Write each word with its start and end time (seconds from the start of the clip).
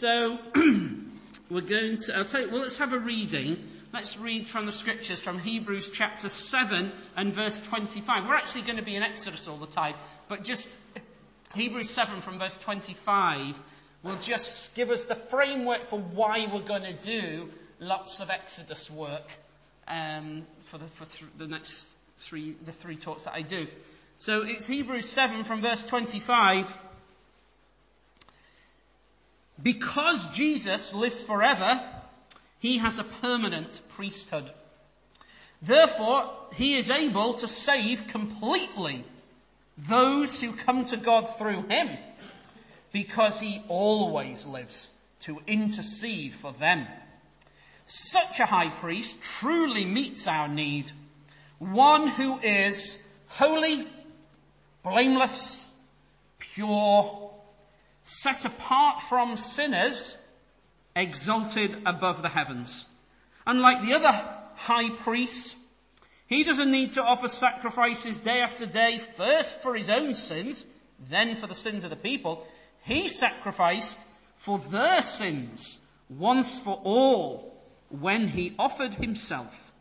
So, 0.00 0.38
we're 1.50 1.60
going 1.60 1.96
to, 1.96 2.16
I'll 2.16 2.24
tell 2.24 2.42
you, 2.42 2.50
well, 2.52 2.60
let's 2.60 2.78
have 2.78 2.92
a 2.92 3.00
reading. 3.00 3.58
Let's 3.92 4.16
read 4.16 4.46
from 4.46 4.66
the 4.66 4.70
scriptures 4.70 5.20
from 5.20 5.40
Hebrews 5.40 5.90
chapter 5.92 6.28
7 6.28 6.92
and 7.16 7.32
verse 7.32 7.58
25. 7.58 8.28
We're 8.28 8.36
actually 8.36 8.62
going 8.62 8.76
to 8.76 8.84
be 8.84 8.94
in 8.94 9.02
Exodus 9.02 9.48
all 9.48 9.56
the 9.56 9.66
time, 9.66 9.94
but 10.28 10.44
just 10.44 10.68
Hebrews 11.56 11.90
7 11.90 12.20
from 12.20 12.38
verse 12.38 12.54
25 12.54 13.58
will 14.04 14.14
just 14.20 14.72
give 14.76 14.90
us 14.90 15.02
the 15.02 15.16
framework 15.16 15.86
for 15.86 15.98
why 15.98 16.46
we're 16.46 16.60
going 16.60 16.84
to 16.84 16.92
do 16.92 17.48
lots 17.80 18.20
of 18.20 18.30
Exodus 18.30 18.88
work 18.88 19.28
um, 19.88 20.46
for, 20.66 20.78
the, 20.78 20.86
for 20.94 21.06
th- 21.06 21.32
the 21.38 21.48
next 21.48 21.88
three, 22.20 22.54
the 22.64 22.70
three 22.70 22.94
talks 22.94 23.24
that 23.24 23.34
I 23.34 23.42
do. 23.42 23.66
So 24.16 24.42
it's 24.42 24.64
Hebrews 24.64 25.08
7 25.08 25.42
from 25.42 25.60
verse 25.60 25.82
25. 25.82 26.72
Because 29.62 30.24
Jesus 30.28 30.94
lives 30.94 31.22
forever, 31.22 31.80
he 32.60 32.78
has 32.78 32.98
a 32.98 33.04
permanent 33.04 33.80
priesthood. 33.90 34.50
Therefore, 35.62 36.30
he 36.54 36.76
is 36.76 36.90
able 36.90 37.34
to 37.34 37.48
save 37.48 38.06
completely 38.06 39.04
those 39.76 40.40
who 40.40 40.52
come 40.52 40.84
to 40.86 40.96
God 40.96 41.22
through 41.38 41.62
him, 41.68 41.88
because 42.92 43.40
he 43.40 43.62
always 43.68 44.46
lives 44.46 44.90
to 45.20 45.40
intercede 45.46 46.34
for 46.34 46.52
them. 46.52 46.86
Such 47.86 48.38
a 48.40 48.46
high 48.46 48.70
priest 48.70 49.20
truly 49.20 49.84
meets 49.84 50.26
our 50.26 50.46
need. 50.48 50.90
One 51.58 52.06
who 52.06 52.38
is 52.38 53.00
holy, 53.28 53.86
blameless, 54.82 55.68
pure, 56.38 57.17
set 58.08 58.46
apart 58.46 59.02
from 59.02 59.36
sinners, 59.36 60.16
exalted 60.96 61.76
above 61.84 62.22
the 62.22 62.28
heavens. 62.28 62.86
Unlike 63.46 63.82
the 63.82 63.92
other 63.92 64.28
high 64.56 64.88
priests, 64.88 65.54
he 66.26 66.42
doesn't 66.42 66.70
need 66.70 66.94
to 66.94 67.04
offer 67.04 67.28
sacrifices 67.28 68.16
day 68.16 68.40
after 68.40 68.64
day, 68.64 68.98
first 68.98 69.60
for 69.60 69.74
his 69.74 69.90
own 69.90 70.14
sins, 70.14 70.64
then 71.10 71.36
for 71.36 71.46
the 71.46 71.54
sins 71.54 71.84
of 71.84 71.90
the 71.90 71.96
people. 71.96 72.46
He 72.84 73.08
sacrificed 73.08 73.98
for 74.36 74.58
their 74.58 75.02
sins 75.02 75.78
once 76.08 76.58
for 76.60 76.80
all 76.84 77.54
when 77.90 78.26
he 78.26 78.54
offered 78.58 78.94
himself. 78.94 79.72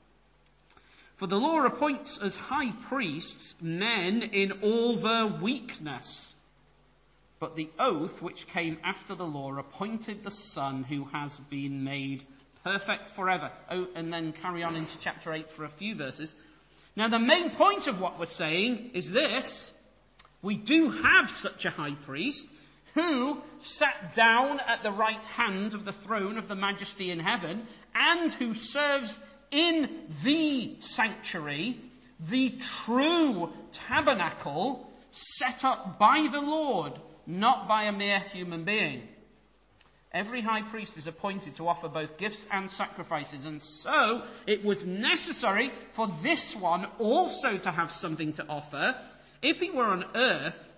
For 1.15 1.27
the 1.27 1.39
law 1.39 1.63
appoints 1.65 2.19
as 2.21 2.35
high 2.35 2.71
priests 2.71 3.55
men 3.61 4.21
in 4.21 4.51
all 4.63 4.97
their 4.97 5.27
weakness. 5.27 6.26
But 7.39 7.55
the 7.55 7.69
oath 7.77 8.21
which 8.21 8.47
came 8.47 8.79
after 8.83 9.13
the 9.13 9.25
law 9.25 9.55
appointed 9.57 10.23
the 10.23 10.31
Son 10.31 10.83
who 10.83 11.05
has 11.05 11.37
been 11.37 11.83
made 11.83 12.23
perfect 12.63 13.11
forever. 13.11 13.51
Oh, 13.69 13.87
and 13.95 14.11
then 14.11 14.33
carry 14.33 14.63
on 14.63 14.75
into 14.75 14.97
chapter 14.99 15.31
8 15.31 15.51
for 15.51 15.63
a 15.63 15.69
few 15.69 15.95
verses. 15.95 16.33
Now 16.95 17.07
the 17.09 17.19
main 17.19 17.51
point 17.51 17.87
of 17.87 18.01
what 18.01 18.19
we're 18.19 18.25
saying 18.25 18.91
is 18.93 19.11
this. 19.11 19.71
We 20.41 20.55
do 20.55 20.89
have 20.89 21.29
such 21.29 21.65
a 21.65 21.69
high 21.69 21.93
priest 22.05 22.47
who 22.95 23.39
sat 23.61 24.15
down 24.15 24.59
at 24.59 24.81
the 24.81 24.91
right 24.91 25.25
hand 25.27 25.75
of 25.75 25.85
the 25.85 25.93
throne 25.93 26.37
of 26.39 26.47
the 26.47 26.55
majesty 26.55 27.11
in 27.11 27.19
heaven 27.19 27.67
and 27.93 28.33
who 28.33 28.55
serves 28.55 29.19
in 29.51 29.89
the 30.23 30.75
sanctuary, 30.79 31.79
the 32.19 32.49
true 32.85 33.53
tabernacle 33.71 34.91
set 35.11 35.63
up 35.63 35.99
by 35.99 36.27
the 36.31 36.41
Lord 36.41 36.93
not 37.27 37.67
by 37.67 37.83
a 37.83 37.91
mere 37.91 38.19
human 38.19 38.63
being. 38.63 39.07
Every 40.13 40.41
high 40.41 40.61
priest 40.61 40.97
is 40.97 41.05
appointed 41.05 41.55
to 41.55 41.67
offer 41.67 41.89
both 41.89 42.17
gifts 42.17 42.47
and 42.49 42.71
sacrifices, 42.71 43.45
and 43.45 43.61
so 43.61 44.23
it 44.47 44.63
was 44.63 44.85
necessary 44.85 45.71
for 45.91 46.07
this 46.23 46.55
one 46.55 46.85
also 46.97 47.57
to 47.57 47.71
have 47.71 47.91
something 47.91 48.33
to 48.33 48.45
offer. 48.47 48.95
If 49.41 49.59
he 49.59 49.69
were 49.69 49.85
on 49.85 50.05
earth, 50.15 50.73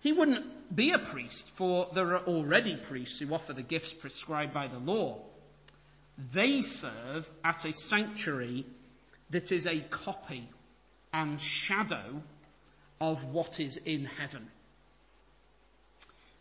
he 0.00 0.12
wouldn't 0.12 0.74
be 0.74 0.92
a 0.92 0.98
priest, 0.98 1.50
for 1.50 1.88
there 1.94 2.16
are 2.16 2.24
already 2.26 2.76
priests 2.76 3.20
who 3.20 3.32
offer 3.34 3.52
the 3.52 3.62
gifts 3.62 3.92
prescribed 3.92 4.54
by 4.54 4.66
the 4.66 4.78
law. 4.78 5.20
They 6.32 6.62
serve 6.62 7.30
at 7.44 7.64
a 7.66 7.74
sanctuary 7.74 8.64
that 9.30 9.52
is 9.52 9.66
a 9.66 9.80
copy 9.80 10.48
and 11.12 11.40
shadow 11.40 12.22
of 13.00 13.24
what 13.24 13.60
is 13.60 13.76
in 13.76 14.06
heaven. 14.06 14.48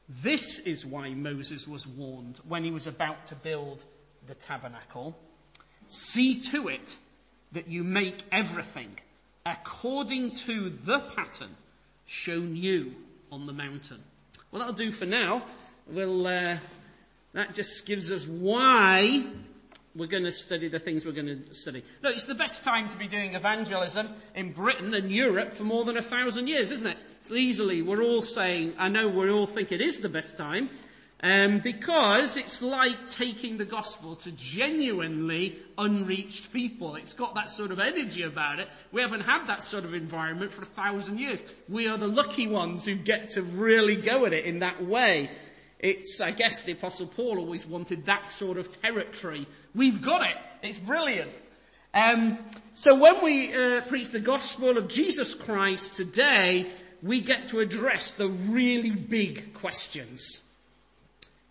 This 0.09 0.59
is 0.59 0.85
why 0.85 1.09
Moses 1.09 1.67
was 1.67 1.87
warned 1.87 2.39
when 2.47 2.63
he 2.63 2.71
was 2.71 2.87
about 2.87 3.27
to 3.27 3.35
build 3.35 3.83
the 4.27 4.35
tabernacle. 4.35 5.17
See 5.87 6.41
to 6.51 6.67
it 6.67 6.97
that 7.53 7.67
you 7.67 7.83
make 7.83 8.21
everything 8.31 8.97
according 9.45 10.31
to 10.31 10.69
the 10.69 10.99
pattern 10.99 11.55
shown 12.05 12.55
you 12.55 12.95
on 13.31 13.45
the 13.45 13.53
mountain. 13.53 14.01
Well, 14.51 14.59
that'll 14.59 14.75
do 14.75 14.91
for 14.91 15.05
now. 15.05 15.43
We'll, 15.87 16.27
uh, 16.27 16.57
that 17.33 17.53
just 17.53 17.85
gives 17.85 18.11
us 18.11 18.27
why 18.27 19.23
we're 19.95 20.07
going 20.07 20.23
to 20.23 20.31
study 20.31 20.67
the 20.67 20.79
things 20.79 21.05
we're 21.05 21.11
going 21.11 21.43
to 21.43 21.53
study. 21.53 21.83
Look, 22.01 22.15
it's 22.15 22.25
the 22.25 22.35
best 22.35 22.63
time 22.63 22.89
to 22.89 22.97
be 22.97 23.07
doing 23.07 23.35
evangelism 23.35 24.09
in 24.35 24.53
Britain 24.53 24.93
and 24.93 25.11
Europe 25.11 25.53
for 25.53 25.63
more 25.63 25.85
than 25.85 25.97
a 25.97 26.01
thousand 26.01 26.47
years, 26.47 26.71
isn't 26.71 26.87
it? 26.87 26.97
Easily, 27.31 27.81
we're 27.81 28.01
all 28.01 28.21
saying, 28.21 28.73
I 28.77 28.89
know 28.89 29.07
we 29.07 29.29
all 29.29 29.47
think 29.47 29.71
it 29.71 29.81
is 29.81 29.99
the 29.99 30.09
best 30.09 30.37
time, 30.37 30.69
um, 31.21 31.59
because 31.59 32.35
it's 32.35 32.61
like 32.61 33.11
taking 33.11 33.57
the 33.57 33.65
gospel 33.65 34.17
to 34.17 34.31
genuinely 34.31 35.57
unreached 35.77 36.51
people. 36.51 36.95
It's 36.95 37.13
got 37.13 37.35
that 37.35 37.49
sort 37.49 37.71
of 37.71 37.79
energy 37.79 38.23
about 38.23 38.59
it. 38.59 38.67
We 38.91 39.01
haven't 39.01 39.21
had 39.21 39.47
that 39.47 39.63
sort 39.63 39.85
of 39.85 39.93
environment 39.93 40.53
for 40.53 40.63
a 40.63 40.65
thousand 40.65 41.19
years. 41.19 41.41
We 41.69 41.87
are 41.87 41.97
the 41.97 42.09
lucky 42.09 42.47
ones 42.47 42.85
who 42.85 42.95
get 42.95 43.31
to 43.31 43.41
really 43.41 43.95
go 43.95 44.25
at 44.25 44.33
it 44.33 44.43
in 44.43 44.59
that 44.59 44.85
way. 44.85 45.31
It's, 45.79 46.19
I 46.21 46.31
guess 46.31 46.63
the 46.63 46.73
apostle 46.73 47.07
Paul 47.07 47.39
always 47.39 47.65
wanted 47.65 48.05
that 48.05 48.27
sort 48.27 48.57
of 48.57 48.81
territory. 48.81 49.47
We've 49.73 50.01
got 50.01 50.27
it. 50.29 50.37
It's 50.61 50.77
brilliant. 50.77 51.31
Um, 51.93 52.39
so 52.73 52.95
when 52.95 53.23
we 53.23 53.53
uh, 53.53 53.81
preach 53.81 54.09
the 54.09 54.19
gospel 54.19 54.77
of 54.77 54.87
Jesus 54.87 55.33
Christ 55.35 55.93
today, 55.93 56.71
we 57.03 57.19
get 57.19 57.47
to 57.47 57.59
address 57.59 58.13
the 58.13 58.29
really 58.29 58.89
big 58.89 59.53
questions 59.55 60.39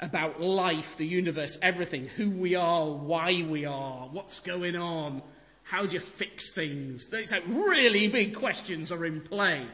about 0.00 0.40
life, 0.40 0.96
the 0.96 1.06
universe, 1.06 1.58
everything, 1.60 2.06
who 2.08 2.30
we 2.30 2.54
are, 2.54 2.86
why 2.86 3.44
we 3.46 3.66
are, 3.66 4.08
what's 4.10 4.40
going 4.40 4.76
on, 4.76 5.22
how 5.62 5.84
do 5.84 5.94
you 5.94 6.00
fix 6.00 6.54
things. 6.54 7.06
These 7.08 7.32
like 7.32 7.44
really 7.46 8.08
big 8.08 8.34
questions 8.36 8.90
are 8.90 9.04
in 9.04 9.20
play. 9.20 9.64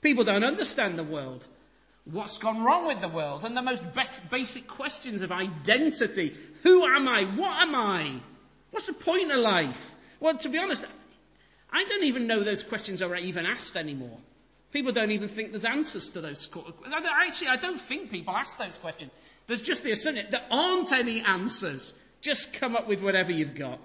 People 0.00 0.24
don't 0.24 0.42
understand 0.42 0.98
the 0.98 1.04
world. 1.04 1.46
What's 2.06 2.38
gone 2.38 2.62
wrong 2.64 2.86
with 2.86 3.02
the 3.02 3.08
world? 3.08 3.44
And 3.44 3.54
the 3.54 3.62
most 3.62 3.84
basic 4.30 4.66
questions 4.66 5.20
of 5.20 5.30
identity. 5.30 6.34
Who 6.62 6.84
am 6.84 7.06
I? 7.06 7.24
What 7.24 7.60
am 7.60 7.74
I? 7.74 8.10
What's 8.70 8.86
the 8.86 8.94
point 8.94 9.30
of 9.30 9.38
life? 9.38 9.94
Well, 10.18 10.38
to 10.38 10.48
be 10.48 10.58
honest, 10.58 10.84
I 11.70 11.84
don't 11.84 12.04
even 12.04 12.26
know 12.26 12.42
those 12.42 12.62
questions 12.62 13.02
are 13.02 13.14
even 13.14 13.44
asked 13.44 13.76
anymore. 13.76 14.18
People 14.72 14.92
don't 14.92 15.10
even 15.10 15.28
think 15.28 15.50
there's 15.50 15.64
answers 15.64 16.10
to 16.10 16.20
those 16.20 16.46
questions. 16.46 16.76
Actually, 16.94 17.48
I 17.48 17.56
don't 17.56 17.80
think 17.80 18.10
people 18.10 18.34
ask 18.34 18.56
those 18.56 18.78
questions. 18.78 19.12
There's 19.46 19.62
just 19.62 19.82
the 19.82 19.90
assumption 19.90 20.26
there 20.30 20.46
aren't 20.50 20.92
any 20.92 21.22
answers. 21.22 21.92
Just 22.20 22.52
come 22.52 22.76
up 22.76 22.86
with 22.86 23.02
whatever 23.02 23.32
you've 23.32 23.56
got. 23.56 23.80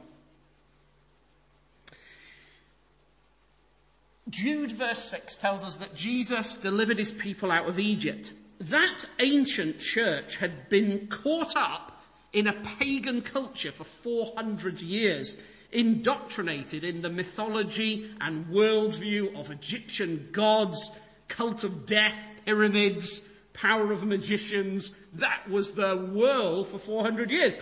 Jude 4.30 4.72
verse 4.72 5.10
6 5.10 5.38
tells 5.38 5.64
us 5.64 5.76
that 5.76 5.96
Jesus 5.96 6.56
delivered 6.58 7.00
his 7.00 7.12
people 7.12 7.52
out 7.52 7.68
of 7.68 7.80
Egypt. 7.80 8.34
That 8.60 9.06
ancient 9.20 9.80
church 9.80 10.38
had 10.38 10.70
been 10.70 11.08
caught 11.08 11.56
up 11.56 11.92
in 12.34 12.48
a 12.48 12.54
pagan 12.54 13.22
culture 13.22 13.72
for 13.72 13.84
400 13.84 14.82
years 14.82 15.36
indoctrinated 15.72 16.84
in 16.84 17.02
the 17.02 17.10
mythology 17.10 18.10
and 18.22 18.48
worldview 18.48 19.40
of 19.40 19.52
Egyptian 19.52 20.30
gods, 20.32 20.92
cult 21.28 21.64
of 21.64 21.86
death, 21.86 22.16
pyramids, 22.46 23.22
power 23.54 23.92
of 23.92 24.06
magicians. 24.06 24.94
That 25.14 25.50
was 25.50 25.72
the 25.72 25.96
world 25.96 26.68
for 26.68 26.78
400 26.78 27.32
years. 27.32 27.58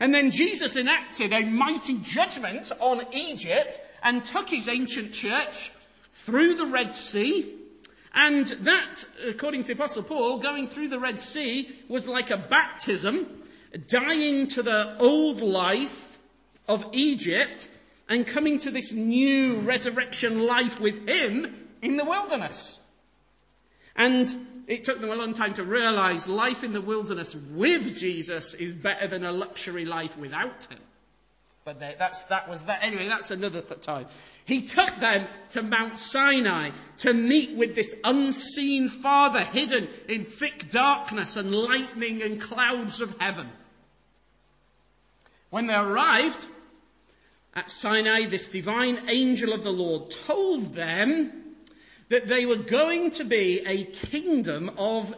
And 0.00 0.12
then 0.12 0.30
Jesus 0.30 0.76
enacted 0.76 1.32
a 1.32 1.44
mighty 1.44 1.98
judgment 1.98 2.70
on 2.80 3.02
Egypt 3.12 3.80
and 4.02 4.24
took 4.24 4.48
his 4.48 4.68
ancient 4.68 5.12
church 5.12 5.72
through 6.12 6.56
the 6.56 6.66
Red 6.66 6.94
Sea. 6.94 7.52
And 8.12 8.46
that, 8.46 9.04
according 9.26 9.64
to 9.64 9.72
Apostle 9.72 10.04
Paul, 10.04 10.38
going 10.38 10.68
through 10.68 10.88
the 10.88 11.00
Red 11.00 11.20
Sea 11.20 11.70
was 11.88 12.06
like 12.06 12.30
a 12.30 12.36
baptism, 12.36 13.26
dying 13.88 14.46
to 14.48 14.62
the 14.62 14.96
old 14.98 15.40
life 15.40 16.03
of 16.68 16.86
Egypt 16.92 17.68
and 18.08 18.26
coming 18.26 18.58
to 18.60 18.70
this 18.70 18.92
new 18.92 19.60
resurrection 19.60 20.46
life 20.46 20.80
with 20.80 21.08
him 21.08 21.54
in 21.82 21.96
the 21.96 22.04
wilderness. 22.04 22.78
And 23.96 24.64
it 24.66 24.84
took 24.84 25.00
them 25.00 25.10
a 25.10 25.14
long 25.14 25.34
time 25.34 25.54
to 25.54 25.64
realize 25.64 26.26
life 26.26 26.64
in 26.64 26.72
the 26.72 26.80
wilderness 26.80 27.34
with 27.34 27.96
Jesus 27.96 28.54
is 28.54 28.72
better 28.72 29.06
than 29.06 29.24
a 29.24 29.32
luxury 29.32 29.84
life 29.84 30.16
without 30.16 30.64
him. 30.64 30.78
But 31.64 31.80
they, 31.80 31.94
that's, 31.98 32.20
that 32.22 32.48
was 32.48 32.62
that. 32.62 32.82
Anyway, 32.82 33.08
that's 33.08 33.30
another 33.30 33.62
th- 33.62 33.80
time. 33.80 34.06
He 34.44 34.62
took 34.62 34.94
them 34.96 35.26
to 35.52 35.62
Mount 35.62 35.98
Sinai 35.98 36.70
to 36.98 37.14
meet 37.14 37.56
with 37.56 37.74
this 37.74 37.94
unseen 38.04 38.88
Father 38.88 39.40
hidden 39.40 39.88
in 40.06 40.24
thick 40.24 40.70
darkness 40.70 41.36
and 41.36 41.54
lightning 41.54 42.22
and 42.22 42.38
clouds 42.38 43.00
of 43.00 43.18
heaven. 43.18 43.48
When 45.48 45.66
they 45.66 45.74
arrived 45.74 46.46
at 47.54 47.70
Sinai, 47.70 48.26
this 48.26 48.48
divine 48.48 49.08
angel 49.08 49.52
of 49.52 49.62
the 49.62 49.72
Lord 49.72 50.10
told 50.10 50.74
them 50.74 51.32
that 52.08 52.26
they 52.26 52.46
were 52.46 52.56
going 52.56 53.10
to 53.12 53.24
be 53.24 53.60
a 53.64 53.84
kingdom 53.84 54.72
of 54.76 55.14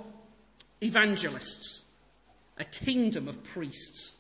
evangelists, 0.83 1.83
a 2.59 2.65
kingdom 2.65 3.29
of 3.29 3.43
priests. 3.43 4.17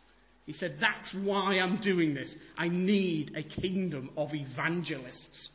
He 0.46 0.52
said, 0.52 0.80
That's 0.80 1.12
why 1.12 1.54
I'm 1.54 1.76
doing 1.76 2.14
this. 2.14 2.36
I 2.56 2.68
need 2.68 3.36
a 3.36 3.42
kingdom 3.42 4.10
of 4.16 4.34
evangelists. 4.34 5.50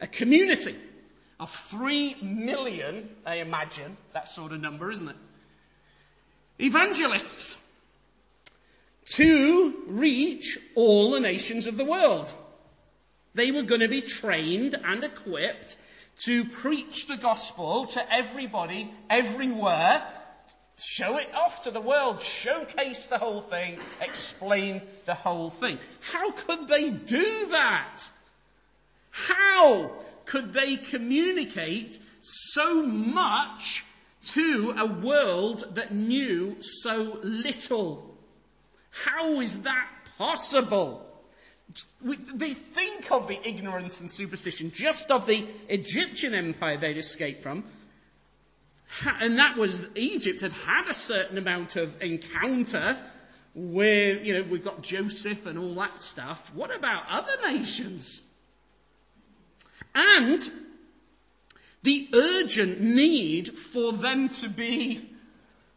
A 0.00 0.06
community 0.08 0.74
of 1.38 1.50
three 1.50 2.16
million, 2.20 3.08
I 3.24 3.36
imagine, 3.36 3.96
that 4.12 4.26
sort 4.28 4.52
of 4.52 4.60
number, 4.60 4.90
isn't 4.90 5.08
it? 5.08 5.16
Evangelists 6.58 7.56
to 9.04 9.84
reach 9.86 10.58
all 10.74 11.12
the 11.12 11.20
nations 11.20 11.66
of 11.66 11.76
the 11.76 11.84
world. 11.84 12.32
They 13.34 13.50
were 13.50 13.62
going 13.62 13.80
to 13.80 13.88
be 13.88 14.02
trained 14.02 14.74
and 14.74 15.04
equipped 15.04 15.76
to 16.24 16.44
preach 16.44 17.06
the 17.06 17.16
gospel 17.16 17.86
to 17.86 18.12
everybody, 18.14 18.92
everywhere, 19.08 20.02
Show 20.84 21.16
it 21.18 21.32
off 21.34 21.62
to 21.64 21.70
the 21.70 21.80
world, 21.80 22.20
showcase 22.22 23.06
the 23.06 23.18
whole 23.18 23.40
thing, 23.40 23.78
explain 24.00 24.82
the 25.04 25.14
whole 25.14 25.48
thing. 25.48 25.78
How 26.00 26.32
could 26.32 26.66
they 26.66 26.90
do 26.90 27.48
that? 27.50 28.00
How 29.10 29.92
could 30.24 30.52
they 30.52 30.76
communicate 30.76 31.98
so 32.20 32.82
much 32.82 33.84
to 34.32 34.74
a 34.76 34.86
world 34.86 35.76
that 35.76 35.94
knew 35.94 36.56
so 36.62 37.20
little? 37.22 38.11
How 38.92 39.40
is 39.40 39.60
that 39.60 39.88
possible? 40.18 41.08
they 42.02 42.52
think 42.52 43.10
of 43.10 43.28
the 43.28 43.48
ignorance 43.48 44.00
and 44.00 44.10
superstition 44.10 44.72
just 44.72 45.10
of 45.10 45.26
the 45.26 45.46
Egyptian 45.68 46.34
empire 46.34 46.76
they'd 46.76 46.98
escaped 46.98 47.42
from, 47.42 47.64
and 49.20 49.38
that 49.38 49.56
was 49.56 49.86
Egypt 49.94 50.42
had 50.42 50.52
had 50.52 50.88
a 50.88 50.94
certain 50.94 51.38
amount 51.38 51.76
of 51.76 52.02
encounter 52.02 52.98
where, 53.54 54.22
you 54.22 54.34
know, 54.34 54.42
we've 54.42 54.64
got 54.64 54.82
Joseph 54.82 55.46
and 55.46 55.58
all 55.58 55.74
that 55.76 56.00
stuff. 56.00 56.50
What 56.54 56.74
about 56.74 57.04
other 57.08 57.48
nations? 57.48 58.22
And 59.94 60.38
the 61.82 62.08
urgent 62.14 62.80
need 62.80 63.56
for 63.56 63.92
them 63.92 64.28
to 64.28 64.48
be 64.48 65.11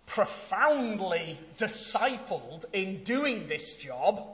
profoundly 0.05 1.37
discipled 1.57 2.65
in 2.73 3.03
doing 3.03 3.47
this 3.47 3.73
job, 3.73 4.27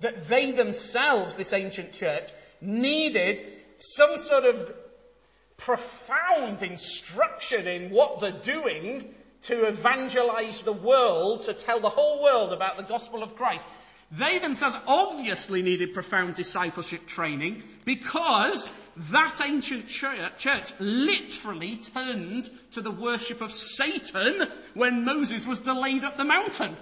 that 0.00 0.28
they 0.28 0.52
themselves, 0.52 1.34
this 1.34 1.52
ancient 1.52 1.92
church, 1.92 2.30
needed 2.60 3.44
some 3.76 4.18
sort 4.18 4.44
of 4.44 4.74
profound 5.56 6.62
instruction 6.62 7.66
in 7.66 7.90
what 7.90 8.20
they're 8.20 8.30
doing 8.32 9.14
to 9.42 9.66
evangelize 9.66 10.62
the 10.62 10.72
world, 10.72 11.44
to 11.44 11.54
tell 11.54 11.80
the 11.80 11.88
whole 11.88 12.22
world 12.22 12.52
about 12.52 12.76
the 12.76 12.82
gospel 12.82 13.22
of 13.22 13.36
Christ. 13.36 13.64
They 14.10 14.38
themselves 14.38 14.76
obviously 14.86 15.62
needed 15.62 15.94
profound 15.94 16.34
discipleship 16.34 17.06
training 17.06 17.62
because 17.84 18.70
that 19.10 19.40
ancient 19.42 19.88
church 19.88 20.74
literally 20.78 21.76
turned 21.76 22.48
to 22.72 22.82
the 22.82 22.90
worship 22.90 23.40
of 23.40 23.52
Satan 23.52 24.46
when 24.74 25.04
Moses 25.04 25.46
was 25.46 25.58
delayed 25.58 26.04
up 26.04 26.16
the 26.16 26.24
mountain. 26.24 26.76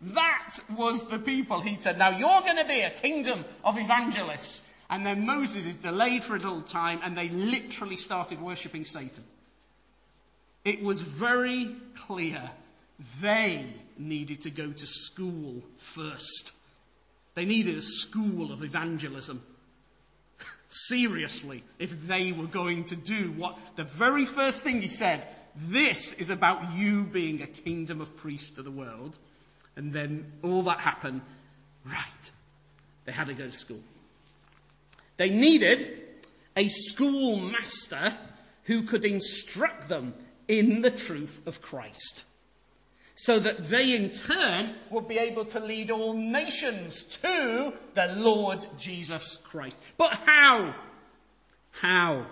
That 0.00 0.58
was 0.74 1.06
the 1.08 1.18
people 1.18 1.60
he 1.60 1.76
said, 1.76 1.98
now 1.98 2.16
you're 2.16 2.40
going 2.40 2.56
to 2.56 2.64
be 2.64 2.80
a 2.80 2.90
kingdom 2.90 3.44
of 3.62 3.78
evangelists. 3.78 4.62
And 4.88 5.04
then 5.04 5.26
Moses 5.26 5.66
is 5.66 5.76
delayed 5.76 6.24
for 6.24 6.36
a 6.36 6.38
little 6.38 6.62
time 6.62 7.00
and 7.02 7.16
they 7.16 7.28
literally 7.28 7.96
started 7.98 8.40
worshipping 8.40 8.84
Satan. 8.84 9.24
It 10.64 10.82
was 10.82 11.00
very 11.00 11.68
clear 12.06 12.40
they 13.20 13.64
needed 13.98 14.42
to 14.42 14.50
go 14.50 14.70
to 14.70 14.86
school 14.86 15.62
first. 15.78 16.52
They 17.34 17.44
needed 17.44 17.76
a 17.76 17.82
school 17.82 18.52
of 18.52 18.62
evangelism. 18.62 19.42
Seriously, 20.74 21.62
if 21.78 22.06
they 22.06 22.32
were 22.32 22.46
going 22.46 22.84
to 22.84 22.96
do 22.96 23.30
what 23.32 23.58
the 23.76 23.84
very 23.84 24.24
first 24.24 24.62
thing 24.62 24.80
he 24.80 24.88
said, 24.88 25.28
this 25.54 26.14
is 26.14 26.30
about 26.30 26.74
you 26.74 27.02
being 27.02 27.42
a 27.42 27.46
kingdom 27.46 28.00
of 28.00 28.16
priests 28.16 28.52
to 28.52 28.62
the 28.62 28.70
world. 28.70 29.18
And 29.76 29.92
then 29.92 30.32
all 30.42 30.62
that 30.62 30.78
happened, 30.78 31.20
right. 31.84 32.30
They 33.04 33.12
had 33.12 33.26
to 33.26 33.34
go 33.34 33.44
to 33.44 33.52
school. 33.52 33.82
They 35.18 35.28
needed 35.28 36.00
a 36.56 36.68
schoolmaster 36.68 38.16
who 38.64 38.84
could 38.84 39.04
instruct 39.04 39.90
them 39.90 40.14
in 40.48 40.80
the 40.80 40.90
truth 40.90 41.38
of 41.46 41.60
Christ. 41.60 42.24
So 43.22 43.38
that 43.38 43.68
they 43.68 43.94
in 43.94 44.10
turn 44.10 44.74
would 44.90 45.06
be 45.06 45.16
able 45.16 45.44
to 45.44 45.60
lead 45.60 45.92
all 45.92 46.14
nations 46.14 47.04
to 47.22 47.72
the 47.94 48.14
Lord 48.16 48.66
Jesus 48.80 49.36
Christ. 49.44 49.78
But 49.96 50.14
how? 50.26 50.74
How? 51.70 52.26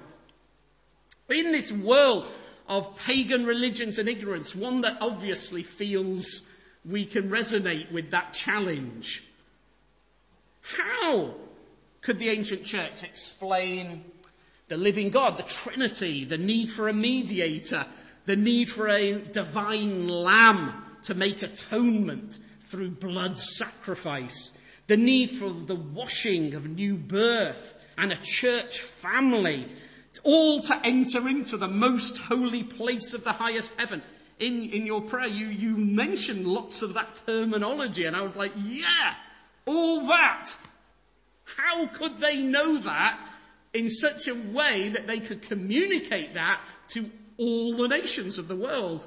In 1.29 1.53
this 1.53 1.71
world 1.71 2.27
of 2.67 2.97
pagan 3.07 3.47
religions 3.47 4.01
and 4.01 4.09
ignorance, 4.09 4.53
one 4.53 4.81
that 4.81 4.97
obviously 5.01 5.63
feels 5.63 6.43
we 6.85 7.05
can 7.05 7.31
resonate 7.31 7.93
with 7.93 8.11
that 8.11 8.33
challenge. 8.33 9.23
How 10.63 11.37
could 12.01 12.19
the 12.19 12.31
ancient 12.31 12.65
church 12.65 13.05
explain 13.05 14.03
the 14.67 14.77
living 14.77 15.11
God, 15.11 15.37
the 15.37 15.45
Trinity, 15.45 16.25
the 16.25 16.37
need 16.37 16.69
for 16.69 16.89
a 16.89 16.93
mediator, 16.93 17.87
the 18.31 18.37
need 18.37 18.71
for 18.71 18.87
a 18.87 19.15
divine 19.15 20.07
lamb 20.07 20.73
to 21.03 21.15
make 21.15 21.43
atonement 21.43 22.39
through 22.69 22.89
blood 22.89 23.37
sacrifice, 23.37 24.55
the 24.87 24.97
need 24.97 25.33
for 25.33 25.51
the 25.51 25.75
washing 25.75 26.55
of 26.55 26.65
new 26.65 26.95
birth 26.95 27.75
and 27.99 28.13
a 28.13 28.19
church 28.23 28.83
family, 28.83 29.67
all 30.23 30.63
to 30.63 30.81
enter 30.85 31.29
into 31.29 31.57
the 31.57 31.67
most 31.67 32.19
holy 32.19 32.63
place 32.63 33.15
of 33.15 33.25
the 33.25 33.33
highest 33.33 33.73
heaven. 33.77 34.01
In, 34.39 34.63
in 34.63 34.87
your 34.87 35.01
prayer, 35.01 35.27
you, 35.27 35.49
you 35.49 35.77
mentioned 35.77 36.47
lots 36.47 36.83
of 36.83 36.95
that 36.95 37.21
terminology, 37.27 38.05
and 38.05 38.15
I 38.15 38.23
was 38.23 38.37
like, 38.37 38.53
yeah, 38.63 39.15
all 39.67 40.07
that. 40.07 40.57
How 41.57 41.87
could 41.87 42.21
they 42.21 42.39
know 42.39 42.79
that 42.79 43.21
in 43.75 43.91
such 43.91 44.29
a 44.29 44.35
way 44.35 44.91
that 44.91 45.09
they 45.09 45.19
could 45.19 45.43
communicate 45.43 46.35
that 46.35 46.61
to 46.91 47.11
all 47.41 47.75
the 47.75 47.89
nations 47.89 48.39
of 48.39 48.47
the 48.47 48.55
world? 48.55 49.07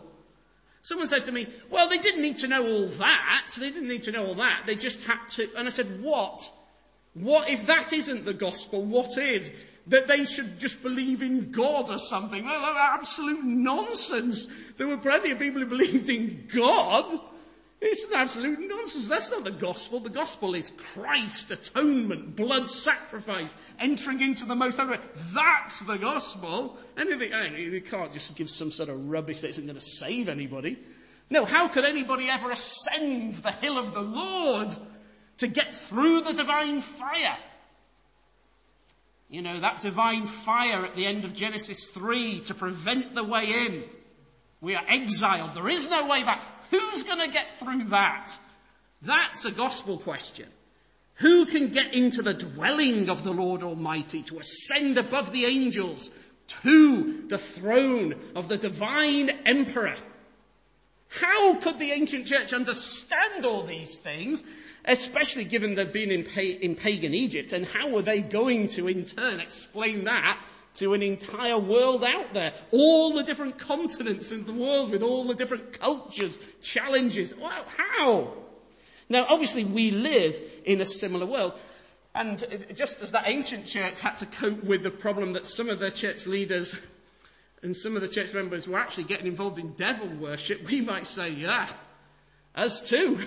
Someone 0.82 1.08
said 1.08 1.26
to 1.26 1.32
me, 1.32 1.48
well, 1.70 1.88
they 1.88 2.00
didn't 2.00 2.22
need 2.22 2.40
to 2.40 2.48
know 2.48 2.68
all 2.68 2.88
that. 2.88 3.56
They 3.58 3.70
didn't 3.70 3.88
need 3.88 4.04
to 4.04 4.12
know 4.12 4.26
all 4.26 4.36
that. 4.36 4.64
They 4.66 4.76
just 4.76 5.04
had 5.04 5.30
to, 5.30 5.48
and 5.56 5.68
I 5.68 5.72
said, 5.72 6.04
what? 6.04 6.52
What 7.14 7.50
if 7.50 7.68
that 7.68 7.94
isn't 7.94 8.26
the 8.26 8.34
gospel? 8.34 8.84
What 8.84 9.18
is? 9.18 9.52
That 9.88 10.08
they 10.08 10.26
should 10.26 10.60
just 10.60 10.82
believe 10.82 11.22
in 11.22 11.52
God 11.52 11.92
or 11.92 12.00
something? 12.00 12.44
Well, 12.44 12.76
absolute 12.78 13.44
nonsense. 13.44 14.48
There 14.78 14.88
were 14.88 14.98
plenty 14.98 15.32
of 15.32 15.40
people 15.40 15.62
who 15.62 15.68
believed 15.68 16.10
in 16.10 16.48
God. 16.54 17.18
It's 17.86 18.06
an 18.06 18.14
absolute 18.16 18.60
nonsense. 18.62 19.10
That's 19.10 19.30
not 19.30 19.44
the 19.44 19.52
gospel. 19.52 20.00
The 20.00 20.10
gospel 20.10 20.56
is 20.56 20.72
Christ, 20.94 21.52
atonement, 21.52 22.34
blood 22.34 22.70
sacrifice, 22.70 23.54
entering 23.78 24.22
into 24.22 24.46
the 24.46 24.56
most 24.56 24.78
holy. 24.78 25.00
That's 25.34 25.82
the 25.82 25.98
gospel. 25.98 26.78
Anything, 26.98 27.58
you 27.58 27.82
can't 27.82 28.14
just 28.14 28.38
give 28.38 28.50
some 28.50 28.72
sort 28.72 28.88
of 28.88 29.10
rubbish 29.10 29.42
that 29.42 29.50
isn't 29.50 29.66
going 29.66 29.78
to 29.78 29.82
save 29.82 30.30
anybody. 30.30 30.80
No, 31.30 31.44
how 31.44 31.68
could 31.68 31.84
anybody 31.84 32.30
ever 32.30 32.52
ascend 32.52 33.34
the 33.34 33.52
hill 33.52 33.78
of 33.78 33.94
the 33.94 34.02
Lord 34.02 34.74
to 35.40 35.48
get 35.48 35.76
through 35.76 36.22
the 36.22 36.32
divine 36.32 36.80
fire? 36.80 37.38
You 39.30 39.42
know, 39.42 39.60
that 39.60 39.82
divine 39.82 40.28
fire 40.28 40.86
at 40.86 40.96
the 40.96 41.06
end 41.06 41.26
of 41.26 41.34
Genesis 41.34 41.90
3 41.90 42.42
to 42.46 42.54
prevent 42.54 43.14
the 43.14 43.26
way 43.26 43.66
in. 43.66 43.84
We 44.62 44.76
are 44.76 44.86
exiled. 44.88 45.54
There 45.54 45.68
is 45.68 45.90
no 45.90 46.08
way 46.08 46.24
back. 46.24 46.42
Who's 46.74 47.04
going 47.04 47.20
to 47.20 47.32
get 47.32 47.54
through 47.54 47.84
that? 47.90 48.36
That's 49.04 49.46
a 49.46 49.52
gospel 49.52 50.00
question. 50.00 50.48
Who 51.16 51.46
can 51.46 51.68
get 51.68 51.94
into 51.94 52.24
the 52.24 52.34
dwelling 52.34 53.12
of 53.12 53.24
the 53.24 53.32
Lord 53.32 53.62
Almighty 53.62 54.24
to 54.24 54.40
ascend 54.40 54.98
above 54.98 55.32
the 55.32 55.46
angels 55.46 56.10
to 56.64 57.28
the 57.28 57.38
throne 57.38 58.16
of 58.36 58.48
the 58.48 58.58
divine 58.58 59.30
emperor. 59.46 59.96
How 61.10 61.60
could 61.60 61.78
the 61.78 61.92
ancient 61.92 62.26
church 62.26 62.54
understand 62.54 63.46
all 63.46 63.64
these 63.64 64.00
things, 64.00 64.44
especially 64.84 65.44
given 65.44 65.76
they've 65.76 65.94
been 65.94 66.10
in, 66.10 66.24
pa- 66.24 66.42
in 66.42 66.76
pagan 66.76 67.14
Egypt, 67.14 67.54
and 67.54 67.68
how 67.68 67.90
were 67.90 68.02
they 68.02 68.22
going 68.22 68.68
to 68.70 68.88
in 68.88 69.06
turn 69.06 69.40
explain 69.40 70.06
that 70.06 70.40
to 70.76 70.94
an 70.94 71.02
entire 71.02 71.58
world 71.58 72.04
out 72.04 72.34
there? 72.34 72.54
All 72.72 73.14
the 73.14 73.24
different 73.24 73.58
continents 73.58 74.32
in 74.32 74.46
the 74.46 74.54
world 74.54 74.92
with 74.92 75.04
all 75.04 75.26
the 75.26 75.36
different 75.36 75.80
cultures, 75.80 76.38
challenges. 76.62 77.36
Well, 77.36 77.66
how? 77.78 78.34
Now, 79.10 79.26
obviously, 79.30 79.66
we 79.66 79.92
live 79.92 80.36
in 80.66 80.82
a 80.82 80.86
similar 80.86 81.26
world. 81.26 81.54
And 82.16 82.44
just 82.76 83.02
as 83.02 83.12
that 83.12 83.28
ancient 83.28 83.66
church 83.66 84.00
had 84.00 84.20
to 84.20 84.26
cope 84.26 84.64
with 84.64 84.84
the 84.84 84.92
problem 84.92 85.34
that 85.34 85.46
some 85.46 85.70
of 85.70 85.80
their 85.80 85.92
church 85.92 86.28
leaders 86.28 86.80
and 87.64 87.76
some 87.76 87.96
of 87.96 88.02
the 88.02 88.08
church 88.08 88.34
members 88.34 88.68
were 88.68 88.80
actually 88.80 89.06
getting 89.06 89.26
involved 89.26 89.58
in 89.58 89.74
devil 89.74 90.08
worship, 90.08 90.70
we 90.70 90.82
might 90.82 91.08
say, 91.08 91.30
yeah, 91.30 91.68
us 92.56 92.88
too. 92.88 93.20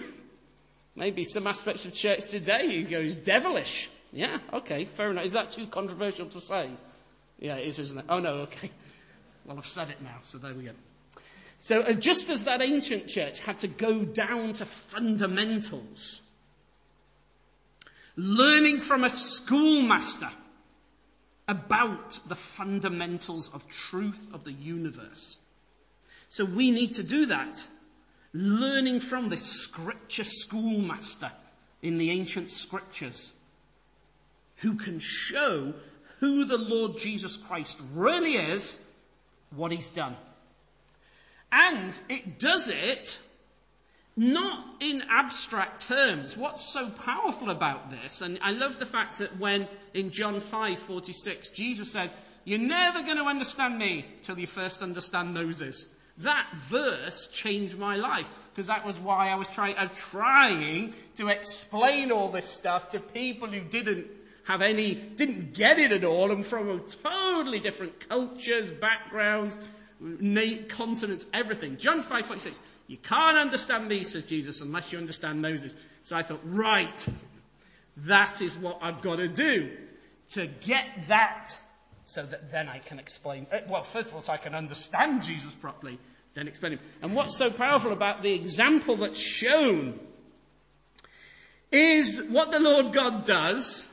Maybe 0.95 1.25
some 1.25 1.47
aspects 1.47 1.85
of 1.85 1.95
church 1.95 2.29
today 2.29 2.83
goes 2.83 3.17
devilish. 3.17 3.91
Yeah, 4.13 4.39
okay, 4.53 4.85
fair 4.85 5.11
enough. 5.11 5.27
Is 5.27 5.33
that 5.33 5.51
too 5.51 5.67
controversial 5.67 6.27
to 6.27 6.41
say? 6.41 6.71
Yeah, 7.39 7.57
it 7.57 7.67
is, 7.67 7.79
isn't 7.79 7.99
it? 7.99 8.05
Oh 8.09 8.19
no, 8.19 8.33
okay. 8.43 8.71
Well, 9.45 9.59
I've 9.59 9.67
said 9.67 9.91
it 9.91 10.03
now, 10.03 10.19
so 10.23 10.39
there 10.39 10.55
we 10.55 10.65
go. 10.65 10.73
So 11.59 11.81
uh, 11.81 11.93
just 11.93 12.29
as 12.31 12.45
that 12.45 12.63
ancient 12.63 13.09
church 13.09 13.41
had 13.41 13.61
to 13.61 13.69
go 13.69 14.05
down 14.05 14.55
to 14.55 14.65
fundamentals, 14.65 16.21
learning 18.17 18.81
from 18.81 19.05
a 19.05 19.11
schoolmaster 19.11 20.31
about 21.49 22.19
the 22.29 22.35
fundamentals 22.35 23.51
of 23.53 23.67
truth 23.69 24.21
of 24.33 24.45
the 24.45 24.53
universe. 24.53 25.39
So 26.29 26.45
we 26.45 26.71
need 26.73 26.95
to 26.95 27.03
do 27.03 27.27
that, 27.27 27.65
learning 28.33 29.01
from 29.01 29.29
this 29.29 29.45
scripture 29.45 30.25
schoolmaster 30.25 31.31
in 31.83 31.99
the 31.99 32.11
ancient 32.11 32.51
scriptures 32.51 33.33
who 34.57 34.75
can 34.75 34.99
show 34.99 35.73
who 36.21 36.45
the 36.45 36.59
Lord 36.59 36.99
Jesus 36.99 37.37
Christ 37.37 37.81
really 37.95 38.35
is, 38.37 38.79
what 39.55 39.73
he's 39.73 39.89
done. 39.89 40.17
And 41.53 41.99
it 42.09 42.39
does 42.39 42.69
it 42.69 43.19
not 44.17 44.65
in 44.81 45.03
abstract 45.11 45.87
terms. 45.89 46.37
What's 46.37 46.65
so 46.65 46.89
powerful 46.89 47.51
about 47.51 47.91
this, 47.91 48.23
and 48.23 48.39
I 48.43 48.53
love 48.53 48.79
the 48.79 48.87
fact 48.87 49.19
that 49.19 49.39
when 49.39 49.69
in 49.93 50.11
John 50.11 50.41
5:46 50.41 51.51
Jesus 51.51 51.93
said, 51.93 52.13
"You're 52.45 52.59
never 52.59 53.03
going 53.03 53.19
to 53.19 53.25
understand 53.25 53.79
me 53.79 54.07
till 54.23 54.39
you 54.39 54.47
first 54.47 54.83
understand 54.83 55.35
Moses." 55.35 55.89
That 56.19 56.51
verse 56.71 57.29
changed 57.31 57.77
my 57.77 57.97
life 57.97 58.27
because 58.51 58.69
that 58.69 58.87
was 58.87 58.99
why 58.99 59.29
I 59.29 59.35
was 59.35 59.49
trying, 59.49 59.77
uh, 59.77 59.89
trying 59.89 60.95
to 61.17 61.29
explain 61.29 62.11
all 62.11 62.31
this 62.31 62.49
stuff 62.49 62.93
to 62.93 63.01
people 63.01 63.49
who 63.49 63.61
didn't 63.61 64.07
have 64.47 64.63
any, 64.63 64.95
didn't 64.95 65.55
get 65.55 65.79
it 65.79 65.93
at 65.93 66.05
all, 66.05 66.31
and 66.31 66.47
from 66.47 66.83
totally 67.03 67.59
different 67.61 68.09
cultures, 68.09 68.71
backgrounds, 68.71 69.59
continents, 70.69 71.27
everything. 71.33 71.77
John 71.77 72.03
5:46. 72.03 72.59
You 72.89 72.97
can't 72.97 73.37
understand 73.37 73.89
me, 73.89 74.05
says 74.05 74.25
Jesus, 74.25 74.61
unless 74.61 74.93
you 74.93 74.99
understand 74.99 75.43
Moses. 75.43 75.75
So 76.03 76.15
I 76.15 76.23
thought, 76.23 76.41
right, 76.45 77.07
that 77.99 78.41
is 78.41 78.57
what 78.57 78.79
I've 78.81 79.03
got 79.03 79.17
to 79.17 79.27
do 79.27 79.77
to 80.31 80.47
get 80.47 81.09
that 81.09 81.57
so 82.05 82.25
that 82.25 82.53
then 82.53 82.69
I 82.69 82.79
can 82.79 83.01
explain. 83.01 83.49
Uh, 83.51 83.59
well, 83.69 83.83
first 83.83 84.09
of 84.09 84.15
all, 84.15 84.21
so 84.21 84.33
I 84.33 84.37
can 84.37 84.55
understand 84.55 85.25
Jesus 85.25 85.53
properly, 85.55 85.99
then 86.35 86.47
explain 86.47 86.75
him. 86.75 86.81
And 87.03 87.15
what's 87.15 87.37
so 87.37 87.51
powerful 87.51 87.93
about 87.93 88.23
the 88.23 88.33
example 88.33 88.99
that's 88.99 89.21
shown 89.21 89.99
is 91.73 92.23
what 92.29 92.53
the 92.53 92.61
Lord 92.61 92.93
God 92.93 93.27
does, 93.27 93.86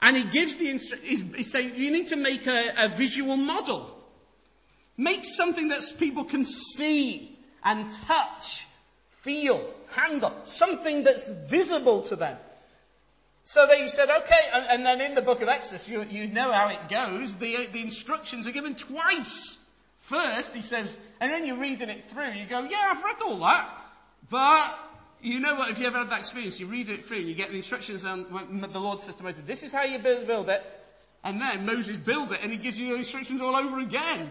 and 0.00 0.16
He 0.16 0.24
gives 0.24 0.54
the. 0.54 0.66
He's, 1.02 1.50
saying 1.50 1.72
you 1.76 1.90
need 1.90 2.08
to 2.08 2.16
make 2.16 2.46
a, 2.46 2.72
a 2.78 2.88
visual 2.88 3.36
model. 3.36 3.94
Make 4.96 5.24
something 5.24 5.68
that 5.68 5.82
people 5.98 6.24
can 6.24 6.44
see 6.44 7.38
and 7.62 7.90
touch, 8.06 8.66
feel, 9.18 9.72
handle, 9.92 10.32
something 10.44 11.04
that's 11.04 11.28
visible 11.48 12.02
to 12.02 12.16
them. 12.16 12.36
So 13.44 13.66
they 13.66 13.88
said, 13.88 14.10
okay, 14.10 14.40
and, 14.52 14.66
and 14.66 14.86
then 14.86 15.00
in 15.00 15.14
the 15.14 15.22
book 15.22 15.40
of 15.40 15.48
Exodus, 15.48 15.88
you, 15.88 16.02
you 16.02 16.26
know 16.26 16.52
how 16.52 16.68
it 16.68 16.88
goes. 16.90 17.36
The, 17.36 17.56
uh, 17.56 17.60
the 17.72 17.80
instructions 17.80 18.46
are 18.46 18.52
given 18.52 18.74
twice. 18.74 19.56
First, 20.00 20.54
he 20.54 20.60
says, 20.60 20.98
and 21.20 21.30
then 21.30 21.46
you're 21.46 21.56
reading 21.56 21.88
it 21.88 22.10
through, 22.10 22.32
you 22.32 22.44
go, 22.44 22.64
yeah, 22.64 22.90
I've 22.90 23.02
read 23.02 23.16
all 23.24 23.38
that. 23.38 23.70
But, 24.28 24.78
you 25.20 25.40
know 25.40 25.54
what, 25.54 25.70
if 25.70 25.78
you 25.78 25.86
ever 25.86 25.98
had 25.98 26.10
that 26.10 26.20
experience, 26.20 26.60
you 26.60 26.66
read 26.66 26.88
it 26.88 27.04
through, 27.04 27.18
you 27.18 27.34
get 27.34 27.50
the 27.50 27.56
instructions, 27.56 28.04
and 28.04 28.26
the 28.72 28.78
Lord 28.78 29.00
says 29.00 29.14
to 29.16 29.22
Moses, 29.22 29.42
this 29.46 29.62
is 29.62 29.72
how 29.72 29.84
you 29.84 29.98
build, 29.98 30.26
build 30.26 30.48
it. 30.48 30.62
And 31.24 31.40
then 31.40 31.66
Moses 31.66 31.96
builds 31.96 32.32
it, 32.32 32.40
and 32.42 32.52
he 32.52 32.58
gives 32.58 32.78
you 32.78 32.92
the 32.92 32.98
instructions 32.98 33.40
all 33.40 33.56
over 33.56 33.80
again. 33.80 34.30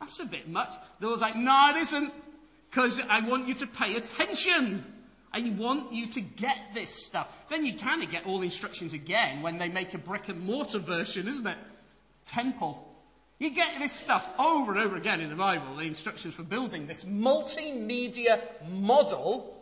That's 0.00 0.20
a 0.20 0.26
bit 0.26 0.48
much. 0.48 0.74
The 1.00 1.06
Lord's 1.06 1.22
like, 1.22 1.36
no, 1.36 1.72
it 1.74 1.80
isn't. 1.82 2.12
Because 2.70 3.00
I 3.00 3.20
want 3.20 3.48
you 3.48 3.54
to 3.54 3.66
pay 3.66 3.96
attention. 3.96 4.84
I 5.32 5.40
want 5.40 5.92
you 5.92 6.06
to 6.06 6.20
get 6.20 6.56
this 6.74 6.90
stuff. 6.90 7.28
Then 7.48 7.64
you 7.64 7.74
kind 7.74 8.02
of 8.02 8.10
get 8.10 8.26
all 8.26 8.38
the 8.38 8.46
instructions 8.46 8.92
again 8.92 9.42
when 9.42 9.58
they 9.58 9.68
make 9.68 9.94
a 9.94 9.98
brick 9.98 10.28
and 10.28 10.42
mortar 10.42 10.78
version, 10.78 11.28
isn't 11.28 11.46
it? 11.46 11.56
Temple. 12.28 12.84
You 13.38 13.50
get 13.50 13.78
this 13.78 13.92
stuff 13.92 14.28
over 14.38 14.72
and 14.72 14.80
over 14.80 14.96
again 14.96 15.20
in 15.20 15.30
the 15.30 15.36
Bible, 15.36 15.76
the 15.76 15.84
instructions 15.84 16.34
for 16.34 16.42
building 16.42 16.86
this 16.86 17.04
multimedia 17.04 18.40
model 18.68 19.57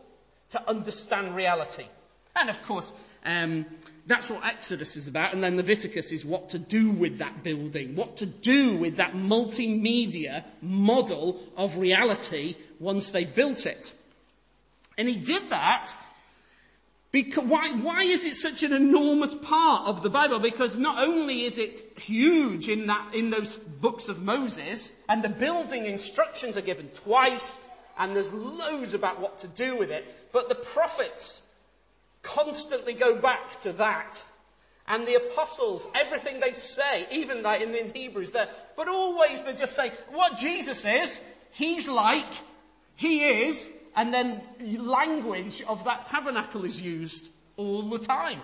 to 0.50 0.68
understand 0.68 1.34
reality. 1.34 1.86
And 2.34 2.50
of 2.50 2.62
course, 2.62 2.92
um, 3.24 3.66
that's 4.06 4.30
what 4.30 4.44
Exodus 4.44 4.96
is 4.96 5.08
about, 5.08 5.34
and 5.34 5.42
then 5.42 5.56
Leviticus 5.56 6.12
is 6.12 6.24
what 6.24 6.50
to 6.50 6.58
do 6.58 6.90
with 6.90 7.18
that 7.18 7.42
building, 7.42 7.96
what 7.96 8.18
to 8.18 8.26
do 8.26 8.76
with 8.76 8.96
that 8.96 9.14
multimedia 9.14 10.44
model 10.62 11.40
of 11.56 11.78
reality 11.78 12.54
once 12.78 13.10
they've 13.10 13.34
built 13.34 13.66
it. 13.66 13.92
And 14.96 15.08
he 15.08 15.16
did 15.16 15.50
that 15.50 15.92
because 17.16 17.44
why, 17.44 17.70
why 17.72 18.02
is 18.02 18.24
it 18.24 18.36
such 18.36 18.62
an 18.62 18.72
enormous 18.72 19.34
part 19.34 19.88
of 19.88 20.02
the 20.02 20.10
Bible? 20.10 20.38
Because 20.38 20.76
not 20.76 21.02
only 21.02 21.44
is 21.44 21.56
it 21.56 21.98
huge 21.98 22.68
in 22.68 22.88
that, 22.88 23.14
in 23.14 23.30
those 23.30 23.56
books 23.56 24.08
of 24.08 24.22
Moses, 24.22 24.92
and 25.08 25.24
the 25.24 25.30
building 25.30 25.86
instructions 25.86 26.56
are 26.56 26.62
given 26.62 26.88
twice, 26.88 27.58
and 27.98 28.14
there's 28.14 28.32
loads 28.32 28.94
about 28.94 29.20
what 29.20 29.38
to 29.38 29.48
do 29.48 29.76
with 29.76 29.90
it, 29.90 30.04
but 30.32 30.48
the 30.48 30.54
prophets 30.54 31.42
constantly 32.22 32.94
go 32.94 33.16
back 33.16 33.60
to 33.62 33.72
that. 33.74 34.22
And 34.88 35.06
the 35.06 35.14
apostles, 35.14 35.86
everything 35.94 36.38
they 36.40 36.52
say, 36.52 37.06
even 37.10 37.42
that 37.42 37.62
in, 37.62 37.74
in 37.74 37.92
Hebrews 37.92 38.30
there, 38.30 38.48
but 38.76 38.88
always 38.88 39.40
they 39.40 39.54
just 39.54 39.74
say, 39.74 39.90
what 40.10 40.38
Jesus 40.38 40.84
is, 40.84 41.20
he's 41.52 41.88
like, 41.88 42.24
he 42.94 43.24
is, 43.24 43.72
and 43.96 44.12
then 44.12 44.40
language 44.60 45.62
of 45.66 45.84
that 45.84 46.04
tabernacle 46.04 46.64
is 46.64 46.80
used 46.80 47.26
all 47.56 47.82
the 47.82 47.98
time. 47.98 48.40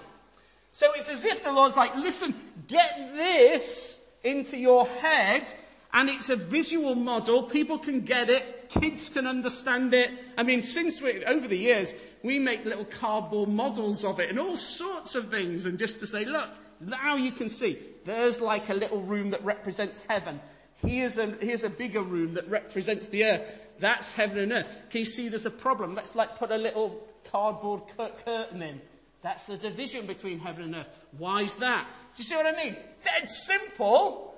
So 0.73 0.91
it's 0.97 1.09
as 1.09 1.25
if 1.25 1.45
the 1.45 1.53
Lord's 1.53 1.77
like, 1.77 1.95
listen, 1.95 2.35
get 2.67 3.15
this 3.15 4.01
into 4.25 4.57
your 4.57 4.87
head, 4.87 5.45
and 5.93 6.09
it's 6.09 6.31
a 6.31 6.37
visual 6.37 6.95
model, 6.95 7.43
people 7.45 7.79
can 7.79 8.01
get 8.01 8.31
it, 8.31 8.62
kids 8.81 9.09
can 9.09 9.27
understand 9.27 9.93
it. 9.95 10.11
I 10.37 10.43
mean, 10.43 10.63
since 10.63 11.01
we, 11.01 11.25
over 11.25 11.47
the 11.47 11.57
years, 11.57 11.95
we 12.23 12.39
make 12.39 12.65
little 12.65 12.85
cardboard 12.85 13.49
models 13.49 14.05
of 14.05 14.21
it 14.21 14.31
and 14.31 14.39
all 14.39 14.57
sorts 14.57 15.15
of 15.15 15.31
things 15.31 15.67
and 15.67 15.79
just 15.79 16.01
to 16.01 16.07
say, 16.07 16.25
look, 16.25 16.49
now 16.81 17.17
you 17.17 17.33
can 17.33 17.49
see, 17.49 17.79
there's 18.05 18.41
like 18.41 18.69
a 18.69 18.75
little 18.75 19.03
room 19.03 19.31
that 19.31 19.45
represents 19.45 20.03
heaven. 20.09 20.41
Here's 20.77 21.17
a, 21.17 21.27
here's 21.27 21.63
a 21.63 21.71
bigger 21.71 22.03
room 22.03 22.35
that 22.35 22.49
represents 22.49 23.07
the 23.07 23.25
earth. 23.25 23.61
That's 23.79 24.09
heaven 24.11 24.39
and 24.39 24.53
earth. 24.53 24.67
Can 24.91 25.01
you 25.01 25.07
see 25.07 25.29
there's 25.29 25.47
a 25.47 25.51
problem? 25.51 25.95
Let's 25.95 26.15
like 26.15 26.39
put 26.39 26.51
a 26.51 26.59
little 26.59 27.07
cardboard 27.31 27.83
cur- 27.97 28.13
curtain 28.25 28.63
in. 28.63 28.81
That's 29.23 29.47
the 29.47 29.57
division 29.57 30.07
between 30.07 30.41
heaven 30.41 30.65
and 30.65 30.75
earth. 30.75 30.89
Why 31.17 31.43
is 31.43 31.57
that? 31.57 31.87
Do 32.17 32.23
you 32.23 32.29
see 32.29 32.35
what 32.35 32.47
I 32.47 32.65
mean? 32.65 32.77
Dead 33.05 33.31
simple. 33.31 34.32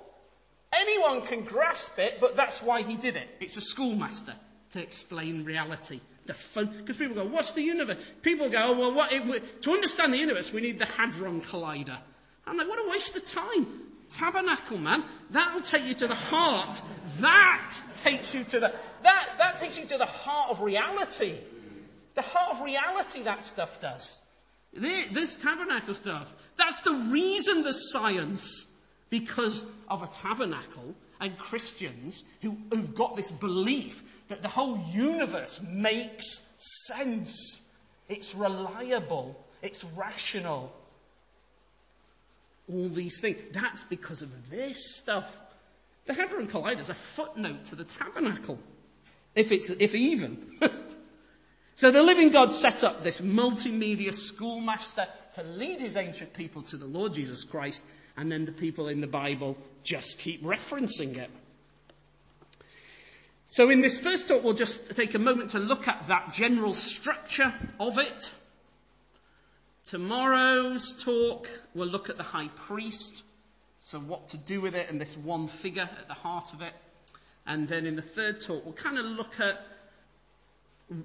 Anyone 0.81 1.21
can 1.21 1.43
grasp 1.43 1.97
it, 1.99 2.19
but 2.19 2.35
that's 2.35 2.61
why 2.61 2.81
he 2.81 2.95
did 2.95 3.15
it. 3.15 3.27
It's 3.39 3.57
a 3.57 3.61
schoolmaster 3.61 4.33
to 4.71 4.81
explain 4.81 5.45
reality. 5.45 6.01
The 6.25 6.35
because 6.65 6.97
people 6.97 7.15
go, 7.15 7.25
what's 7.25 7.51
the 7.51 7.61
universe? 7.61 7.97
People 8.23 8.49
go, 8.49 8.73
well, 8.73 8.93
what, 8.93 9.13
it, 9.13 9.61
to 9.61 9.71
understand 9.71 10.13
the 10.13 10.17
universe, 10.17 10.51
we 10.51 10.61
need 10.61 10.79
the 10.79 10.85
Hadron 10.85 11.41
Collider. 11.41 11.97
I'm 12.47 12.57
like, 12.57 12.67
what 12.67 12.79
a 12.79 12.89
waste 12.89 13.15
of 13.15 13.25
time. 13.25 13.67
Tabernacle, 14.13 14.77
man. 14.77 15.03
That'll 15.31 15.61
take 15.61 15.85
you 15.85 15.93
to 15.95 16.07
the 16.07 16.15
heart. 16.15 16.81
That 17.19 17.71
takes 17.97 18.33
you 18.33 18.43
to 18.43 18.59
the, 18.59 18.73
that, 19.03 19.29
that 19.37 19.57
takes 19.59 19.77
you 19.77 19.85
to 19.85 19.97
the 19.97 20.05
heart 20.05 20.51
of 20.51 20.61
reality. 20.61 21.35
The 22.15 22.21
heart 22.21 22.55
of 22.55 22.65
reality 22.65 23.23
that 23.23 23.43
stuff 23.43 23.81
does. 23.81 24.21
This 24.73 25.35
tabernacle 25.35 25.93
stuff. 25.93 26.33
That's 26.57 26.81
the 26.81 26.93
reason 26.93 27.63
there's 27.63 27.91
science. 27.91 28.65
Because 29.09 29.65
of 29.89 30.03
a 30.03 30.07
tabernacle 30.07 30.95
and 31.19 31.37
Christians 31.37 32.23
who, 32.41 32.57
who've 32.71 32.95
got 32.95 33.15
this 33.15 33.31
belief 33.31 34.03
that 34.27 34.41
the 34.41 34.47
whole 34.47 34.79
universe 34.91 35.61
makes 35.61 36.45
sense. 36.57 37.61
It's 38.09 38.35
reliable. 38.35 39.39
It's 39.61 39.83
rational. 39.83 40.73
All 42.71 42.89
these 42.89 43.19
things. 43.19 43.37
That's 43.53 43.83
because 43.83 44.21
of 44.21 44.49
this 44.49 44.95
stuff. 44.95 45.25
The 46.05 46.13
Hadron 46.13 46.47
Collider 46.47 46.81
is 46.81 46.89
a 46.89 46.95
footnote 46.95 47.65
to 47.65 47.75
the 47.75 47.83
tabernacle. 47.83 48.59
If 49.33 49.51
it's, 49.51 49.69
if 49.69 49.95
even. 49.95 50.59
so 51.75 51.91
the 51.91 52.01
living 52.01 52.29
God 52.29 52.53
set 52.53 52.83
up 52.83 53.03
this 53.03 53.19
multimedia 53.19 54.13
schoolmaster 54.13 55.07
to 55.35 55.43
lead 55.43 55.81
his 55.81 55.97
ancient 55.97 56.33
people 56.33 56.61
to 56.63 56.77
the 56.77 56.85
Lord 56.85 57.13
Jesus 57.13 57.43
Christ, 57.43 57.83
and 58.17 58.31
then 58.31 58.45
the 58.45 58.51
people 58.51 58.87
in 58.87 59.01
the 59.01 59.07
Bible 59.07 59.57
just 59.83 60.19
keep 60.19 60.43
referencing 60.43 61.17
it. 61.17 61.29
So 63.47 63.69
in 63.69 63.81
this 63.81 63.99
first 63.99 64.27
talk, 64.27 64.43
we'll 64.43 64.53
just 64.53 64.95
take 64.95 65.13
a 65.13 65.19
moment 65.19 65.51
to 65.51 65.59
look 65.59 65.87
at 65.87 66.07
that 66.07 66.33
general 66.33 66.73
structure 66.73 67.53
of 67.79 67.97
it. 67.99 68.33
Tomorrow's 69.83 71.03
talk, 71.03 71.47
we'll 71.75 71.87
look 71.87 72.09
at 72.09 72.17
the 72.17 72.23
high 72.23 72.47
priest, 72.47 73.23
so 73.79 73.99
what 73.99 74.29
to 74.29 74.37
do 74.37 74.61
with 74.61 74.75
it 74.75 74.89
and 74.89 74.99
this 74.99 75.15
one 75.15 75.47
figure 75.47 75.83
at 75.83 76.07
the 76.07 76.15
heart 76.15 76.53
of 76.53 76.63
it. 76.63 76.73
And 77.45 77.67
then 77.67 77.85
in 77.85 77.95
the 77.95 78.01
third 78.01 78.41
talk, 78.41 78.65
we'll 78.65 78.73
kind 78.73 78.97
of 78.97 79.05
look 79.05 79.39
at 79.39 79.61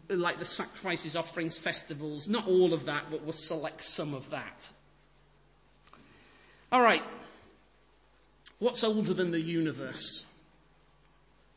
like 0.08 0.38
the 0.38 0.44
sacrifices, 0.44 1.16
offerings, 1.16 1.58
festivals, 1.58 2.28
not 2.28 2.48
all 2.48 2.72
of 2.72 2.86
that, 2.86 3.04
but 3.10 3.22
we'll 3.22 3.32
select 3.32 3.82
some 3.82 4.14
of 4.14 4.30
that. 4.30 4.68
All 6.72 6.80
right. 6.80 7.02
What's 8.58 8.84
older 8.84 9.14
than 9.14 9.30
the 9.30 9.40
universe? 9.40 10.24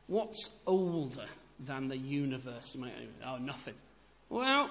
What's 0.07 0.51
older 0.65 1.25
than 1.59 1.87
the 1.87 1.97
universe? 1.97 2.75
Oh, 3.25 3.37
nothing. 3.37 3.75
Well, 4.29 4.69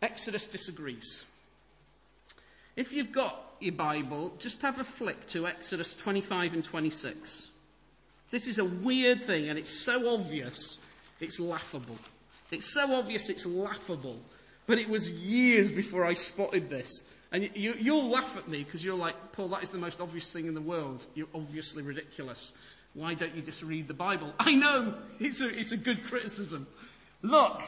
Exodus 0.00 0.46
disagrees. 0.46 1.24
If 2.76 2.92
you've 2.92 3.12
got 3.12 3.36
your 3.60 3.74
Bible, 3.74 4.32
just 4.38 4.62
have 4.62 4.78
a 4.78 4.84
flick 4.84 5.26
to 5.28 5.48
Exodus 5.48 5.96
25 5.96 6.54
and 6.54 6.64
26. 6.64 7.50
This 8.30 8.46
is 8.46 8.58
a 8.58 8.64
weird 8.64 9.22
thing 9.24 9.48
and 9.48 9.58
it's 9.58 9.72
so 9.72 10.14
obvious, 10.14 10.78
it's 11.20 11.40
laughable. 11.40 11.96
It's 12.52 12.72
so 12.72 12.94
obvious, 12.94 13.28
it's 13.28 13.44
laughable. 13.44 14.18
But 14.66 14.78
it 14.78 14.88
was 14.88 15.10
years 15.10 15.72
before 15.72 16.04
I 16.04 16.14
spotted 16.14 16.70
this. 16.70 17.04
And 17.30 17.50
you, 17.54 17.94
will 17.94 18.08
laugh 18.08 18.36
at 18.36 18.48
me 18.48 18.62
because 18.64 18.84
you're 18.84 18.96
like, 18.96 19.32
Paul, 19.32 19.48
that 19.48 19.62
is 19.62 19.70
the 19.70 19.78
most 19.78 20.00
obvious 20.00 20.32
thing 20.32 20.46
in 20.46 20.54
the 20.54 20.62
world. 20.62 21.04
You're 21.14 21.28
obviously 21.34 21.82
ridiculous. 21.82 22.54
Why 22.94 23.14
don't 23.14 23.34
you 23.34 23.42
just 23.42 23.62
read 23.62 23.86
the 23.86 23.94
Bible? 23.94 24.32
I 24.38 24.54
know, 24.54 24.94
it's 25.20 25.40
a, 25.40 25.48
it's 25.48 25.72
a 25.72 25.76
good 25.76 26.04
criticism. 26.04 26.66
Look, 27.20 27.62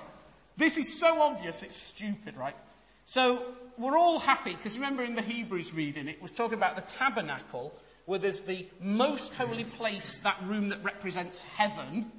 this 0.57 0.79
is 0.79 0.99
so 0.99 1.21
obvious, 1.21 1.62
it's 1.62 1.76
stupid, 1.76 2.37
right? 2.37 2.57
So 3.05 3.43
we're 3.76 3.99
all 3.99 4.19
happy 4.19 4.55
because 4.55 4.76
remember 4.76 5.02
in 5.02 5.14
the 5.14 5.23
Hebrews 5.23 5.75
reading, 5.75 6.09
it 6.09 6.23
was 6.23 6.31
talking 6.31 6.57
about 6.57 6.76
the 6.76 6.83
tabernacle 6.83 7.75
where 8.07 8.19
there's 8.19 8.40
the 8.40 8.67
most 8.81 9.35
holy 9.35 9.64
place, 9.64 10.19
that 10.21 10.38
room 10.45 10.71
that 10.71 10.83
represents 10.83 11.43
heaven, 11.43 12.11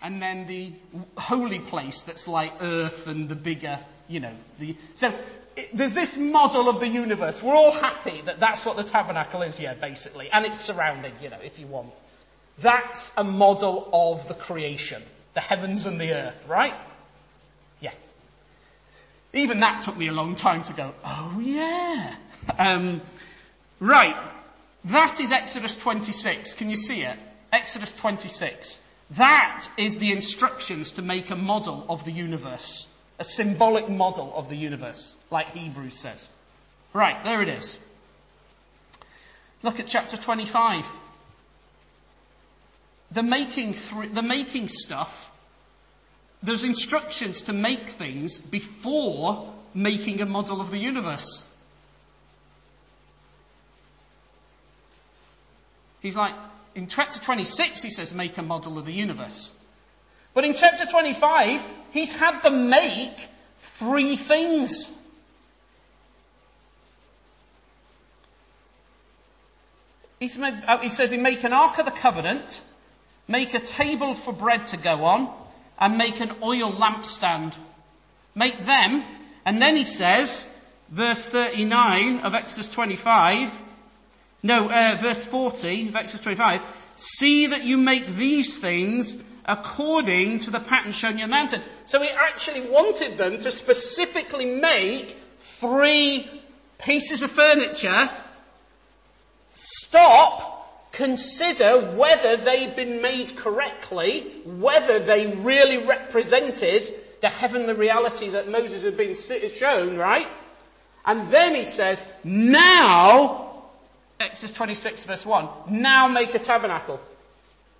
and 0.00 0.22
then 0.22 0.46
the 0.46 0.72
holy 1.16 1.58
place 1.58 2.02
that's 2.02 2.28
like 2.28 2.52
earth 2.60 3.06
and 3.06 3.28
the 3.28 3.34
bigger, 3.34 3.78
you 4.08 4.20
know, 4.20 4.32
the, 4.58 4.76
so 4.94 5.12
there's 5.72 5.94
this 5.94 6.16
model 6.16 6.68
of 6.68 6.80
the 6.80 6.88
universe. 6.88 7.42
We're 7.42 7.54
all 7.54 7.72
happy 7.72 8.20
that 8.22 8.40
that's 8.40 8.64
what 8.64 8.76
the 8.76 8.82
tabernacle 8.82 9.42
is, 9.42 9.58
yeah, 9.60 9.74
basically, 9.74 10.30
and 10.30 10.44
its 10.44 10.60
surrounding, 10.60 11.12
you 11.22 11.30
know, 11.30 11.38
if 11.42 11.58
you 11.58 11.66
want. 11.66 11.90
That's 12.58 13.12
a 13.16 13.24
model 13.24 13.88
of 13.92 14.28
the 14.28 14.34
creation, 14.34 15.02
the 15.34 15.40
heavens 15.40 15.86
and 15.86 16.00
the 16.00 16.12
earth, 16.12 16.44
right? 16.48 16.74
Yeah. 17.80 17.92
Even 19.32 19.60
that 19.60 19.82
took 19.82 19.96
me 19.96 20.08
a 20.08 20.12
long 20.12 20.36
time 20.36 20.62
to 20.64 20.72
go, 20.72 20.94
oh 21.04 21.40
yeah. 21.42 22.14
Um, 22.58 23.00
right. 23.80 24.16
That 24.86 25.18
is 25.20 25.32
Exodus 25.32 25.76
26. 25.76 26.54
Can 26.54 26.70
you 26.70 26.76
see 26.76 27.02
it? 27.02 27.16
Exodus 27.52 27.92
26. 27.92 28.80
That 29.12 29.66
is 29.76 29.98
the 29.98 30.12
instructions 30.12 30.92
to 30.92 31.02
make 31.02 31.30
a 31.30 31.36
model 31.36 31.86
of 31.88 32.04
the 32.04 32.10
universe. 32.10 32.88
A 33.18 33.24
symbolic 33.24 33.88
model 33.88 34.32
of 34.34 34.48
the 34.48 34.56
universe, 34.56 35.14
like 35.30 35.54
Hebrews 35.54 35.98
says. 35.98 36.28
Right, 36.92 37.22
there 37.24 37.42
it 37.42 37.48
is. 37.48 37.78
Look 39.62 39.80
at 39.80 39.86
chapter 39.86 40.16
25 40.16 40.84
the 43.14 43.22
making, 43.22 43.74
th- 43.74 44.12
the 44.12 44.22
making 44.22 44.68
stuff, 44.68 45.30
there's 46.42 46.64
instructions 46.64 47.42
to 47.42 47.52
make 47.52 47.88
things 47.88 48.40
before 48.40 49.52
making 49.72 50.20
a 50.20 50.26
model 50.26 50.60
of 50.60 50.70
the 50.70 50.78
universe. 50.78 51.44
He's 56.02 56.16
like, 56.16 56.34
in 56.74 56.88
chapter 56.88 57.20
26, 57.20 57.82
he 57.82 57.90
says, 57.90 58.12
make 58.12 58.36
a 58.36 58.42
model 58.42 58.78
of 58.78 58.84
the 58.84 58.92
universe. 58.92 59.54
But 60.34 60.44
in 60.44 60.54
chapter 60.54 60.84
25, 60.84 61.64
he's 61.92 62.12
had 62.12 62.42
them 62.42 62.68
make 62.68 63.28
three 63.58 64.16
things. 64.16 64.90
Made, 70.38 70.54
uh, 70.66 70.78
he 70.78 70.88
says, 70.88 71.10
he 71.10 71.18
make 71.18 71.44
an 71.44 71.52
ark 71.52 71.78
of 71.78 71.84
the 71.84 71.90
covenant, 71.90 72.62
Make 73.26 73.54
a 73.54 73.60
table 73.60 74.14
for 74.14 74.32
bread 74.32 74.66
to 74.68 74.76
go 74.76 75.04
on 75.04 75.32
and 75.78 75.96
make 75.96 76.20
an 76.20 76.32
oil 76.42 76.72
lampstand. 76.72 77.54
Make 78.34 78.58
them. 78.60 79.02
And 79.46 79.60
then 79.60 79.76
he 79.76 79.84
says, 79.84 80.46
verse 80.90 81.24
39 81.24 82.20
of 82.20 82.34
Exodus 82.34 82.68
25, 82.68 83.50
no, 84.42 84.68
uh, 84.68 84.96
verse 85.00 85.24
40 85.24 85.88
of 85.88 85.96
Exodus 85.96 86.20
25, 86.22 86.60
see 86.96 87.46
that 87.48 87.64
you 87.64 87.78
make 87.78 88.06
these 88.08 88.58
things 88.58 89.16
according 89.44 90.40
to 90.40 90.50
the 90.50 90.60
pattern 90.60 90.92
shown 90.92 91.18
you 91.18 91.24
the 91.24 91.30
mountain. 91.30 91.62
So 91.86 92.00
he 92.00 92.08
actually 92.08 92.62
wanted 92.62 93.18
them 93.18 93.38
to 93.38 93.50
specifically 93.50 94.46
make 94.46 95.16
three 95.38 96.28
pieces 96.78 97.22
of 97.22 97.30
furniture, 97.30 98.10
stop, 99.52 100.92
consider 100.92 101.92
whether 101.92 102.36
they'd 102.36 102.76
been 102.76 103.02
made 103.02 103.36
correctly, 103.36 104.20
whether 104.44 104.98
they 104.98 105.26
really 105.26 105.78
represented 105.78 106.92
the 107.20 107.28
heavenly 107.28 107.74
reality 107.74 108.30
that 108.30 108.48
Moses 108.48 108.82
had 108.82 108.96
been 108.96 109.14
shown, 109.14 109.96
right? 109.96 110.28
And 111.06 111.28
then 111.28 111.54
he 111.54 111.64
says, 111.64 112.02
now, 112.22 113.68
Exodus 114.20 114.52
26 114.52 115.04
verse 115.04 115.26
1, 115.26 115.48
now 115.68 116.08
make 116.08 116.34
a 116.34 116.38
tabernacle. 116.38 117.00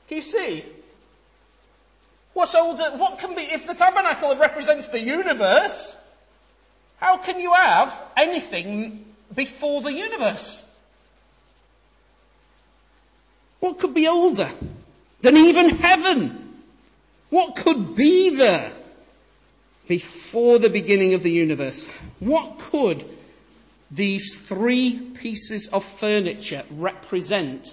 Can 0.08 0.16
you 0.16 0.22
see? 0.22 0.64
What's 2.34 2.54
older, 2.54 2.90
what 2.96 3.20
can 3.20 3.34
be, 3.34 3.42
if 3.42 3.66
the 3.66 3.74
tabernacle 3.74 4.34
represents 4.36 4.88
the 4.88 5.00
universe, 5.00 5.96
how 6.98 7.16
can 7.16 7.40
you 7.40 7.52
have 7.54 7.94
anything 8.16 9.04
before 9.34 9.82
the 9.82 9.92
universe? 9.92 10.64
What 13.60 13.78
could 13.78 13.94
be 13.94 14.08
older 14.08 14.50
than 15.20 15.36
even 15.36 15.70
heaven? 15.70 16.60
What 17.30 17.56
could 17.56 17.94
be 17.94 18.36
there 18.36 18.72
before 19.86 20.58
the 20.58 20.68
beginning 20.68 21.14
of 21.14 21.22
the 21.22 21.30
universe? 21.30 21.88
What 22.18 22.58
could 22.58 23.04
these 23.90 24.34
three 24.34 24.98
pieces 24.98 25.68
of 25.68 25.84
furniture 25.84 26.64
represent 26.70 27.72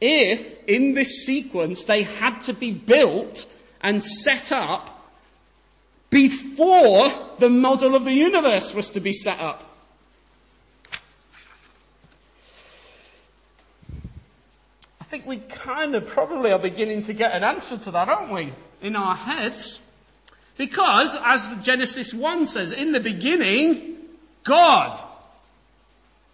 if 0.00 0.66
in 0.68 0.94
this 0.94 1.26
sequence 1.26 1.84
they 1.84 2.04
had 2.04 2.42
to 2.42 2.54
be 2.54 2.70
built 2.70 3.44
and 3.82 4.02
set 4.02 4.52
up 4.52 4.94
before 6.10 7.10
the 7.38 7.50
model 7.50 7.94
of 7.94 8.04
the 8.04 8.12
universe 8.12 8.74
was 8.74 8.90
to 8.90 9.00
be 9.00 9.12
set 9.12 9.40
up? 9.40 9.64
I 15.00 15.04
think 15.04 15.26
we 15.26 15.38
kind 15.38 15.94
of 15.94 16.06
probably 16.06 16.52
are 16.52 16.58
beginning 16.58 17.02
to 17.04 17.14
get 17.14 17.32
an 17.32 17.42
answer 17.42 17.78
to 17.78 17.90
that, 17.92 18.08
aren't 18.08 18.32
we? 18.32 18.52
In 18.82 18.94
our 18.94 19.14
heads. 19.14 19.80
Because, 20.58 21.16
as 21.24 21.64
Genesis 21.64 22.12
1 22.12 22.46
says, 22.46 22.72
in 22.72 22.92
the 22.92 23.00
beginning, 23.00 23.96
God. 24.44 25.00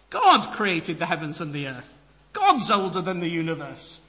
God 0.09 0.53
created 0.53 0.99
the 0.99 1.05
heavens 1.05 1.41
and 1.41 1.53
the 1.53 1.67
earth. 1.67 1.93
God's 2.33 2.69
older 2.71 3.01
than 3.01 3.19
the 3.19 3.29
universe. 3.29 4.01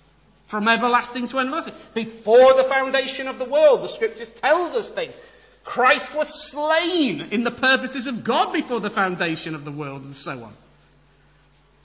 From 0.47 0.69
everlasting 0.69 1.29
to 1.29 1.41
everlasting. 1.41 1.75
Before 1.93 2.55
the 2.55 2.65
foundation 2.65 3.27
of 3.27 3.39
the 3.39 3.45
world, 3.45 3.83
the 3.83 3.89
scriptures 3.89 4.29
tells 4.29 4.75
us 4.77 4.89
things. 4.89 5.17
Christ 5.65 6.15
was 6.15 6.51
slain 6.51 7.21
in 7.33 7.43
the 7.43 7.51
purposes 7.51 8.07
of 8.07 8.23
God 8.23 8.53
before 8.53 8.79
the 8.79 8.91
foundation 8.91 9.57
of 9.57 9.65
the 9.65 9.73
world 9.73 10.05
and 10.05 10.15
so 10.15 10.45
on. 10.45 10.53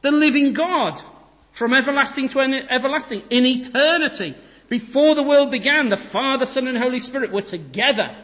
The 0.02 0.12
living 0.12 0.54
God 0.54 1.02
from 1.52 1.74
everlasting 1.74 2.30
to 2.30 2.40
everlasting 2.40 3.24
in 3.32 3.46
eternity. 3.46 4.36
Before 4.70 5.16
the 5.16 5.24
world 5.24 5.52
began, 5.52 5.90
the 5.90 5.98
Father, 5.98 6.46
Son 6.46 6.68
and 6.68 6.78
Holy 6.78 7.00
Spirit 7.00 7.32
were 7.32 7.42
together, 7.42 8.16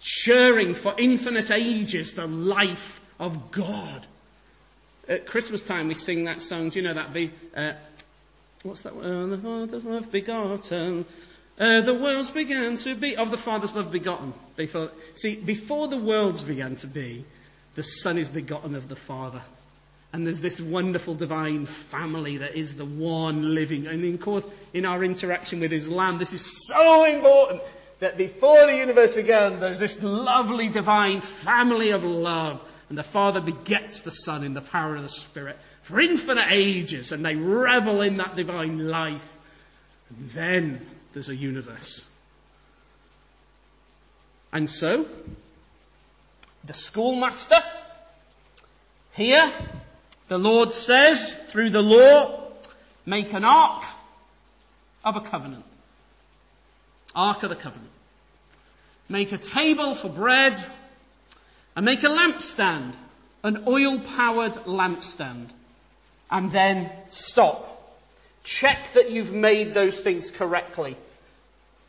sharing 0.00 0.74
for 0.74 0.94
infinite 0.98 1.50
ages 1.50 2.14
the 2.14 2.26
life 2.26 3.00
of 3.18 3.50
God. 3.50 4.06
At 5.08 5.26
Christmas 5.26 5.62
time 5.62 5.88
we 5.88 5.94
sing 5.94 6.24
that 6.24 6.42
song, 6.42 6.68
do 6.68 6.80
you 6.80 6.84
know 6.84 6.94
that? 6.94 7.12
Be, 7.12 7.30
uh, 7.56 7.72
what's 8.62 8.82
that? 8.82 8.92
Uh, 8.92 9.26
the 9.26 9.38
Father's 9.38 9.84
love 9.84 10.10
begotten. 10.12 11.06
Uh, 11.58 11.80
the 11.80 11.94
worlds 11.94 12.30
began 12.30 12.76
to 12.78 12.94
be, 12.94 13.16
of 13.16 13.30
the 13.30 13.36
Father's 13.36 13.74
love 13.74 13.92
begotten. 13.92 14.32
Before, 14.56 14.90
see, 15.14 15.36
before 15.36 15.88
the 15.88 15.96
worlds 15.96 16.42
began 16.42 16.76
to 16.76 16.86
be, 16.86 17.24
the 17.74 17.82
Son 17.82 18.18
is 18.18 18.28
begotten 18.28 18.74
of 18.74 18.88
the 18.88 18.96
Father. 18.96 19.42
And 20.12 20.26
there's 20.26 20.40
this 20.40 20.60
wonderful 20.60 21.14
divine 21.14 21.66
family 21.66 22.38
that 22.38 22.56
is 22.56 22.74
the 22.74 22.84
one 22.84 23.54
living. 23.54 23.86
And 23.86 24.04
of 24.14 24.20
course, 24.20 24.46
in 24.72 24.84
our 24.84 25.04
interaction 25.04 25.60
with 25.60 25.72
Islam, 25.72 26.18
this 26.18 26.32
is 26.32 26.66
so 26.66 27.04
important 27.04 27.62
that 28.00 28.16
before 28.16 28.66
the 28.66 28.76
universe 28.76 29.12
began, 29.12 29.60
there's 29.60 29.78
this 29.78 30.02
lovely 30.02 30.68
divine 30.68 31.20
family 31.20 31.90
of 31.90 32.02
love. 32.02 32.62
And 32.88 32.98
the 32.98 33.04
Father 33.04 33.40
begets 33.40 34.02
the 34.02 34.10
Son 34.10 34.42
in 34.42 34.52
the 34.52 34.60
power 34.60 34.96
of 34.96 35.02
the 35.02 35.08
Spirit 35.08 35.56
for 35.90 36.00
infinite 36.00 36.46
ages, 36.50 37.12
and 37.12 37.24
they 37.24 37.36
revel 37.36 38.00
in 38.00 38.16
that 38.18 38.36
divine 38.36 38.88
life. 38.88 39.32
And 40.08 40.30
then 40.30 40.86
there's 41.12 41.28
a 41.28 41.36
universe. 41.36 42.08
And 44.52 44.68
so, 44.68 45.06
the 46.64 46.74
schoolmaster 46.74 47.62
here 49.12 49.52
the 50.30 50.38
Lord 50.38 50.70
says 50.70 51.36
through 51.36 51.70
the 51.70 51.82
law, 51.82 52.44
make 53.04 53.32
an 53.32 53.44
ark 53.44 53.82
of 55.04 55.16
a 55.16 55.20
covenant. 55.20 55.64
Ark 57.16 57.42
of 57.42 57.50
the 57.50 57.56
covenant. 57.56 57.90
Make 59.08 59.32
a 59.32 59.38
table 59.38 59.96
for 59.96 60.08
bread 60.08 60.54
and 61.74 61.84
make 61.84 62.04
a 62.04 62.06
lampstand, 62.06 62.94
an 63.42 63.64
oil 63.66 63.98
powered 63.98 64.52
lampstand. 64.52 65.48
And 66.30 66.50
then 66.50 66.90
stop. 67.08 67.66
Check 68.44 68.92
that 68.94 69.10
you've 69.10 69.32
made 69.32 69.74
those 69.74 70.00
things 70.00 70.30
correctly. 70.30 70.96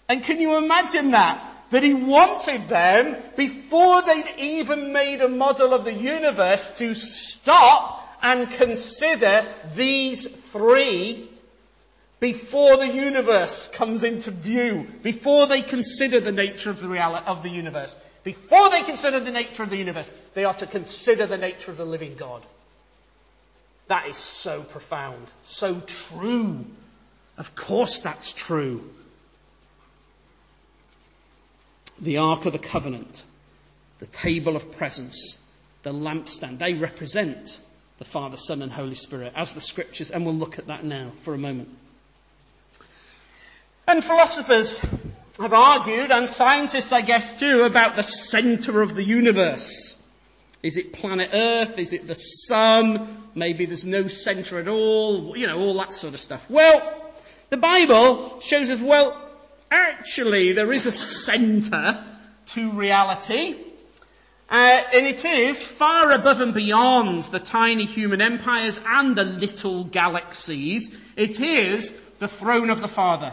And 0.10 0.24
can 0.24 0.42
you 0.42 0.58
imagine 0.58 1.12
that? 1.12 1.48
That 1.70 1.84
he 1.84 1.94
wanted 1.94 2.68
them, 2.68 3.16
before 3.38 4.02
they'd 4.02 4.36
even 4.38 4.92
made 4.92 5.22
a 5.22 5.30
model 5.30 5.74
of 5.74 5.86
the 5.86 5.94
universe, 5.94 6.70
to 6.80 6.94
stop 6.94 8.06
and 8.22 8.52
consider 8.52 9.46
these 9.74 10.28
three 10.28 11.30
before 12.20 12.78
the 12.78 12.88
universe 12.88 13.68
comes 13.70 14.04
into 14.04 14.30
view, 14.30 14.86
before 15.02 15.48
they 15.48 15.64
consider 15.64 16.20
the 16.20 16.32
nature 16.32 16.70
of 16.70 16.80
the 16.80 16.88
reality 16.88 17.26
of 17.26 17.42
the 17.42 17.50
universe. 17.50 17.96
Before 18.24 18.70
they 18.70 18.84
consider 18.84 19.20
the 19.20 19.32
nature 19.32 19.64
of 19.64 19.72
the 19.72 19.78
universe, 19.78 20.12
they 20.36 20.44
are 20.44 20.54
to 20.54 20.68
consider 20.68 21.26
the 21.26 21.40
nature 21.40 21.72
of 21.72 21.78
the 21.78 21.86
living 21.86 22.16
God. 22.16 22.44
That 23.92 24.08
is 24.08 24.16
so 24.16 24.64
profound, 24.64 25.34
so 25.44 25.82
true. 25.82 26.64
Of 27.38 27.56
course 27.56 28.00
that's 28.00 28.32
true. 28.32 28.90
The 32.00 32.20
Ark 32.20 32.46
of 32.46 32.54
the 32.54 32.58
Covenant, 32.58 33.26
the 34.00 34.06
table 34.06 34.56
of 34.56 34.72
presence, 34.78 35.38
the 35.84 35.92
lampstand, 35.92 36.60
they 36.60 36.74
represent 36.74 37.60
the 37.98 38.06
Father, 38.06 38.38
Son, 38.38 38.62
and 38.62 38.72
Holy 38.72 38.96
Spirit, 38.96 39.34
as 39.36 39.52
the 39.52 39.60
scriptures, 39.60 40.10
and 40.10 40.26
we'll 40.26 40.36
look 40.36 40.58
at 40.58 40.68
that 40.68 40.86
now 40.86 41.12
for 41.24 41.34
a 41.34 41.38
moment. 41.38 41.68
And 43.90 44.02
philosophers 44.02 44.80
have 45.38 45.52
argued, 45.52 46.14
and 46.14 46.30
scientists, 46.30 46.94
I 46.94 47.02
guess, 47.02 47.38
too, 47.38 47.64
about 47.64 47.98
the 47.98 48.04
center 48.04 48.82
of 48.82 48.96
the 48.96 49.04
universe. 49.04 49.91
Is 50.64 50.78
it 50.78 50.94
planet 50.94 51.32
Earth? 51.34 51.80
Is 51.80 51.94
it 51.94 52.08
the 52.08 52.16
sun? 52.16 53.18
Maybe 53.34 53.66
there's 53.66 53.86
no 53.86 54.08
center 54.08 54.60
at 54.60 54.68
all. 54.68 55.36
You 55.36 55.48
know, 55.48 55.60
all 55.60 55.74
that 55.76 55.94
sort 55.94 56.14
of 56.14 56.20
stuff. 56.20 56.50
Well, 56.50 57.14
the 57.50 57.58
Bible 57.58 58.40
shows 58.42 58.70
us, 58.70 58.80
well, 58.80 59.20
actually 59.72 60.52
there 60.52 60.72
is 60.72 60.86
a 60.86 60.92
center 60.92 62.04
to 62.48 62.72
reality. 62.72 63.56
Uh, 64.50 64.84
and 64.94 65.08
it 65.08 65.24
is 65.24 65.66
far 65.66 66.12
above 66.12 66.42
and 66.42 66.54
beyond 66.54 67.24
the 67.24 67.40
tiny 67.40 67.86
human 67.86 68.20
empires 68.20 68.82
and 68.86 69.16
the 69.16 69.24
little 69.24 69.86
galaxies. 69.86 70.96
It 71.16 71.40
is 71.40 71.94
the 72.20 72.28
throne 72.28 72.70
of 72.70 72.82
the 72.82 72.90
Father. 72.90 73.32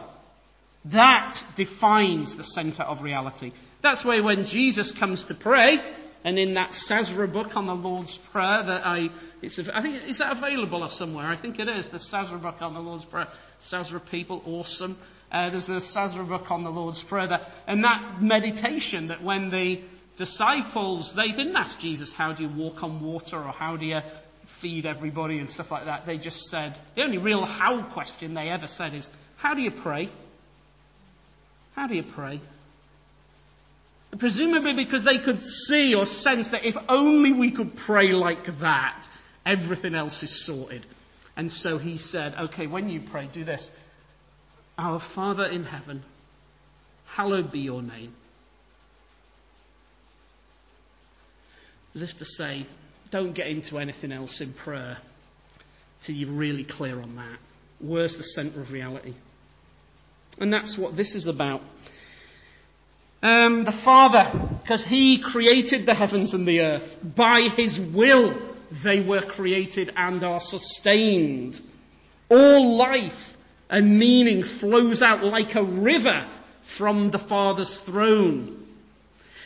That 0.87 1.43
defines 1.57 2.37
the 2.37 2.45
center 2.45 2.85
of 2.85 3.03
reality. 3.03 3.53
That's 3.81 4.05
why 4.05 4.21
when 4.21 4.47
Jesus 4.47 4.93
comes 4.93 5.25
to 5.25 5.35
pray, 5.35 5.83
and 6.24 6.38
in 6.38 6.54
that 6.54 6.70
Sazra 6.70 7.33
book 7.33 7.57
on 7.57 7.66
the 7.66 7.74
Lord's 7.74 8.18
Prayer 8.18 8.62
that 8.62 8.87
I, 8.87 9.11
it's, 9.40 9.59
I 9.59 9.81
think, 9.81 10.04
is 10.04 10.18
that 10.18 10.33
available 10.33 10.88
somewhere? 10.88 11.26
I 11.26 11.37
think 11.37 11.59
it 11.59 11.68
is, 11.68 11.88
the 11.88 11.98
Sazra 11.98 12.40
book 12.40 12.61
on 12.61 12.74
the 12.74 12.81
Lord's 12.81 13.04
Prayer. 13.04 13.28
Sazra 13.61 14.00
people, 14.11 14.42
awesome. 14.46 14.98
Uh, 15.31 15.50
there's 15.50 15.68
a 15.68 15.76
Sazra 15.76 16.26
book 16.26 16.50
on 16.50 16.64
the 16.64 16.70
Lord's 16.70 17.02
Prayer 17.02 17.26
there. 17.26 17.46
And 17.66 17.85
that 17.85 18.20
meditation 18.20 19.09
that 19.09 19.22
when 19.22 19.50
the 19.50 19.81
disciples, 20.16 21.14
they 21.14 21.28
didn't 21.28 21.57
ask 21.57 21.78
Jesus, 21.78 22.12
how 22.12 22.33
do 22.33 22.42
you 22.42 22.48
walk 22.48 22.83
on 22.83 23.00
water 23.00 23.37
or 23.37 23.52
how 23.52 23.76
do 23.76 23.87
you 23.87 24.00
feed 24.59 24.87
everybody 24.87 25.38
and 25.38 25.48
stuff 25.48 25.70
like 25.70 25.85
that. 25.85 26.04
They 26.04 26.18
just 26.18 26.48
said, 26.48 26.76
the 26.94 27.04
only 27.04 27.18
real 27.18 27.44
how 27.44 27.83
question 27.83 28.35
they 28.35 28.48
ever 28.48 28.66
said 28.66 28.94
is, 28.94 29.09
how 29.37 29.54
do 29.54 29.62
you 29.62 29.70
pray? 29.70 30.09
How 31.76 31.87
do 31.87 31.94
you 31.94 32.02
pray? 32.02 32.40
Presumably 34.16 34.73
because 34.73 35.05
they 35.05 35.18
could 35.18 35.40
see 35.44 35.94
or 35.94 36.07
sense 36.07 36.49
that 36.49 36.64
if 36.64 36.77
only 36.88 37.33
we 37.33 37.51
could 37.51 37.77
pray 37.77 38.12
like 38.12 38.59
that, 38.61 39.07
everything 39.44 39.94
else 39.94 40.23
is 40.23 40.44
sorted. 40.44 40.87
And 41.37 41.53
so 41.53 41.79
he 41.79 41.99
said, 41.99 42.35
okay, 42.35 42.66
when 42.66 42.88
you 42.88 43.01
pray, 43.01 43.29
do 43.31 43.44
this. 43.44 43.71
Our 44.79 44.99
Father 44.99 45.44
in 45.44 45.64
heaven, 45.64 46.03
hallowed 47.07 47.53
be 47.53 47.61
your 47.61 47.83
name. 47.83 48.14
As 51.94 52.03
if 52.03 52.18
to 52.18 52.25
say, 52.25 52.64
don't 53.11 53.35
get 53.35 53.49
into 53.49 53.79
anything 53.79 54.12
else 54.12 54.40
in 54.40 54.53
prayer 54.53 54.97
till 56.01 56.14
you're 56.14 56.31
really 56.31 56.64
clear 56.64 57.01
on 57.01 57.16
that. 57.16 57.38
Where's 57.81 58.16
the 58.16 58.23
centre 58.23 58.61
of 58.61 58.73
reality? 58.73 59.14
And 60.40 60.53
that's 60.53 60.79
what 60.79 60.97
this 60.97 61.14
is 61.14 61.27
about. 61.27 61.62
Um, 63.22 63.64
the 63.64 63.72
Father, 63.72 64.31
because 64.62 64.85
He 64.85 65.18
created 65.18 65.87
the 65.87 65.94
heavens 65.94 66.35
and 66.35 66.46
the 66.46 66.61
earth. 66.61 66.98
By 67.02 67.42
His 67.57 67.81
will, 67.81 68.35
they 68.70 69.00
were 69.00 69.22
created 69.22 69.92
and 69.96 70.22
are 70.22 70.40
sustained. 70.40 71.61
All 72.28 72.76
life 72.76 73.37
and 73.70 73.98
meaning 73.98 74.42
flows 74.44 75.02
out 75.02 75.24
like 75.24 75.54
a 75.54 75.64
river 75.64 76.24
from 76.62 77.11
the 77.11 77.18
Father's 77.18 77.76
throne. 77.76 78.54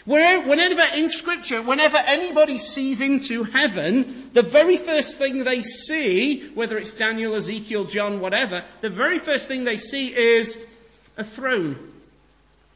Whenever 0.05 0.83
in 0.97 1.09
scripture, 1.09 1.63
whenever 1.63 1.97
anybody 1.97 2.59
sees 2.59 3.01
into 3.01 3.45
heaven, 3.45 4.31
the 4.33 4.43
very 4.43 4.77
first 4.77 5.17
thing 5.17 5.45
they 5.45 5.63
see, 5.63 6.49
whether 6.55 6.77
it's 6.77 6.93
Daniel, 6.93 7.37
Ezekiel, 7.37 7.85
John, 7.85 8.19
whatever, 8.19 8.65
the 8.81 8.91
very 8.91 9.21
first 9.21 9.47
thing 9.47 9.63
they 9.63 9.77
see 9.77 10.09
is 10.09 10.59
a 11.17 11.23
throne 11.23 11.92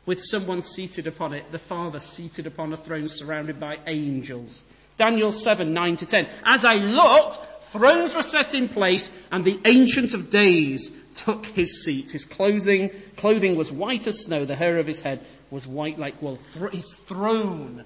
with 0.06 0.22
someone 0.22 0.62
seated 0.62 1.06
upon 1.06 1.34
it, 1.34 1.50
the 1.52 1.58
Father 1.58 2.00
seated 2.00 2.46
upon 2.46 2.72
a 2.72 2.76
throne 2.76 3.08
surrounded 3.08 3.60
by 3.60 3.78
angels. 3.86 4.62
Daniel 4.96 5.32
7, 5.32 5.74
9 5.74 5.96
to 5.98 6.06
10. 6.06 6.28
As 6.44 6.64
I 6.64 6.76
looked, 6.76 7.38
thrones 7.64 8.14
were 8.14 8.22
set 8.22 8.54
in 8.54 8.68
place 8.68 9.10
and 9.30 9.44
the 9.44 9.60
Ancient 9.64 10.14
of 10.14 10.30
Days 10.30 10.90
took 11.16 11.44
his 11.44 11.84
seat. 11.84 12.10
His 12.10 12.24
clothing, 12.24 12.90
clothing 13.16 13.56
was 13.56 13.70
white 13.70 14.06
as 14.06 14.20
snow, 14.20 14.44
the 14.44 14.54
hair 14.54 14.78
of 14.78 14.86
his 14.86 15.02
head 15.02 15.26
was 15.50 15.66
white 15.66 15.98
like 15.98 16.22
wool. 16.22 16.38
His 16.72 16.96
throne 16.96 17.84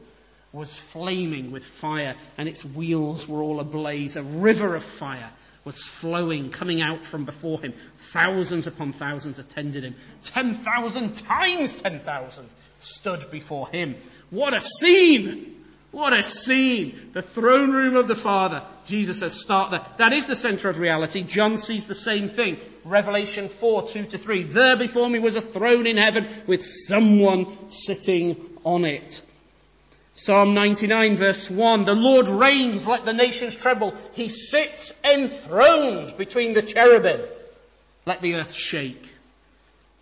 was 0.53 0.75
flaming 0.75 1.51
with 1.51 1.65
fire 1.65 2.17
and 2.37 2.49
its 2.49 2.65
wheels 2.65 3.27
were 3.27 3.43
all 3.43 3.61
ablaze. 3.61 4.17
A 4.17 4.23
river 4.23 4.75
of 4.75 4.85
fire 4.85 5.31
was 5.65 5.83
flowing, 5.83 6.51
coming 6.51 6.83
out 6.83 7.05
from 7.05 7.25
before 7.25 7.61
him. 7.61 7.75
Thousands 8.12 8.66
upon 8.66 8.90
thousands 8.90 9.38
attended 9.38 9.85
him. 9.85 9.94
Ten 10.25 10.55
thousand 10.55 11.16
times 11.16 11.75
ten 11.75 12.01
thousand 12.01 12.49
stood 12.81 13.31
before 13.31 13.68
him. 13.68 13.94
What 14.31 14.53
a 14.53 14.61
scene! 14.61 15.64
What 15.92 16.12
a 16.12 16.25
scene! 16.25 17.11
The 17.12 17.23
throne 17.23 17.70
room 17.70 17.94
of 17.94 18.09
the 18.09 18.16
Father. 18.16 18.62
Jesus 18.85 19.20
says, 19.20 19.40
start 19.40 19.70
there. 19.70 19.87
That 19.99 20.12
is 20.12 20.27
the 20.27 20.35
center 20.35 20.68
of 20.68 20.81
reality. 20.81 21.23
John 21.23 21.57
sees 21.57 21.87
the 21.87 21.94
same 21.94 22.29
thing. 22.29 22.59
Revelation 22.85 23.49
4, 23.49 23.87
2 23.87 24.05
to 24.07 24.18
3. 24.18 24.42
There 24.42 24.77
before 24.77 25.09
me 25.09 25.20
was 25.20 25.37
a 25.37 25.40
throne 25.40 25.87
in 25.87 25.96
heaven 25.96 26.27
with 26.49 26.64
someone 26.64 27.68
sitting 27.68 28.37
on 28.64 28.85
it. 28.87 29.23
Psalm 30.14 30.55
99 30.55 31.16
verse 31.16 31.49
1, 31.49 31.85
the 31.85 31.94
Lord 31.94 32.29
reigns, 32.29 32.88
let 32.88 33.05
the 33.05 33.12
nations 33.12 33.55
tremble. 33.55 33.94
He 34.14 34.29
sits 34.29 34.92
enthroned 35.05 36.16
between 36.16 36.55
the 36.55 36.62
cherubim. 36.62 37.20
Let 38.07 38.23
the 38.23 38.35
earth 38.35 38.53
shake. 38.53 39.07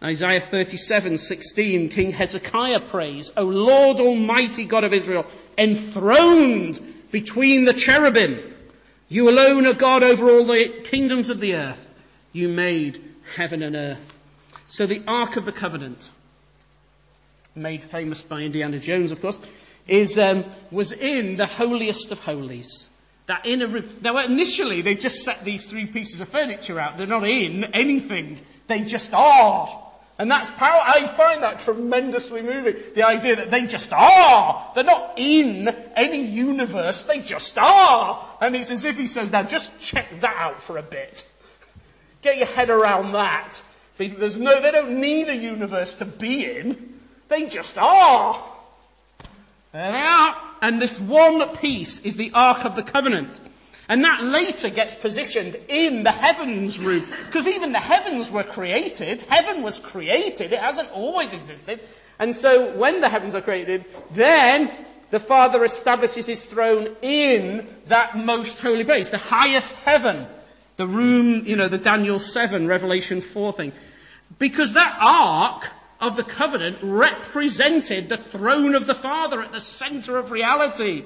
Isaiah 0.03 0.41
37:16, 0.41 1.91
King 1.91 2.13
Hezekiah 2.13 2.81
prays, 2.81 3.33
O 3.37 3.43
Lord 3.43 3.99
Almighty 3.99 4.65
God 4.65 4.85
of 4.85 4.93
Israel, 4.93 5.27
enthroned 5.57 6.81
between 7.11 7.65
the 7.65 7.73
cherubim. 7.73 8.39
You 9.09 9.29
alone 9.29 9.67
are 9.67 9.75
God 9.75 10.03
over 10.03 10.31
all 10.31 10.45
the 10.45 10.69
kingdoms 10.85 11.31
of 11.31 11.41
the 11.41 11.57
earth. 11.57 11.91
You 12.33 12.49
made 12.49 13.03
heaven 13.35 13.63
and 13.63 13.75
earth. 13.75 14.15
So 14.69 14.87
the 14.87 15.03
Ark 15.09 15.37
of 15.37 15.47
the 15.47 15.53
Covenant, 15.53 16.11
made 17.55 17.83
famous 17.83 18.23
by 18.23 18.43
Indiana 18.43 18.79
Jones, 18.79 19.11
of 19.11 19.21
course, 19.21 19.41
is, 19.89 20.19
um, 20.19 20.45
was 20.71 20.93
in 20.93 21.37
the 21.37 21.47
holiest 21.47 22.13
of 22.13 22.21
holies. 22.21 22.91
That 23.29 23.45
inner 23.45 23.69
room. 23.69 23.89
Now 24.01 24.17
initially 24.19 24.81
they've 24.81 24.99
just 24.99 25.23
set 25.23 25.45
these 25.45 25.69
three 25.69 25.87
pieces 25.87 26.23
of 26.23 26.29
furniture 26.31 26.81
out. 26.81 26.97
They're 26.97 27.07
not 27.07 27.25
in 27.25 27.65
anything. 27.75 28.41
They 28.67 28.81
just 28.81 29.13
are. 29.13 29.85
And 30.19 30.31
that's 30.31 30.51
power. 30.51 30.81
I 30.83 31.07
find 31.07 31.43
that 31.43 31.61
tremendously 31.61 32.41
moving. 32.41 32.77
The 32.95 33.05
idea 33.05 33.37
that 33.37 33.51
they 33.51 33.67
just 33.67 33.93
are. 33.93 34.73
They're 34.75 34.83
not 34.83 35.15
in 35.19 35.69
any 35.95 36.25
universe. 36.25 37.05
They 37.05 37.21
just 37.21 37.57
are. 37.59 38.27
And 38.41 38.57
it's 38.57 38.71
as 38.71 38.85
if 38.85 38.97
he 38.97 39.07
says, 39.07 39.31
now 39.31 39.43
just 39.43 39.79
check 39.79 40.09
that 40.21 40.35
out 40.37 40.63
for 40.63 40.79
a 40.79 40.83
bit. 40.83 41.25
Get 42.23 42.39
your 42.39 42.47
head 42.47 42.71
around 42.71 43.13
that. 43.13 43.61
There's 43.99 44.39
no, 44.39 44.61
they 44.61 44.71
don't 44.71 45.01
need 45.01 45.29
a 45.29 45.37
universe 45.37 45.95
to 45.97 46.07
be 46.07 46.47
in. 46.47 46.99
They 47.29 47.47
just 47.47 47.77
are. 47.77 48.43
There 49.73 49.93
they 49.93 50.01
are. 50.01 50.37
And 50.63 50.81
this 50.81 50.99
one 50.99 51.57
piece 51.57 51.99
is 52.01 52.17
the 52.17 52.33
Ark 52.35 52.65
of 52.65 52.77
the 52.77 52.83
Covenant. 52.83 53.31
And 53.89 54.05
that 54.05 54.23
later 54.23 54.69
gets 54.69 54.95
positioned 54.95 55.57
in 55.69 56.03
the 56.03 56.11
heavens 56.11 56.79
room. 56.79 57.05
Because 57.27 57.47
even 57.47 57.73
the 57.73 57.79
heavens 57.79 58.31
were 58.31 58.43
created. 58.43 59.23
Heaven 59.23 59.63
was 59.63 59.79
created. 59.79 60.53
It 60.53 60.59
hasn't 60.59 60.91
always 60.93 61.33
existed. 61.33 61.81
And 62.19 62.35
so 62.35 62.77
when 62.77 63.01
the 63.01 63.09
heavens 63.09 63.35
are 63.35 63.41
created, 63.41 63.85
then 64.11 64.71
the 65.11 65.21
Father 65.21 65.65
establishes 65.65 66.27
his 66.27 66.45
throne 66.45 66.97
in 67.01 67.67
that 67.87 68.17
most 68.17 68.59
holy 68.59 68.85
place, 68.85 69.09
the 69.09 69.19
highest 69.19 69.75
heaven. 69.79 70.27
The 70.77 70.87
room, 70.87 71.47
you 71.47 71.57
know, 71.57 71.69
the 71.69 71.79
Daniel 71.79 72.19
7, 72.19 72.67
Revelation 72.67 73.21
4 73.21 73.53
thing. 73.53 73.73
Because 74.39 74.75
that 74.75 74.99
ark 75.01 75.69
of 76.01 76.17
the 76.17 76.25
covenant 76.25 76.79
represented 76.83 78.09
the 78.09 78.17
throne 78.17 78.75
of 78.75 78.87
the 78.87 78.95
Father 78.95 79.41
at 79.41 79.53
the 79.53 79.61
center 79.61 80.17
of 80.19 80.31
reality. 80.31 81.05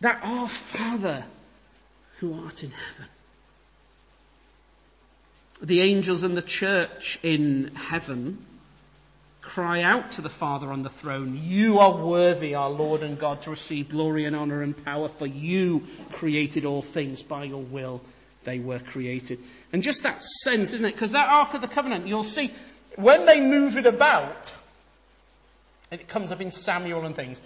That 0.00 0.20
our 0.22 0.48
Father 0.48 1.24
who 2.18 2.34
art 2.44 2.62
in 2.62 2.70
heaven. 2.70 3.10
The 5.62 5.80
angels 5.80 6.22
and 6.22 6.36
the 6.36 6.42
church 6.42 7.18
in 7.22 7.74
heaven 7.74 8.44
cry 9.40 9.82
out 9.82 10.12
to 10.12 10.22
the 10.22 10.30
Father 10.30 10.70
on 10.70 10.82
the 10.82 10.90
throne, 10.90 11.38
You 11.42 11.78
are 11.80 11.96
worthy, 11.96 12.54
our 12.54 12.70
Lord 12.70 13.02
and 13.02 13.18
God, 13.18 13.42
to 13.42 13.50
receive 13.50 13.88
glory 13.88 14.24
and 14.26 14.36
honor 14.36 14.62
and 14.62 14.84
power, 14.84 15.08
for 15.08 15.26
you 15.26 15.86
created 16.12 16.64
all 16.64 16.82
things 16.82 17.22
by 17.22 17.44
your 17.44 17.62
will. 17.62 18.00
They 18.44 18.58
were 18.58 18.78
created. 18.78 19.38
And 19.72 19.82
just 19.82 20.02
that 20.04 20.22
sense, 20.22 20.72
isn't 20.72 20.86
it? 20.86 20.92
Because 20.92 21.12
that 21.12 21.28
Ark 21.28 21.54
of 21.54 21.60
the 21.60 21.68
Covenant, 21.68 22.06
you'll 22.06 22.24
see, 22.24 22.50
when 22.96 23.26
they 23.26 23.40
move 23.40 23.76
it 23.76 23.86
about, 23.86 24.52
it 25.90 26.08
comes 26.08 26.32
up 26.32 26.40
in 26.40 26.50
Samuel 26.50 27.04
and 27.04 27.14
things, 27.14 27.40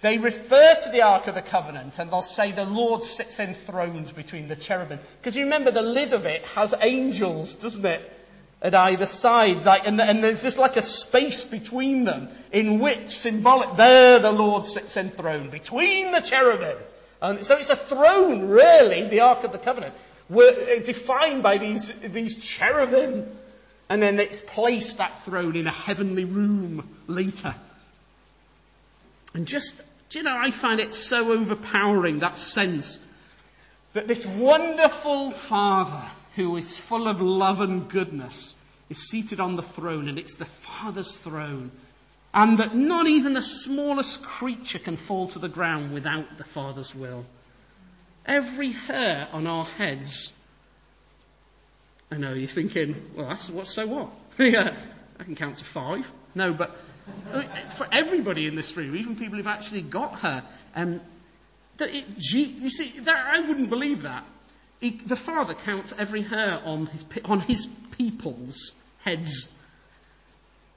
they 0.00 0.18
refer 0.18 0.74
to 0.82 0.90
the 0.90 1.00
Ark 1.00 1.28
of 1.28 1.34
the 1.34 1.42
Covenant 1.42 1.98
and 1.98 2.10
they'll 2.10 2.20
say 2.20 2.52
the 2.52 2.66
Lord 2.66 3.02
sits 3.04 3.40
enthroned 3.40 4.14
between 4.14 4.48
the 4.48 4.56
cherubim. 4.56 4.98
Because 5.18 5.34
you 5.34 5.44
remember 5.44 5.70
the 5.70 5.80
lid 5.80 6.12
of 6.12 6.26
it 6.26 6.44
has 6.54 6.74
angels, 6.78 7.56
doesn't 7.56 7.86
it? 7.86 8.12
At 8.60 8.74
either 8.74 9.06
side. 9.06 9.64
Like, 9.64 9.86
and, 9.86 9.98
and 10.00 10.22
there's 10.22 10.42
just 10.42 10.58
like 10.58 10.76
a 10.76 10.82
space 10.82 11.44
between 11.44 12.04
them 12.04 12.28
in 12.52 12.80
which 12.80 13.18
symbolic, 13.18 13.76
there 13.76 14.18
the 14.18 14.30
Lord 14.30 14.66
sits 14.66 14.96
enthroned 14.98 15.50
between 15.50 16.12
the 16.12 16.20
cherubim. 16.20 16.76
And 17.22 17.46
so 17.46 17.56
it's 17.56 17.70
a 17.70 17.76
throne, 17.76 18.48
really, 18.48 19.06
the 19.06 19.20
Ark 19.20 19.44
of 19.44 19.52
the 19.52 19.58
Covenant. 19.58 19.94
We're 20.28 20.50
uh, 20.50 20.82
defined 20.84 21.42
by 21.42 21.56
these, 21.56 21.88
these 22.00 22.44
cherubim. 22.44 23.26
And 23.88 24.02
then 24.02 24.18
it's 24.18 24.40
placed 24.40 24.98
that 24.98 25.24
throne 25.24 25.56
in 25.56 25.66
a 25.66 25.70
heavenly 25.70 26.24
room 26.24 26.88
later. 27.06 27.54
And 29.34 29.46
just 29.46 29.80
you 30.14 30.22
know, 30.22 30.36
I 30.36 30.50
find 30.50 30.80
it 30.80 30.92
so 30.92 31.32
overpowering, 31.32 32.20
that 32.20 32.38
sense 32.38 33.00
that 33.94 34.08
this 34.08 34.26
wonderful 34.26 35.30
Father 35.30 36.02
who 36.36 36.56
is 36.56 36.76
full 36.76 37.08
of 37.08 37.20
love 37.20 37.60
and 37.60 37.88
goodness 37.88 38.54
is 38.90 39.08
seated 39.08 39.40
on 39.40 39.56
the 39.56 39.62
throne 39.62 40.08
and 40.08 40.18
it's 40.18 40.36
the 40.36 40.44
Father's 40.44 41.16
throne. 41.16 41.70
And 42.32 42.58
that 42.58 42.74
not 42.74 43.06
even 43.06 43.32
the 43.32 43.42
smallest 43.42 44.22
creature 44.22 44.80
can 44.80 44.96
fall 44.96 45.28
to 45.28 45.38
the 45.38 45.48
ground 45.48 45.94
without 45.94 46.36
the 46.36 46.44
Father's 46.44 46.92
will. 46.94 47.24
Every 48.26 48.72
hair 48.72 49.28
on 49.32 49.46
our 49.46 49.64
heads. 49.64 50.32
I 52.14 52.16
know 52.16 52.32
you're 52.32 52.46
thinking, 52.46 52.94
well, 53.16 53.26
that's 53.26 53.50
what, 53.50 53.66
so 53.66 53.86
what? 53.88 54.08
yeah, 54.38 54.76
I 55.18 55.24
can 55.24 55.34
count 55.34 55.56
to 55.56 55.64
five. 55.64 56.08
No, 56.36 56.52
but 56.52 56.76
for 57.70 57.88
everybody 57.90 58.46
in 58.46 58.54
this 58.54 58.76
room, 58.76 58.94
even 58.94 59.16
people 59.16 59.36
who've 59.36 59.46
actually 59.48 59.82
got 59.82 60.20
her. 60.20 60.44
Um, 60.76 61.00
it, 61.80 62.04
you 62.32 62.70
see, 62.70 63.00
that, 63.00 63.16
I 63.16 63.40
wouldn't 63.40 63.68
believe 63.68 64.02
that. 64.02 64.24
He, 64.80 64.90
the 64.90 65.16
Father 65.16 65.54
counts 65.54 65.92
every 65.98 66.22
hair 66.22 66.60
on 66.64 66.86
his, 66.86 67.04
on 67.24 67.40
his 67.40 67.66
people's 67.98 68.72
heads. 69.00 69.52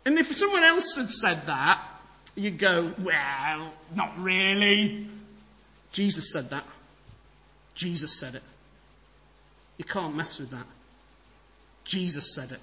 And 0.05 0.17
if 0.17 0.35
someone 0.35 0.63
else 0.63 0.95
had 0.95 1.11
said 1.11 1.45
that, 1.45 1.83
you'd 2.35 2.57
go, 2.57 2.93
well, 2.97 3.73
not 3.95 4.17
really. 4.17 5.07
Jesus 5.91 6.31
said 6.31 6.49
that. 6.49 6.65
Jesus 7.75 8.17
said 8.17 8.33
it. 8.33 8.43
You 9.77 9.85
can't 9.85 10.15
mess 10.15 10.39
with 10.39 10.49
that. 10.49 10.65
Jesus 11.87 12.35
said 12.35 12.51
it. 12.51 12.59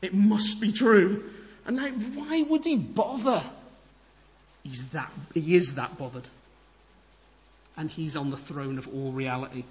It 0.00 0.14
must 0.14 0.60
be 0.60 0.70
true. 0.70 1.28
And 1.66 1.78
why 2.14 2.42
would 2.42 2.64
he 2.64 2.76
bother? 2.76 3.42
He's 4.62 4.86
that, 4.88 5.10
he 5.34 5.56
is 5.56 5.74
that 5.74 5.98
bothered. 5.98 6.28
And 7.76 7.90
he's 7.90 8.16
on 8.16 8.30
the 8.30 8.36
throne 8.36 8.78
of 8.78 8.88
all 8.88 9.12
reality. 9.12 9.64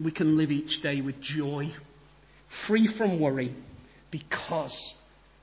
We 0.00 0.10
can 0.10 0.36
live 0.36 0.52
each 0.52 0.82
day 0.82 1.00
with 1.00 1.20
joy, 1.20 1.72
free 2.48 2.86
from 2.86 3.18
worry, 3.18 3.52
because 4.10 4.94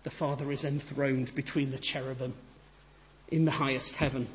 the 0.03 0.11
Father 0.11 0.51
is 0.51 0.63
enthroned 0.63 1.33
between 1.33 1.71
the 1.71 1.79
cherubim 1.79 2.33
in 3.29 3.45
the 3.45 3.51
highest 3.51 3.95
heaven. 3.95 4.27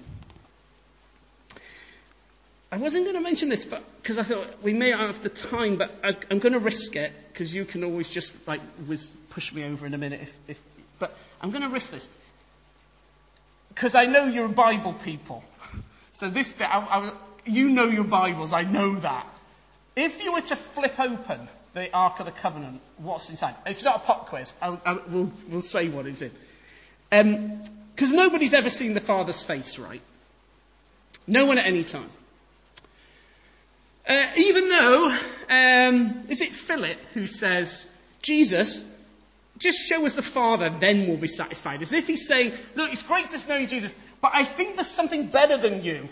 I 2.71 2.77
wasn't 2.77 3.05
going 3.05 3.17
to 3.17 3.23
mention 3.23 3.49
this, 3.49 3.65
but 3.65 3.83
because 4.03 4.19
I 4.19 4.23
thought 4.23 4.63
we 4.63 4.75
may 4.75 4.91
have 4.91 5.23
the 5.23 5.31
time, 5.31 5.77
but 5.77 5.91
I, 6.05 6.15
am 6.31 6.39
going 6.39 6.53
to 6.53 6.59
risk 6.59 6.97
it 6.97 7.13
because 7.33 7.55
you 7.55 7.65
can 7.65 7.83
always 7.83 8.11
just 8.11 8.33
like 8.47 8.61
push 9.31 9.55
me 9.55 9.65
over 9.65 9.87
in 9.87 9.95
a 9.95 9.99
minute. 9.99 10.21
If, 10.23 10.39
if, 10.49 10.61
but 10.99 11.17
I'm 11.41 11.51
going 11.51 11.63
to 11.63 11.71
risk 11.71 11.91
this 11.91 12.09
because 13.79 13.95
I 13.95 14.07
know 14.07 14.27
you're 14.27 14.49
Bible 14.49 14.93
people. 14.93 15.45
So 16.13 16.29
this 16.29 16.53
bit, 16.53 16.67
I, 16.69 16.79
I, 16.79 17.13
you 17.47 17.71
know 17.71 17.87
your 17.87 18.03
Bibles. 18.03 18.53
I 18.53 18.63
know 18.63 18.97
that. 18.97 19.25
If 19.95 20.21
you 20.25 20.33
were 20.33 20.41
to 20.41 20.57
flip 20.57 20.99
open 20.99 21.47
the 21.75 21.93
Ark 21.93 22.19
of 22.19 22.27
the 22.27 22.33
Covenant, 22.33 22.81
what's 22.97 23.31
inside? 23.31 23.55
It's 23.67 23.85
not 23.85 23.97
a 23.97 23.99
pop 24.01 24.27
quiz. 24.27 24.53
I'll, 24.61 24.81
I'll, 24.85 25.01
we'll, 25.09 25.31
we'll 25.49 25.61
say 25.61 25.89
what 25.89 26.07
it's 26.07 26.21
in. 26.21 26.33
Because 27.09 28.11
um, 28.11 28.17
nobody's 28.17 28.53
ever 28.53 28.69
seen 28.69 28.95
the 28.95 29.01
Father's 29.01 29.45
face, 29.45 29.79
right? 29.79 30.03
No 31.29 31.47
one 31.47 31.59
at 31.59 31.67
any 31.67 31.85
time. 31.85 32.11
Uh, 34.09 34.27
even 34.39 34.71
though, 34.71 35.17
um, 35.51 36.25
is 36.31 36.41
it 36.41 36.51
Philip 36.51 36.97
who 37.13 37.27
says, 37.27 37.91
Jesus, 38.23 38.83
just 39.59 39.79
show 39.79 40.07
us 40.07 40.15
the 40.15 40.23
Father, 40.23 40.71
then 40.71 41.07
we'll 41.07 41.19
be 41.19 41.29
satisfied. 41.29 41.83
As 41.83 41.93
if 41.93 42.07
he's 42.07 42.27
saying, 42.27 42.53
look, 42.75 42.91
it's 42.91 43.03
great 43.03 43.29
to 43.29 43.49
know 43.49 43.67
Jesus, 43.67 43.95
but 44.23 44.31
I 44.35 44.45
think 44.45 44.77
there's 44.77 44.91
something 44.91 45.27
better 45.27 45.59
than 45.59 45.85
you. 45.85 46.09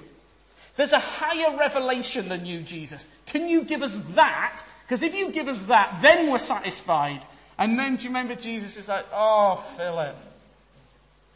There's 0.77 0.93
a 0.93 0.99
higher 0.99 1.57
revelation 1.57 2.29
than 2.29 2.45
you, 2.45 2.61
Jesus. 2.61 3.09
Can 3.27 3.49
you 3.49 3.65
give 3.65 3.83
us 3.83 3.95
that? 4.15 4.63
Because 4.83 5.03
if 5.03 5.15
you 5.15 5.31
give 5.31 5.49
us 5.49 5.63
that, 5.63 6.01
then 6.03 6.31
we're 6.31 6.39
satisfied. 6.39 7.23
And 7.59 7.79
then 7.79 7.97
do 7.97 8.03
you 8.03 8.11
remember 8.11 8.35
Jesus 8.35 8.77
is 8.77 8.89
like, 8.89 9.07
oh, 9.13 9.57
Philip, 9.79 10.15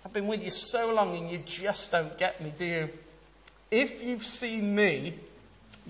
I've 0.04 0.12
been 0.12 0.26
with 0.26 0.44
you 0.44 0.50
so 0.50 0.92
long 0.92 1.16
and 1.16 1.30
you 1.30 1.38
just 1.38 1.90
don't 1.90 2.18
get 2.18 2.42
me, 2.42 2.52
do 2.54 2.66
you? 2.66 2.88
If 3.70 4.02
you've 4.04 4.26
seen 4.26 4.74
me, 4.74 5.14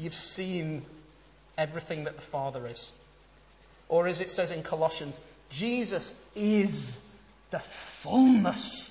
you've 0.01 0.15
seen 0.15 0.83
everything 1.59 2.05
that 2.05 2.17
the 2.17 2.23
Father 2.23 2.67
is. 2.67 2.93
Or 3.89 4.07
as 4.07 4.21
it 4.21 4.31
says 4.31 4.51
in 4.51 4.63
Colossians, 4.63 5.19
Jesus 5.51 6.15
is 6.35 7.01
the 7.51 7.59
fullness 7.59 8.91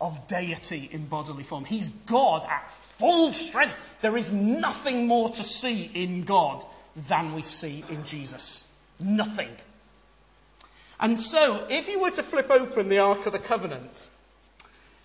of 0.00 0.26
deity 0.28 0.88
in 0.90 1.06
bodily 1.06 1.44
form. 1.44 1.64
He's 1.64 1.88
God 1.88 2.44
at 2.44 2.68
full 2.98 3.32
strength. 3.32 3.76
There 4.00 4.16
is 4.16 4.30
nothing 4.32 5.06
more 5.06 5.30
to 5.30 5.44
see 5.44 5.84
in 5.94 6.24
God 6.24 6.64
than 7.08 7.34
we 7.34 7.42
see 7.42 7.84
in 7.88 8.04
Jesus. 8.04 8.64
Nothing. 8.98 9.50
And 10.98 11.18
so, 11.18 11.66
if 11.68 11.88
you 11.88 12.00
were 12.00 12.10
to 12.10 12.22
flip 12.22 12.50
open 12.50 12.88
the 12.88 12.98
Ark 12.98 13.26
of 13.26 13.32
the 13.32 13.38
Covenant, 13.38 14.08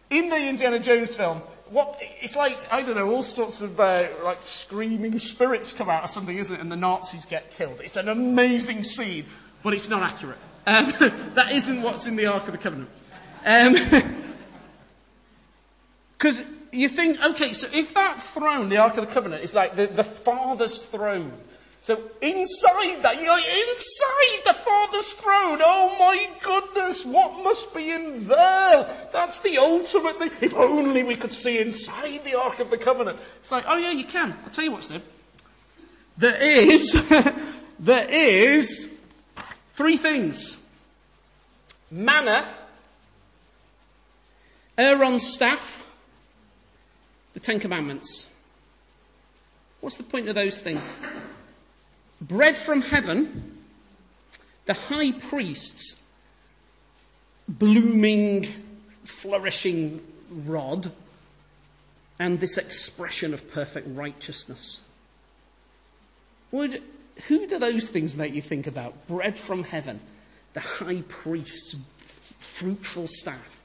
in 0.10 0.29
the 0.29 0.49
Indiana 0.49 0.79
Jones 0.79 1.15
film, 1.15 1.41
what, 1.71 1.99
it's 2.21 2.36
like, 2.36 2.58
I 2.71 2.82
don't 2.82 2.95
know, 2.95 3.10
all 3.12 3.23
sorts 3.23 3.62
of, 3.62 3.80
uh, 3.80 4.08
like, 4.23 4.43
screaming 4.43 5.19
spirits 5.19 5.73
come 5.73 5.89
out 5.89 6.03
or 6.03 6.08
something, 6.08 6.38
isn't 6.38 6.56
it? 6.56 6.62
And 6.62 6.71
the 6.71 6.75
Nazis 6.75 7.25
get 7.25 7.51
killed. 7.51 7.82
It's 7.84 7.95
an 7.97 8.10
amazing 8.10 8.84
scene, 8.84 9.25
but 9.63 9.73
it's 9.73 9.89
not 9.89 10.03
accurate. 10.03 10.38
Um, 10.65 10.93
that 11.36 11.51
isn't 11.51 11.82
what's 11.82 12.06
in 12.08 12.15
the 12.15 12.27
Ark 12.27 12.47
of 12.47 12.51
the 12.51 12.58
Covenant. 12.58 12.89
Because 16.17 16.39
um, 16.39 16.45
you 16.71 16.89
think, 16.89 17.23
okay, 17.23 17.53
so 17.53 17.67
if 17.71 17.93
that 17.93 18.21
throne, 18.21 18.69
the 18.69 18.77
Ark 18.77 18.97
of 18.97 19.08
the 19.08 19.13
Covenant, 19.13 19.43
is 19.43 19.53
like 19.53 19.75
the, 19.75 19.88
the 19.88 20.03
Father's 20.03 20.86
throne, 20.86 21.32
so 21.88 21.97
inside 22.21 23.02
that, 23.04 23.21
you're 23.21 23.38
inside 23.38 24.43
the 24.43 24.54
Father's 24.54 25.08
throne. 25.13 25.60
Oh 25.63 25.95
my 25.97 26.30
goodness, 26.43 27.06
what 27.06 27.41
must 27.41 27.73
be 27.73 27.89
in 27.91 28.28
there? 28.28 28.93
That's 29.13 29.39
the 29.39 29.60
ultimate 29.60 30.19
thing. 30.19 30.32
If 30.41 30.54
only 30.54 31.04
we 31.04 31.15
could 31.15 31.32
see 31.32 31.60
inside 31.60 32.26
the 32.26 32.38
Ark 32.41 32.60
of 32.60 32.69
the 32.69 32.78
Covenant. 32.78 33.19
It's 33.39 33.54
like, 33.54 33.63
oh 33.69 33.78
yeah, 33.78 33.91
you 33.91 34.04
can. 34.04 34.34
I'll 34.34 34.50
tell 34.50 34.65
you 34.65 34.71
what's 34.73 34.89
there. 34.89 35.02
There 36.17 36.36
is, 36.36 36.91
there 37.80 38.10
is 38.10 38.91
three 39.76 39.95
things. 39.95 40.58
Manna, 41.89 42.54
Aaron's 44.78 45.26
staff, 45.26 45.89
the 47.34 47.39
Ten 47.39 47.62
Commandments. 47.62 48.28
What's 49.80 49.95
the 49.95 50.04
point 50.04 50.28
of 50.28 50.36
those 50.36 50.60
things? 50.60 50.93
Bread 52.21 52.58
from 52.58 52.82
heaven, 52.82 53.58
the 54.65 54.73
high 54.73 55.12
priest's 55.12 55.95
blooming, 57.47 58.47
flourishing 59.03 60.01
rod, 60.30 60.91
and 62.19 62.39
this 62.39 62.58
expression 62.58 63.34
of 63.34 63.51
perfect 63.51 63.88
righteousness. 63.95 64.82
Would, 66.51 66.82
who 67.27 67.47
do 67.47 67.60
those 67.60 67.89
things 67.89 68.15
make 68.15 68.34
you 68.34 68.41
think 68.41 68.67
about? 68.67 69.08
Bread 69.08 69.38
from 69.38 69.63
heaven, 69.63 69.99
the 70.53 70.60
high 70.60 71.03
priest's 71.08 71.75
fruitful 72.39 73.08
staff, 73.08 73.62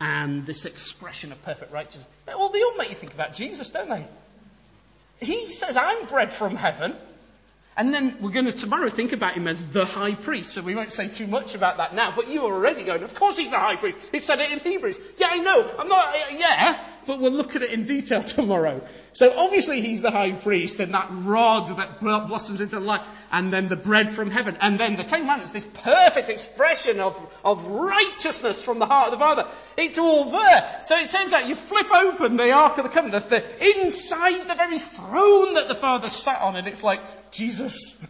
and 0.00 0.44
this 0.44 0.66
expression 0.66 1.32
of 1.32 1.42
perfect 1.42 1.72
righteousness. 1.72 2.06
Well, 2.26 2.50
they 2.50 2.62
all 2.62 2.76
make 2.76 2.90
you 2.90 2.96
think 2.96 3.14
about 3.14 3.34
Jesus, 3.34 3.70
don't 3.70 3.88
they? 3.88 4.06
He 5.20 5.48
says, 5.48 5.76
I'm 5.76 6.06
bread 6.06 6.32
from 6.32 6.54
heaven. 6.56 6.94
And 7.76 7.92
then 7.92 8.16
we're 8.20 8.30
going 8.30 8.46
to 8.46 8.52
tomorrow 8.52 8.88
think 8.88 9.12
about 9.12 9.34
him 9.34 9.46
as 9.46 9.62
the 9.62 9.84
high 9.84 10.14
priest, 10.14 10.54
so 10.54 10.62
we 10.62 10.74
won't 10.74 10.92
say 10.92 11.08
too 11.08 11.26
much 11.26 11.54
about 11.54 11.76
that 11.76 11.94
now, 11.94 12.10
but 12.10 12.28
you 12.28 12.46
are 12.46 12.54
already 12.54 12.84
going, 12.84 13.02
of 13.02 13.14
course 13.14 13.36
he's 13.36 13.50
the 13.50 13.58
high 13.58 13.76
priest. 13.76 13.98
He 14.12 14.18
said 14.18 14.40
it 14.40 14.50
in 14.50 14.60
Hebrews. 14.60 14.98
Yeah, 15.18 15.28
I 15.30 15.38
know. 15.38 15.70
I'm 15.78 15.88
not, 15.88 16.16
yeah, 16.32 16.82
but 17.06 17.20
we'll 17.20 17.32
look 17.32 17.56
at 17.56 17.62
it 17.62 17.70
in 17.70 17.86
detail 17.86 18.22
tomorrow. 18.22 18.80
So 19.12 19.36
obviously 19.36 19.80
he's 19.80 20.02
the 20.02 20.10
high 20.10 20.32
priest 20.32 20.80
and 20.80 20.94
that 20.94 21.08
rod 21.10 21.68
that 21.76 22.00
blossoms 22.00 22.60
into 22.60 22.80
light 22.80 23.02
and 23.32 23.52
then 23.52 23.68
the 23.68 23.76
bread 23.76 24.10
from 24.10 24.30
heaven 24.30 24.56
and 24.60 24.78
then 24.78 24.96
the 24.96 25.04
Ten 25.04 25.20
Commandments, 25.20 25.52
this 25.52 25.66
perfect 25.82 26.28
expression 26.28 27.00
of, 27.00 27.18
of 27.44 27.66
righteousness 27.66 28.62
from 28.62 28.78
the 28.78 28.86
heart 28.86 29.06
of 29.06 29.12
the 29.12 29.18
Father. 29.18 29.46
It's 29.76 29.98
all 29.98 30.30
there. 30.30 30.80
So 30.82 30.96
it 30.96 31.10
turns 31.10 31.32
out 31.32 31.48
you 31.48 31.54
flip 31.54 31.90
open 31.92 32.36
the 32.36 32.52
Ark 32.52 32.78
of 32.78 32.84
the 32.84 32.90
Covenant, 32.90 33.28
the, 33.28 33.40
the 33.40 33.80
inside 33.80 34.48
the 34.48 34.54
very 34.54 34.78
throne 34.78 35.54
that 35.54 35.68
the 35.68 35.74
Father 35.74 36.08
sat 36.08 36.40
on 36.42 36.56
and 36.56 36.68
it's 36.68 36.82
like, 36.82 37.00
Jesus, 37.30 37.98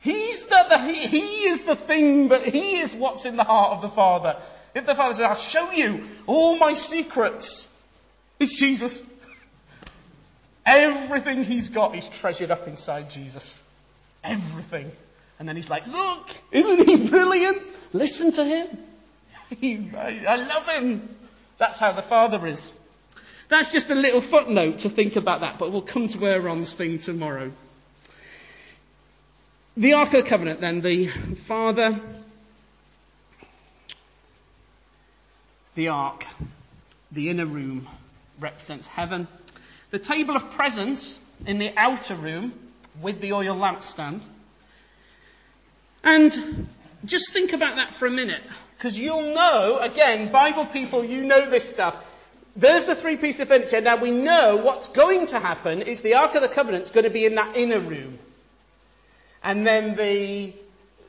He's 0.00 0.40
the, 0.46 0.66
the 0.68 0.78
he, 0.78 1.06
he 1.06 1.44
is 1.44 1.62
the 1.62 1.76
thing 1.76 2.28
that 2.28 2.44
He 2.44 2.80
is 2.80 2.94
what's 2.94 3.26
in 3.26 3.36
the 3.36 3.44
heart 3.44 3.72
of 3.76 3.82
the 3.82 3.88
Father. 3.88 4.36
If 4.74 4.86
the 4.86 4.94
Father 4.94 5.14
says, 5.14 5.24
I'll 5.24 5.34
show 5.34 5.72
you 5.72 6.06
all 6.26 6.56
my 6.56 6.74
secrets, 6.74 7.68
it's 8.40 8.58
Jesus. 8.58 9.04
Everything 10.64 11.44
he's 11.44 11.68
got 11.68 11.94
is 11.94 12.08
treasured 12.08 12.50
up 12.50 12.66
inside 12.66 13.10
Jesus. 13.10 13.60
Everything. 14.24 14.90
And 15.38 15.48
then 15.48 15.56
he's 15.56 15.70
like, 15.70 15.86
look, 15.86 16.30
isn't 16.50 16.88
he 16.88 17.08
brilliant? 17.08 17.72
Listen 17.92 18.32
to 18.32 18.44
him. 18.44 18.68
I, 19.96 20.24
I 20.28 20.36
love 20.36 20.68
him. 20.68 21.08
That's 21.58 21.78
how 21.78 21.92
the 21.92 22.02
Father 22.02 22.46
is. 22.46 22.72
That's 23.48 23.72
just 23.72 23.90
a 23.90 23.94
little 23.94 24.20
footnote 24.20 24.80
to 24.80 24.88
think 24.88 25.16
about 25.16 25.40
that, 25.40 25.58
but 25.58 25.72
we'll 25.72 25.82
come 25.82 26.08
to 26.08 26.26
Aaron's 26.26 26.74
thing 26.74 26.98
tomorrow. 26.98 27.52
The 29.76 29.94
Ark 29.94 30.14
of 30.14 30.22
the 30.22 30.28
Covenant 30.28 30.60
then, 30.60 30.80
the 30.82 31.06
Father, 31.08 31.98
the 35.74 35.88
Ark, 35.88 36.26
the 37.10 37.28
inner 37.30 37.46
room 37.46 37.88
represents 38.40 38.88
heaven. 38.88 39.28
The 39.90 39.98
table 39.98 40.36
of 40.36 40.50
presence 40.52 41.18
in 41.46 41.58
the 41.58 41.72
outer 41.76 42.14
room 42.14 42.52
with 43.00 43.20
the 43.20 43.32
oil 43.32 43.56
lampstand. 43.56 44.22
And 46.02 46.68
just 47.04 47.32
think 47.32 47.52
about 47.52 47.76
that 47.76 47.94
for 47.94 48.06
a 48.06 48.10
minute, 48.10 48.42
because 48.76 48.98
you'll 48.98 49.34
know, 49.34 49.78
again, 49.80 50.32
Bible 50.32 50.66
people, 50.66 51.04
you 51.04 51.24
know 51.24 51.48
this 51.48 51.68
stuff. 51.68 51.96
There's 52.56 52.84
the 52.84 52.94
three 52.94 53.16
pieces 53.16 53.42
of 53.42 53.48
furniture. 53.48 53.80
Now 53.80 53.96
we 53.96 54.10
know 54.10 54.56
what's 54.56 54.88
going 54.88 55.28
to 55.28 55.38
happen 55.38 55.82
is 55.82 56.02
the 56.02 56.14
Ark 56.14 56.34
of 56.34 56.42
the 56.42 56.48
Covenant's 56.48 56.90
going 56.90 57.04
to 57.04 57.10
be 57.10 57.24
in 57.24 57.36
that 57.36 57.56
inner 57.56 57.80
room. 57.80 58.18
And 59.42 59.66
then 59.66 59.94
the, 59.94 60.52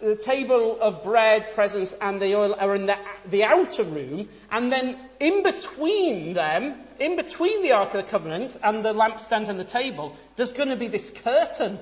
the 0.01 0.15
table 0.15 0.79
of 0.81 1.03
bread, 1.03 1.53
presents, 1.53 1.93
and 2.01 2.21
the 2.21 2.35
oil 2.35 2.55
are 2.59 2.75
in 2.75 2.87
the, 2.87 2.97
the 3.29 3.43
outer 3.43 3.83
room. 3.83 4.27
And 4.51 4.71
then 4.71 4.97
in 5.19 5.43
between 5.43 6.33
them, 6.33 6.75
in 6.99 7.15
between 7.15 7.61
the 7.61 7.73
Ark 7.73 7.93
of 7.93 8.05
the 8.05 8.11
Covenant 8.11 8.57
and 8.63 8.83
the 8.83 8.93
lampstand 8.93 9.47
and 9.47 9.59
the 9.59 9.63
table, 9.63 10.15
there's 10.35 10.53
going 10.53 10.69
to 10.69 10.75
be 10.75 10.87
this 10.87 11.11
curtain. 11.11 11.79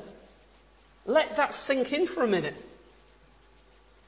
Let 1.05 1.38
that 1.38 1.53
sink 1.53 1.93
in 1.93 2.08
for 2.08 2.23
a 2.23 2.27
minute. 2.27 2.55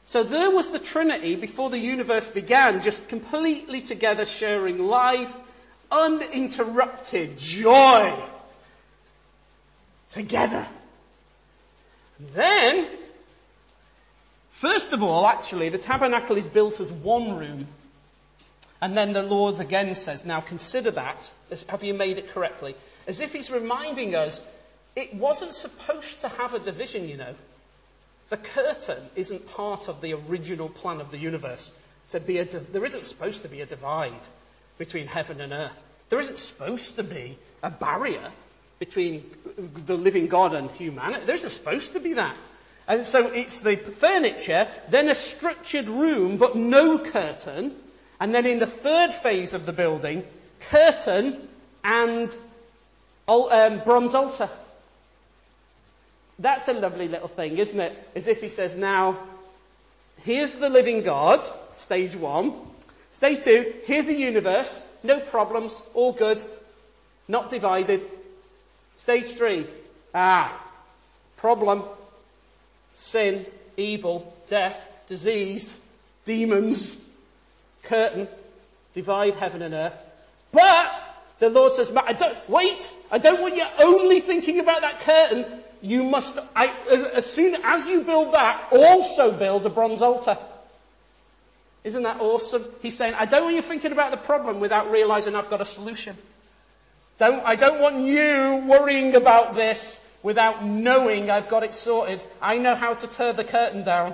So 0.06 0.24
there 0.24 0.52
was 0.52 0.71
the 0.71 0.80
Trinity 0.80 1.36
before 1.36 1.69
the 1.69 1.80
universe 1.80 2.28
began, 2.28 2.82
just 2.82 3.08
completely 3.08 3.82
together, 3.82 4.26
sharing 4.26 4.80
life, 4.80 5.34
uninterrupted 5.91 7.38
joy. 7.38 8.13
Together. 10.12 10.67
Then, 12.34 12.88
first 14.62 14.93
of 14.93 15.02
all, 15.02 15.26
actually, 15.26 15.69
the 15.69 15.80
tabernacle 15.80 16.38
is 16.38 16.45
built 16.45 16.80
as 16.80 16.91
one 16.91 17.38
room. 17.38 17.67
And 18.80 18.95
then 18.95 19.12
the 19.12 19.24
Lord 19.24 19.60
again 19.60 19.93
says, 19.95 20.24
now 20.24 20.39
consider 20.39 20.91
that. 20.91 21.32
Have 21.67 21.84
you 21.84 21.95
made 21.95 22.19
it 22.19 22.32
correctly? 22.32 22.76
As 23.08 23.19
if 23.19 23.34
he's 23.34 23.50
reminding 23.50 24.15
us, 24.15 24.39
it 24.95 25.15
wasn't 25.15 25.56
supposed 25.56 26.21
to 26.21 26.28
have 26.28 26.54
a 26.54 26.60
division, 26.60 27.10
you 27.10 27.17
know. 27.17 27.34
The 28.30 28.38
curtain 28.38 29.04
isn't 29.15 29.52
part 29.52 29.89
of 29.89 30.00
the 30.00 30.13
original 30.13 30.69
plan 30.69 31.02
of 31.02 31.10
the 31.10 31.17
universe. 31.17 31.71
To 32.12 32.19
be 32.19 32.38
a, 32.38 32.45
there 32.45 32.86
isn't 32.86 33.06
supposed 33.06 33.41
to 33.41 33.50
be 33.50 33.62
a 33.62 33.65
divide 33.65 34.13
between 34.78 35.08
heaven 35.08 35.41
and 35.41 35.54
earth. 35.54 35.84
There 36.10 36.19
isn't 36.19 36.39
supposed 36.39 36.97
to 36.97 37.04
be 37.04 37.38
a 37.63 37.71
barrier 37.71 38.32
between 38.78 39.30
the 39.86 39.95
living 39.95 40.28
God 40.28 40.54
and 40.54 40.69
humanity. 40.71 41.26
There 41.26 41.36
isn't 41.36 41.50
supposed 41.50 41.93
to 41.93 42.00
be 42.00 42.13
that. 42.13 42.36
And 42.88 43.06
so 43.06 43.28
it's 43.28 43.60
the 43.60 43.78
furniture, 43.78 44.67
then 44.89 45.10
a 45.10 45.15
structured 45.15 45.88
room, 45.88 46.38
but 46.38 46.56
no 46.56 47.00
curtain, 47.00 47.76
and 48.20 48.34
then 48.34 48.46
in 48.46 48.60
the 48.60 48.67
third 48.67 49.13
phase 49.13 49.54
of 49.54 49.65
the 49.65 49.74
building, 49.74 50.24
curtain 50.70 51.48
and 51.84 52.34
um, 53.28 53.80
bronze 53.80 54.13
altar. 54.13 54.50
That's 56.39 56.67
a 56.67 56.74
lovely 56.74 57.08
little 57.08 57.27
thing, 57.27 57.58
isn't 57.58 57.79
it? 57.79 58.10
As 58.15 58.27
if 58.27 58.42
he 58.42 58.50
says, 58.50 58.75
now, 58.75 59.17
here's 60.23 60.54
the 60.54 60.69
living 60.69 61.04
God, 61.04 61.46
stage 61.75 62.15
one. 62.15 62.54
Stage 63.12 63.44
two, 63.44 63.73
here's 63.86 64.06
the 64.06 64.15
universe, 64.15 64.84
no 65.04 65.19
problems, 65.19 65.79
all 65.94 66.13
good, 66.13 66.44
not 67.27 67.50
divided. 67.50 68.06
Stage 68.96 69.32
three, 69.32 69.65
ah, 70.13 70.52
problem, 71.38 71.84
sin, 72.94 73.46
evil, 73.77 74.33
death, 74.50 74.79
disease, 75.08 75.77
demons, 76.25 76.98
curtain, 77.83 78.27
divide 78.94 79.35
heaven 79.35 79.62
and 79.62 79.73
earth. 79.73 79.98
But 80.52 80.92
the 81.39 81.50
Lord 81.50 81.73
says, 81.73 81.92
I 81.96 82.13
don't, 82.13 82.50
wait, 82.50 82.94
I 83.12 83.17
don't 83.17 83.42
want 83.42 83.56
you 83.56 83.65
only 83.79 84.19
thinking 84.19 84.60
about 84.60 84.81
that 84.81 85.00
curtain. 85.00 85.46
You 85.81 86.04
must, 86.04 86.37
I, 86.56 86.67
as 87.13 87.25
soon 87.25 87.56
as 87.63 87.85
you 87.87 88.02
build 88.04 88.33
that, 88.33 88.67
also 88.71 89.31
build 89.31 89.65
a 89.65 89.69
bronze 89.69 90.02
altar. 90.02 90.37
Isn't 91.83 92.04
that 92.04 92.21
awesome? 92.21 92.63
He's 92.81 92.96
saying, 92.96 93.15
I 93.17 93.25
don't 93.25 93.44
want 93.44 93.56
you 93.56 93.62
thinking 93.62 93.92
about 93.92 94.12
the 94.12 94.17
problem 94.17 94.60
without 94.60 94.92
realizing 94.92 95.35
I've 95.35 95.50
got 95.50 95.62
a 95.62 95.65
solution. 95.65 96.15
Don't, 97.17 97.44
I 97.46 97.56
don't 97.56 97.79
want 97.79 98.06
you 98.06 98.63
worrying 98.67 99.15
about 99.15 99.56
this 99.56 100.00
without 100.24 100.63
knowing 100.63 101.30
I've 101.30 101.50
got 101.50 101.63
it 101.63 101.74
sorted. 101.74 102.22
I 102.42 102.58
know 102.58 102.76
how 102.76 102.94
to 102.94 103.08
tear 103.08 103.34
the 103.34 103.44
curtain 103.44 103.84
down. 103.84 104.13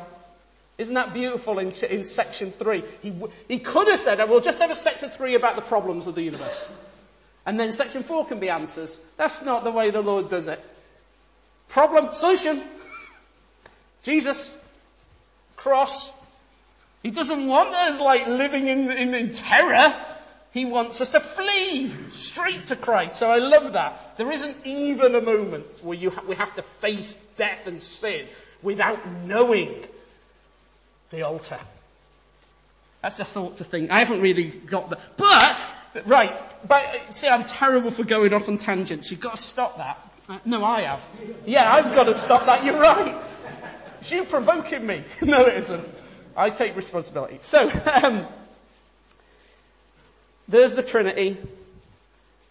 Isn't 0.78 0.94
that 0.94 1.14
beautiful 1.14 1.58
in, 1.60 1.72
in 1.90 2.04
section 2.04 2.52
three? 2.52 2.84
He, 3.02 3.14
he 3.48 3.60
could 3.60 3.88
have 3.88 4.00
said, 4.00 4.18
we'll 4.30 4.42
just 4.42 4.60
have 4.60 4.70
a 4.70 4.76
section 4.76 5.10
three 5.10 5.36
about 5.36 5.56
the 5.56 5.62
problems 5.62 6.08
of 6.08 6.16
the 6.16 6.22
universe. 6.22 6.72
And 7.46 7.60
then 7.60 7.74
section 7.74 8.04
four 8.04 8.26
can 8.26 8.40
be 8.40 8.50
answers. 8.50 9.00
That's 9.16 9.42
not 9.42 9.64
the 9.64 9.72
way 9.72 9.90
the 9.90 10.02
Lord 10.02 10.30
does 10.30 10.48
it. 10.48 10.64
Problem, 11.70 12.14
solution. 12.14 12.62
Jesus, 14.04 14.56
cross. 15.56 16.14
He 17.04 17.12
doesn't 17.12 17.48
want 17.48 17.74
us 17.74 18.00
like 18.00 18.28
living 18.28 18.68
in, 18.68 18.92
in, 18.92 19.14
in 19.14 19.32
terror. 19.34 19.96
He 20.54 20.66
wants 20.66 21.02
us 21.02 21.12
to 21.12 21.20
flee 21.20 21.92
straight 22.12 22.68
to 22.68 22.76
Christ. 22.76 23.18
So 23.18 23.30
I 23.30 23.40
love 23.40 23.74
that. 23.74 24.18
There 24.18 24.32
isn't 24.32 24.66
even 24.66 25.16
a 25.16 25.22
moment 25.22 25.66
where 25.84 25.98
you 25.98 26.10
ha- 26.10 26.24
we 26.28 26.36
have 26.36 26.54
to 26.56 26.62
face 26.62 27.14
death 27.38 27.68
and 27.68 27.82
sin 27.82 28.26
without 28.64 29.00
knowing 29.26 29.84
the 31.10 31.24
altar. 31.24 31.60
That's 33.02 33.20
a 33.20 33.26
thought 33.26 33.58
to 33.58 33.64
think. 33.64 33.92
I 33.92 34.00
haven't 34.00 34.22
really 34.22 34.46
got 34.46 34.90
that. 34.90 35.00
But, 35.18 36.08
right, 36.08 36.36
but, 36.68 37.14
see, 37.14 37.28
I'm 37.28 37.44
terrible 37.44 37.92
for 37.92 38.04
going 38.04 38.34
off 38.34 38.50
on 38.50 38.58
tangents. 38.58 39.12
You've 39.12 39.20
got 39.20 39.38
to 39.38 39.42
stop 39.44 39.78
that. 39.78 40.00
Uh, 40.28 40.40
no, 40.46 40.64
I 40.64 40.82
have. 40.82 41.06
Yeah, 41.46 41.72
I've 41.72 41.94
got 41.96 42.06
to 42.06 42.14
stop 42.14 42.46
that. 42.48 42.66
You're 42.66 42.80
right. 42.80 43.16
It's 44.00 44.12
you 44.12 44.26
provoking 44.26 44.86
me. 44.86 45.04
no, 45.22 45.46
it 45.46 45.58
isn't. 45.58 45.88
I 46.36 46.50
take 46.50 46.76
responsibility. 46.76 47.40
So, 47.42 47.72
um, 48.04 48.26
there's 50.48 50.76
the 50.76 50.84
Trinity. 50.84 51.38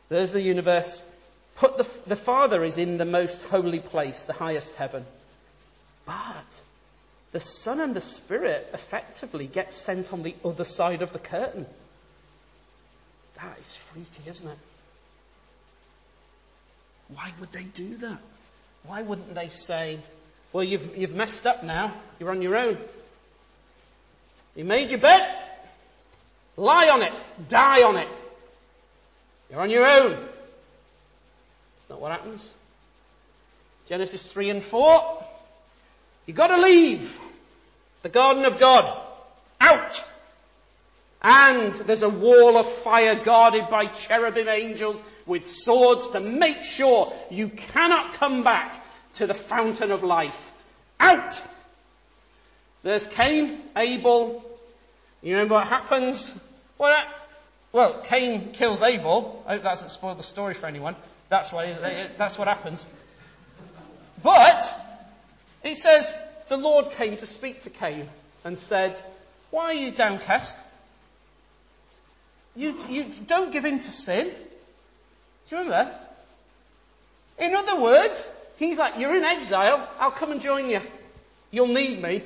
There's 0.09 0.33
the 0.33 0.43
universe. 0.43 1.05
Put 1.57 1.77
the, 1.79 1.89
the 2.07 2.17
Father 2.17 2.63
is 2.65 2.79
in 2.79 2.99
the 2.99 3.05
most 3.05 3.43
holy 3.43 3.81
place, 3.81 4.21
the 4.23 4.33
highest 4.33 4.75
heaven. 4.75 5.05
But 6.05 6.63
the 7.33 7.41
Son 7.41 7.81
and 7.81 7.95
the 7.95 8.01
Spirit 8.01 8.69
effectively 8.73 9.47
get 9.47 9.73
sent 9.73 10.13
on 10.13 10.23
the 10.23 10.35
other 10.45 10.65
side 10.65 11.03
of 11.03 11.13
the 11.13 11.19
curtain. 11.19 11.67
That 13.37 13.59
is 13.59 13.75
freaky, 13.75 14.31
isn't 14.31 14.49
it? 14.49 14.59
Why 17.09 17.33
would 17.41 17.53
they 17.53 17.65
do 17.65 17.97
that? 17.99 18.19
Why 18.85 19.03
wouldn't 19.03 19.35
they 19.35 19.49
say, 19.49 19.99
well, 20.53 20.65
you've, 20.65 20.97
you've 20.97 21.15
messed 21.15 21.47
up 21.47 21.63
now. 21.65 21.93
You're 22.19 22.31
on 22.31 22.43
your 22.43 22.57
own. 22.57 22.79
You 24.55 24.65
made 24.65 24.91
your 24.91 25.01
bed. 25.01 25.36
Lie 26.57 26.89
on 26.89 27.03
it. 27.03 27.13
Die 27.49 27.83
on 27.83 27.97
it. 27.97 28.09
You're 29.51 29.61
on 29.61 29.71
your 29.71 29.87
own. 29.87 30.13
That's 30.13 31.91
not 31.91 32.01
what 32.01 32.13
happens. 32.13 32.53
Genesis 33.87 34.33
3 34.33 34.51
and 34.51 34.63
4. 34.63 35.25
You've 36.27 36.37
got 36.37 36.49
to 36.49 36.61
leave 36.61 37.19
the 38.03 38.09
garden 38.09 38.45
of 38.45 38.59
God. 38.59 39.01
Out! 39.61 40.05
And 41.23 41.75
there's 41.75 42.03
a 42.03 42.09
wall 42.09 42.57
of 42.57 42.69
fire 42.69 43.15
guarded 43.15 43.69
by 43.71 43.87
cherubim 43.87 44.49
angels 44.49 45.01
with 45.25 45.45
swords 45.45 46.11
to 46.11 46.21
make 46.21 46.63
sure 46.63 47.13
you 47.31 47.49
cannot 47.49 48.15
come 48.15 48.45
back 48.45 48.85
to 49.15 49.27
the 49.27 49.35
fountain 49.35 49.91
of 49.91 50.03
life. 50.03 50.53
Out! 51.01 51.41
There's 52.83 53.07
Cain, 53.07 53.61
Abel. 53.77 54.45
You 55.23 55.33
remember 55.33 55.55
what 55.55 55.67
happens? 55.67 56.39
Well, 56.79 57.07
well, 57.73 58.01
Cain 58.05 58.53
kills 58.53 58.83
Abel. 58.83 59.43
I 59.47 59.55
hope 59.55 59.63
that 59.63 59.71
doesn't 59.71 59.91
spoil 59.91 60.15
the 60.15 60.23
story 60.23 60.55
for 60.55 60.67
anyone. 60.67 60.97
That's 61.29 61.53
what, 61.53 61.67
that's 62.17 62.39
what 62.39 62.49
happens. 62.49 62.87
But, 64.23 64.67
it 65.63 65.77
says, 65.77 66.19
the 66.49 66.57
Lord 66.57 66.91
came 66.93 67.17
to 67.17 67.27
speak 67.27 67.63
to 67.63 67.71
Cain 67.71 68.09
and 68.45 68.59
said, 68.59 69.01
Why 69.51 69.65
are 69.67 69.75
you 69.75 69.91
downcast? 69.91 70.57
You, 72.55 72.75
you 72.89 73.07
don't 73.27 73.53
give 73.53 73.65
in 73.65 73.79
to 73.79 73.91
sin. 73.91 74.29
Do 74.29 75.57
you 75.57 75.63
remember? 75.63 75.93
In 77.39 77.55
other 77.55 77.81
words, 77.81 78.33
he's 78.59 78.79
like, 78.79 78.99
You're 78.99 79.17
in 79.17 79.25
exile. 79.25 79.87
I'll 79.99 80.11
come 80.11 80.33
and 80.33 80.41
join 80.41 80.71
you. 80.71 80.81
You'll 81.51 81.69
need 81.69 82.01
me. 82.01 82.23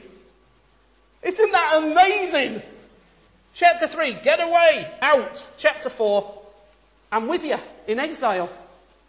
Isn't 1.23 1.53
that 1.53 1.83
amazing? 1.83 2.63
Chapter 3.55 3.87
3, 3.87 4.15
get 4.15 4.41
away, 4.41 4.89
out. 5.03 5.49
Chapter 5.59 5.89
4, 5.89 6.43
I'm 7.13 7.27
with 7.29 7.45
you 7.45 7.59
in 7.87 7.99
exile. 7.99 8.49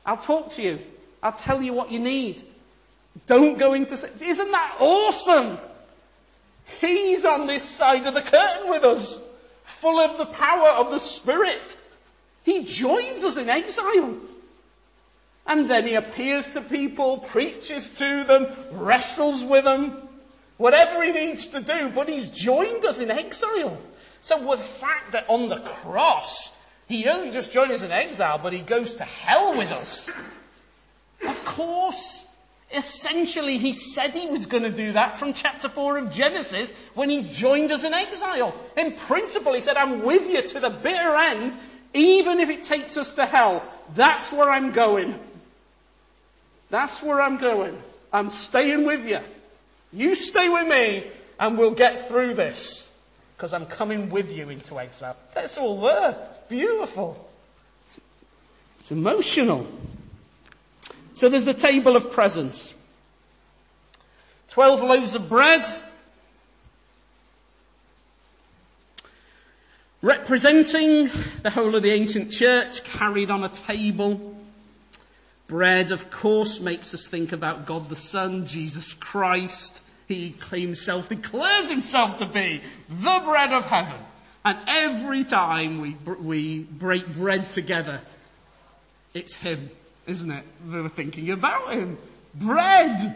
I'll 0.05 0.17
talk 0.17 0.53
to 0.53 0.61
you. 0.61 0.79
I'll 1.21 1.31
tell 1.31 1.61
you 1.61 1.73
what 1.73 1.91
you 1.91 1.99
need. 1.99 2.41
Don't 3.27 3.57
go 3.57 3.73
into, 3.73 3.93
isn't 3.93 4.51
that 4.51 4.75
awesome? 4.79 5.57
He's 6.79 7.25
on 7.25 7.47
this 7.47 7.63
side 7.63 8.07
of 8.07 8.13
the 8.13 8.21
curtain 8.21 8.69
with 8.69 8.83
us, 8.83 9.19
full 9.63 9.99
of 9.99 10.17
the 10.17 10.25
power 10.25 10.69
of 10.69 10.91
the 10.91 10.99
Spirit. 10.99 11.77
He 12.43 12.63
joins 12.63 13.23
us 13.23 13.37
in 13.37 13.49
exile. 13.49 14.17
And 15.45 15.69
then 15.69 15.85
he 15.85 15.95
appears 15.95 16.47
to 16.53 16.61
people, 16.61 17.17
preaches 17.17 17.89
to 17.89 18.23
them, 18.23 18.47
wrestles 18.71 19.43
with 19.43 19.65
them, 19.65 19.97
whatever 20.57 21.03
he 21.03 21.11
needs 21.11 21.49
to 21.49 21.61
do, 21.61 21.89
but 21.89 22.07
he's 22.07 22.27
joined 22.27 22.85
us 22.85 22.99
in 22.99 23.11
exile. 23.11 23.77
So 24.21 24.47
with 24.47 24.59
the 24.59 24.65
fact 24.65 25.13
that 25.13 25.25
on 25.27 25.49
the 25.49 25.57
cross, 25.57 26.51
he 26.87 27.03
doesn't 27.03 27.33
just 27.33 27.51
join 27.51 27.71
us 27.71 27.81
in 27.81 27.91
exile, 27.91 28.39
but 28.41 28.53
he 28.53 28.59
goes 28.59 28.95
to 28.95 29.03
hell 29.03 29.57
with 29.57 29.71
us. 29.71 30.09
Of 31.27 31.45
course. 31.45 32.25
Essentially, 32.73 33.57
he 33.57 33.73
said 33.73 34.15
he 34.15 34.27
was 34.27 34.45
going 34.45 34.63
to 34.63 34.71
do 34.71 34.93
that 34.93 35.17
from 35.17 35.33
chapter 35.33 35.67
4 35.67 35.97
of 35.97 36.11
Genesis 36.11 36.71
when 36.93 37.09
he 37.09 37.23
joined 37.23 37.71
us 37.71 37.83
in 37.83 37.93
exile. 37.93 38.55
In 38.77 38.93
principle, 38.93 39.53
he 39.53 39.61
said, 39.61 39.75
I'm 39.75 40.03
with 40.03 40.29
you 40.29 40.41
to 40.41 40.59
the 40.59 40.69
bitter 40.69 41.15
end, 41.15 41.53
even 41.93 42.39
if 42.39 42.49
it 42.49 42.63
takes 42.63 42.95
us 42.95 43.11
to 43.11 43.25
hell. 43.25 43.63
That's 43.93 44.31
where 44.31 44.49
I'm 44.49 44.71
going. 44.71 45.19
That's 46.69 47.01
where 47.03 47.21
I'm 47.21 47.37
going. 47.37 47.77
I'm 48.13 48.29
staying 48.29 48.85
with 48.85 49.05
you. 49.05 49.19
You 49.91 50.15
stay 50.15 50.47
with 50.47 50.67
me 50.67 51.05
and 51.39 51.57
we'll 51.57 51.71
get 51.71 52.07
through 52.07 52.35
this. 52.35 52.90
Because 53.41 53.53
I'm 53.53 53.65
coming 53.65 54.11
with 54.11 54.31
you 54.31 54.49
into 54.49 54.79
exile. 54.79 55.17
That's 55.33 55.57
all 55.57 55.81
there. 55.81 56.15
It's 56.29 56.37
beautiful. 56.47 57.27
It's 58.79 58.91
emotional. 58.91 59.65
So 61.15 61.27
there's 61.27 61.45
the 61.45 61.55
table 61.55 61.95
of 61.95 62.11
presence. 62.11 62.71
Twelve 64.49 64.83
loaves 64.83 65.15
of 65.15 65.27
bread. 65.27 65.65
Representing 70.03 71.09
the 71.41 71.49
whole 71.49 71.73
of 71.73 71.81
the 71.81 71.93
ancient 71.93 72.31
church 72.31 72.83
carried 72.83 73.31
on 73.31 73.43
a 73.43 73.49
table. 73.49 74.37
Bread, 75.47 75.91
of 75.91 76.11
course, 76.11 76.59
makes 76.59 76.93
us 76.93 77.07
think 77.07 77.31
about 77.31 77.65
God 77.65 77.89
the 77.89 77.95
Son, 77.95 78.45
Jesus 78.45 78.93
Christ. 78.93 79.80
He 80.11 80.31
claims 80.31 80.79
himself 80.79 81.09
declares 81.09 81.69
himself 81.69 82.17
to 82.19 82.25
be 82.25 82.61
the 82.89 83.21
bread 83.23 83.53
of 83.53 83.65
heaven. 83.65 83.99
And 84.43 84.57
every 84.67 85.23
time 85.23 85.81
we, 85.81 85.95
we 86.19 86.59
break 86.59 87.07
bread 87.07 87.51
together, 87.51 88.01
it's 89.13 89.35
him 89.35 89.69
isn't 90.07 90.31
it? 90.31 90.43
We 90.69 90.81
were 90.81 90.89
thinking 90.89 91.31
about 91.31 91.73
him. 91.73 91.97
Bread! 92.35 93.15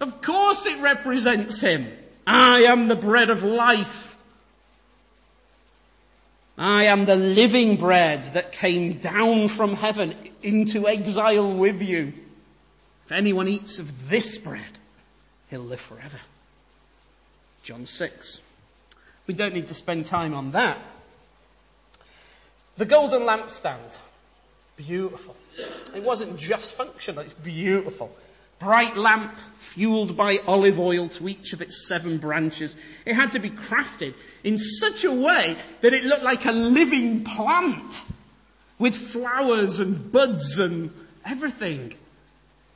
Of 0.00 0.20
course 0.20 0.66
it 0.66 0.80
represents 0.80 1.60
him. 1.60 1.86
I 2.26 2.62
am 2.62 2.88
the 2.88 2.96
bread 2.96 3.30
of 3.30 3.42
life. 3.42 4.16
I 6.56 6.84
am 6.84 7.04
the 7.04 7.16
living 7.16 7.76
bread 7.76 8.22
that 8.34 8.52
came 8.52 8.98
down 8.98 9.48
from 9.48 9.74
heaven 9.74 10.14
into 10.42 10.88
exile 10.88 11.52
with 11.52 11.82
you. 11.82 12.12
If 13.06 13.12
anyone 13.12 13.48
eats 13.48 13.80
of 13.80 14.08
this 14.08 14.38
bread, 14.38 14.62
he'll 15.50 15.60
live 15.60 15.80
forever. 15.80 16.18
John 17.62 17.86
6. 17.86 18.40
We 19.26 19.34
don't 19.34 19.54
need 19.54 19.68
to 19.68 19.74
spend 19.74 20.06
time 20.06 20.34
on 20.34 20.50
that. 20.52 20.78
The 22.76 22.84
golden 22.84 23.22
lampstand. 23.22 23.98
Beautiful. 24.76 25.36
It 25.94 26.02
wasn't 26.02 26.38
just 26.38 26.74
functional, 26.74 27.22
it's 27.22 27.32
beautiful. 27.32 28.14
Bright 28.58 28.96
lamp 28.96 29.34
fueled 29.58 30.16
by 30.16 30.38
olive 30.46 30.78
oil 30.80 31.08
to 31.08 31.28
each 31.28 31.52
of 31.52 31.62
its 31.62 31.88
seven 31.88 32.18
branches. 32.18 32.76
It 33.04 33.14
had 33.14 33.32
to 33.32 33.38
be 33.38 33.50
crafted 33.50 34.14
in 34.42 34.58
such 34.58 35.04
a 35.04 35.12
way 35.12 35.56
that 35.80 35.92
it 35.92 36.04
looked 36.04 36.22
like 36.22 36.44
a 36.44 36.52
living 36.52 37.24
plant 37.24 38.02
with 38.78 38.96
flowers 38.96 39.80
and 39.80 40.10
buds 40.10 40.58
and 40.58 40.92
everything. 41.24 41.94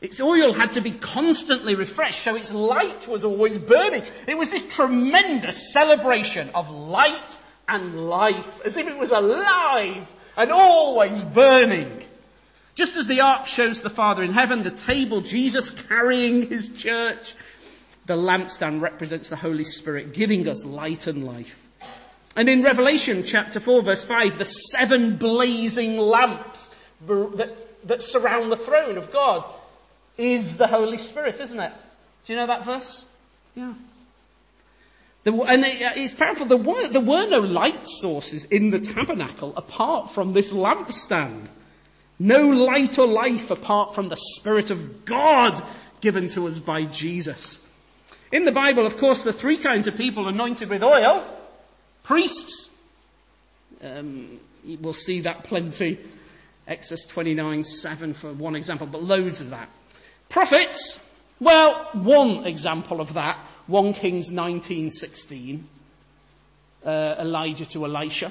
Its 0.01 0.21
oil 0.21 0.53
had 0.53 0.73
to 0.73 0.81
be 0.81 0.93
constantly 0.93 1.75
refreshed, 1.75 2.23
so 2.23 2.37
its 2.37 2.53
light 2.53 3.09
was 3.09 3.25
always 3.25 3.59
burning. 3.59 4.03
It 4.29 4.39
was 4.39 4.49
this 4.49 4.65
tremendous 4.75 5.73
celebration 5.73 6.51
of 6.55 6.71
light 6.71 7.37
and 7.69 8.09
life, 8.09 8.65
as 8.65 8.77
if 8.77 8.87
it 8.87 8.97
was 8.97 9.11
alive 9.11 10.07
and 10.37 10.53
always 10.53 11.23
burning. 11.25 12.05
Just 12.77 12.97
as 12.97 13.09
the 13.09 13.23
ark 13.23 13.49
shows 13.49 13.83
the 13.83 13.91
Father 13.91 14.23
in 14.23 14.33
heaven, 14.33 14.63
the 14.63 14.71
table 14.71 15.21
Jesus 15.21 15.71
carrying 15.71 16.49
his 16.49 16.71
church, 16.71 17.35
the 18.07 18.15
lampstand 18.15 18.81
represents 18.81 19.29
the 19.29 19.37
Holy 19.37 19.65
Spirit 19.65 20.13
giving 20.13 20.49
us 20.49 20.65
light 20.65 21.09
and 21.09 21.27
life. 21.27 21.61
And 22.37 22.49
in 22.49 22.63
Revelation 22.63 23.25
chapter 23.25 23.59
4 23.59 23.83
verse 23.83 24.05
5, 24.05 24.39
the 24.39 24.45
seven 24.45 25.17
blazing 25.17 25.99
lamps 25.99 26.69
that, 27.09 27.87
that 27.89 28.01
surround 28.01 28.53
the 28.53 28.57
throne 28.57 28.97
of 28.97 29.11
God 29.11 29.45
is 30.19 30.57
the 30.57 30.67
Holy 30.67 30.99
Spirit, 30.99 31.41
isn't 31.41 31.59
it? 31.59 31.73
Do 32.25 32.33
you 32.33 32.39
know 32.39 32.49
that 32.49 32.65
verse? 32.65 33.07
Yeah. 33.55 33.73
The, 35.25 35.33
and 35.33 35.65
it, 35.65 35.81
it's 35.97 36.13
powerful. 36.13 36.47
There 36.47 36.59
were, 36.59 36.89
there 36.89 37.01
were 37.01 37.27
no 37.29 37.41
light 37.41 37.87
sources 37.87 38.45
in 38.45 38.71
the 38.71 38.81
tabernacle 38.81 39.55
apart 39.57 40.11
from 40.11 40.33
this 40.33 40.53
lampstand. 40.53 41.47
No 42.19 42.49
light 42.51 42.99
or 42.99 43.07
life 43.07 43.51
apart 43.51 43.95
from 43.95 44.09
the 44.09 44.17
Spirit 44.17 44.71
of 44.71 45.05
God 45.05 45.63
given 46.01 46.29
to 46.31 46.49
us 46.49 46.59
by 46.59 46.85
Jesus. 46.85 47.61
In 48.33 48.45
the 48.45 48.53
Bible, 48.53 48.87
of 48.87 48.97
course, 48.99 49.23
the 49.23 49.33
three 49.33 49.57
kinds 49.57 49.87
of 49.87 49.97
people 49.97 50.29
anointed 50.29 50.69
with 50.69 50.83
oil. 50.83 51.25
Priests. 52.03 52.69
Um, 53.83 54.41
we'll 54.81 54.93
see 54.93 55.21
that 55.21 55.45
plenty. 55.45 55.99
Exodus 56.67 57.07
29, 57.07 57.65
7 57.65 58.13
for 58.13 58.33
one 58.33 58.55
example, 58.55 58.87
but 58.87 59.03
loads 59.03 59.41
of 59.41 59.51
that. 59.51 59.69
Prophets. 60.29 61.01
Well, 61.41 61.89
one 61.93 62.47
example 62.47 63.01
of 63.01 63.15
that. 63.15 63.39
1 63.67 63.95
Kings 63.95 64.31
19:16, 64.31 65.65
Uh, 66.85 67.17
Elijah 67.19 67.67
to 67.67 67.85
Elisha. 67.85 68.31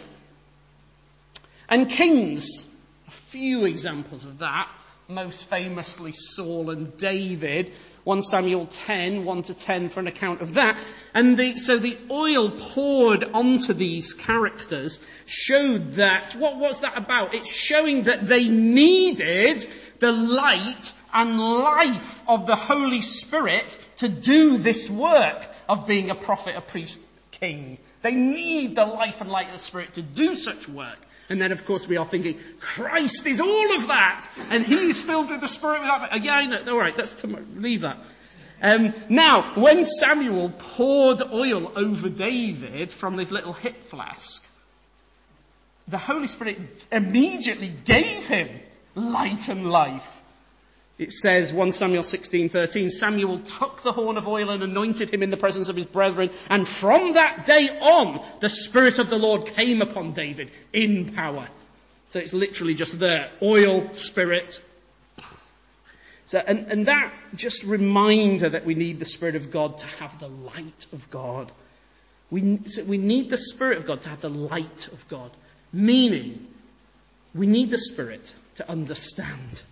And 1.70 1.90
kings 1.90 2.66
a 3.08 3.12
few 3.12 3.66
examples 3.66 4.26
of 4.26 4.40
that. 4.40 4.70
Most 5.10 5.50
famously 5.50 6.14
Saul 6.14 6.70
and 6.70 6.98
David. 6.98 7.74
1 8.04 8.22
Samuel 8.22 8.68
10, 8.68 9.26
1 9.26 9.42
to 9.44 9.54
10 9.54 9.90
for 9.90 10.00
an 10.00 10.08
account 10.08 10.42
of 10.42 10.54
that. 10.54 10.78
And 11.14 11.38
the, 11.38 11.58
so 11.58 11.78
the 11.78 11.98
oil 12.10 12.50
poured 12.50 13.24
onto 13.24 13.74
these 13.74 14.14
characters 14.14 15.02
showed 15.26 15.94
that, 15.94 16.34
what 16.36 16.58
was 16.58 16.82
that 16.82 16.98
about? 16.98 17.34
It's 17.34 17.54
showing 17.54 18.04
that 18.04 18.26
they 18.26 18.48
needed 18.48 19.66
the 20.00 20.12
light 20.12 20.94
and 21.18 21.40
life 21.40 22.22
of 22.28 22.46
the 22.46 22.56
Holy 22.56 23.02
Spirit 23.02 23.66
to 23.98 24.08
do 24.08 24.60
this 24.60 24.88
work 24.88 25.50
of 25.68 25.88
being 25.88 26.12
a 26.12 26.16
prophet, 26.16 26.56
a 26.56 26.62
priest, 26.62 27.00
king. 27.32 27.80
They 28.04 28.14
need 28.14 28.76
the 28.76 28.86
life 28.86 29.20
and 29.20 29.32
light 29.32 29.48
of 29.48 29.54
the 29.54 29.60
Spirit 29.60 29.96
to 29.96 30.04
do 30.04 30.36
such 30.36 30.70
work. 30.70 31.00
And 31.28 31.42
then 31.42 31.52
of 31.52 31.66
course 31.66 31.88
we 31.88 31.98
are 31.98 32.06
thinking, 32.06 32.40
Christ 32.60 33.26
is 33.26 33.42
all 33.42 33.76
of 33.76 33.88
that! 33.88 34.28
And 34.52 34.64
He's 34.64 35.02
filled 35.02 35.32
with 35.32 35.42
the 35.42 35.48
Spirit 35.48 35.82
without, 35.82 36.14
uh, 36.14 36.18
yeah, 36.18 36.64
alright, 36.68 36.96
that's 36.96 37.14
tomorrow, 37.14 37.46
leave 37.56 37.82
that. 37.82 37.98
Um, 38.62 38.94
now, 39.10 39.56
when 39.56 39.84
Samuel 39.84 40.52
poured 40.56 41.24
oil 41.24 41.72
over 41.76 42.10
David 42.10 42.92
from 42.92 43.16
this 43.16 43.32
little 43.32 43.54
hip 43.54 43.82
flask, 43.82 44.46
the 45.88 45.98
Holy 45.98 46.28
Spirit 46.28 46.60
immediately 46.92 47.70
gave 47.70 48.28
him 48.28 48.50
light 48.94 49.48
and 49.50 49.70
life. 49.70 50.17
It 50.98 51.12
says 51.12 51.54
1 51.54 51.72
Samuel 51.74 52.04
16:13 52.04 52.90
Samuel 52.90 53.40
took 53.40 53.84
the 53.84 53.92
horn 53.92 54.18
of 54.18 54.28
oil 54.28 54.50
and 54.50 54.64
anointed 54.64 55.14
him 55.14 55.22
in 55.22 55.30
the 55.30 55.38
presence 55.38 55.70
of 55.70 55.76
his 55.76 55.86
brethren 55.86 56.32
and 56.50 56.68
from 56.68 57.14
that 57.14 57.46
day 57.46 57.70
on 57.80 58.24
the 58.40 58.50
spirit 58.50 58.98
of 58.98 59.10
the 59.10 59.20
Lord 59.20 59.46
came 59.46 59.82
upon 59.82 60.14
David 60.14 60.50
in 60.74 61.14
power. 61.14 61.48
So 62.08 62.20
it's 62.20 62.34
literally 62.34 62.74
just 62.74 62.98
there 63.00 63.30
oil 63.44 63.94
spirit 63.94 64.60
so, 66.28 66.44
and, 66.46 66.68
and 66.68 66.86
that 66.88 67.14
just 67.36 67.64
reminder 67.64 68.50
that 68.50 68.66
we 68.66 68.76
need 68.76 69.00
the 69.00 69.06
Spirit 69.06 69.36
of 69.36 69.50
God 69.50 69.78
to 69.78 69.86
have 69.86 70.20
the 70.20 70.28
light 70.28 70.86
of 70.92 71.10
God. 71.10 71.50
We, 72.30 72.60
so 72.66 72.84
we 72.84 72.98
need 72.98 73.30
the 73.30 73.38
Spirit 73.38 73.78
of 73.78 73.86
God 73.86 74.02
to 74.02 74.10
have 74.10 74.20
the 74.20 74.30
light 74.30 74.90
of 74.92 75.08
God. 75.08 75.32
Meaning, 75.72 76.46
we 77.34 77.48
need 77.48 77.70
the 77.70 77.78
Spirit 77.78 78.34
to 78.56 78.70
understand 78.70 79.64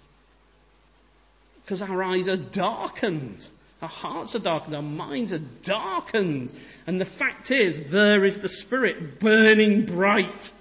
because 1.65 1.81
our 1.81 2.03
eyes 2.03 2.29
are 2.29 2.37
darkened. 2.37 3.47
Our 3.81 3.89
hearts 3.89 4.35
are 4.35 4.39
darkened. 4.39 4.75
Our 4.75 4.83
minds 4.83 5.33
are 5.33 5.41
darkened. 5.63 6.53
And 6.85 7.01
the 7.01 7.05
fact 7.05 7.49
is, 7.49 7.89
there 7.89 8.23
is 8.23 8.39
the 8.39 8.49
Spirit 8.49 9.19
burning 9.19 9.87
bright. 9.87 10.51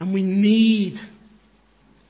And 0.00 0.14
we 0.14 0.22
need 0.22 0.98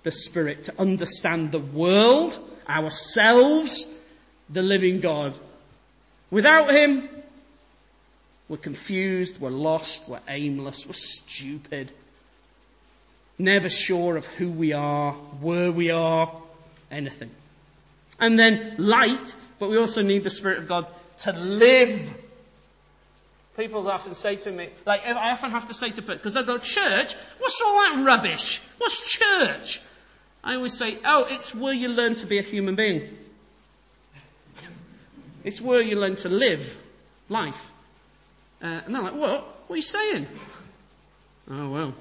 the 0.05 0.13
Spirit 0.13 0.65
to 0.65 0.75
understand 0.81 1.51
the 1.51 1.59
world, 1.59 2.39
ourselves, 2.69 3.93
the 4.49 4.63
living 4.63 5.01
God. 5.01 5.35
Without 6.31 6.73
Him, 6.73 7.09
we're 8.49 8.59
confused, 8.59 9.41
we're 9.41 9.51
lost, 9.51 10.09
we're 10.09 10.21
aimless, 10.29 10.87
we're 10.87 10.93
stupid, 10.93 11.91
never 13.39 13.69
sure 13.69 14.17
of 14.17 14.25
who 14.27 14.51
we 14.51 14.73
are, 14.73 15.15
where 15.15 15.73
we 15.73 15.91
are, 15.91 16.33
anything. 16.93 17.31
And 18.21 18.39
then 18.39 18.77
light, 18.79 19.35
but 19.59 19.71
we 19.71 19.79
also 19.79 20.03
need 20.03 20.25
the 20.25 20.31
Spirit 20.31 20.59
of 20.59 20.69
God 20.69 20.87
to 21.21 21.33
live. 21.33 22.13
People 23.57 23.89
often 23.89 24.15
say 24.15 24.37
to 24.37 24.51
me, 24.51 24.69
like, 24.85 25.07
I 25.07 25.31
often 25.31 25.51
have 25.53 25.69
to 25.69 25.75
say 25.75 25.91
to 25.91 26.03
people, 26.03 26.17
because 26.17 26.33
they 26.33 26.43
go, 26.43 26.59
church? 26.59 27.15
What's 27.39 27.61
all 27.61 27.75
that 27.75 28.05
rubbish? 28.05 28.61
What's 28.79 29.13
church? 29.13 29.81
I 30.43 30.57
always 30.57 30.77
say, 30.77 30.99
oh, 31.05 31.27
it's 31.31 31.55
where 31.55 31.73
you 31.73 31.89
learn 31.89 32.17
to 32.17 32.27
be 32.27 32.39
a 32.39 32.43
human 32.43 32.75
being. 32.75 33.09
It's 35.45 35.61
where 35.61 35.81
you 35.81 35.97
learn 35.97 36.17
to 36.17 36.29
live 36.29 36.79
life. 37.29 37.71
Uh, 38.63 38.81
and 38.87 38.95
they're 38.95 39.03
like, 39.03 39.15
what? 39.15 39.43
What 39.67 39.75
are 39.75 39.77
you 39.77 39.83
saying? 39.83 40.27
Oh, 41.51 41.71
well. 41.71 41.95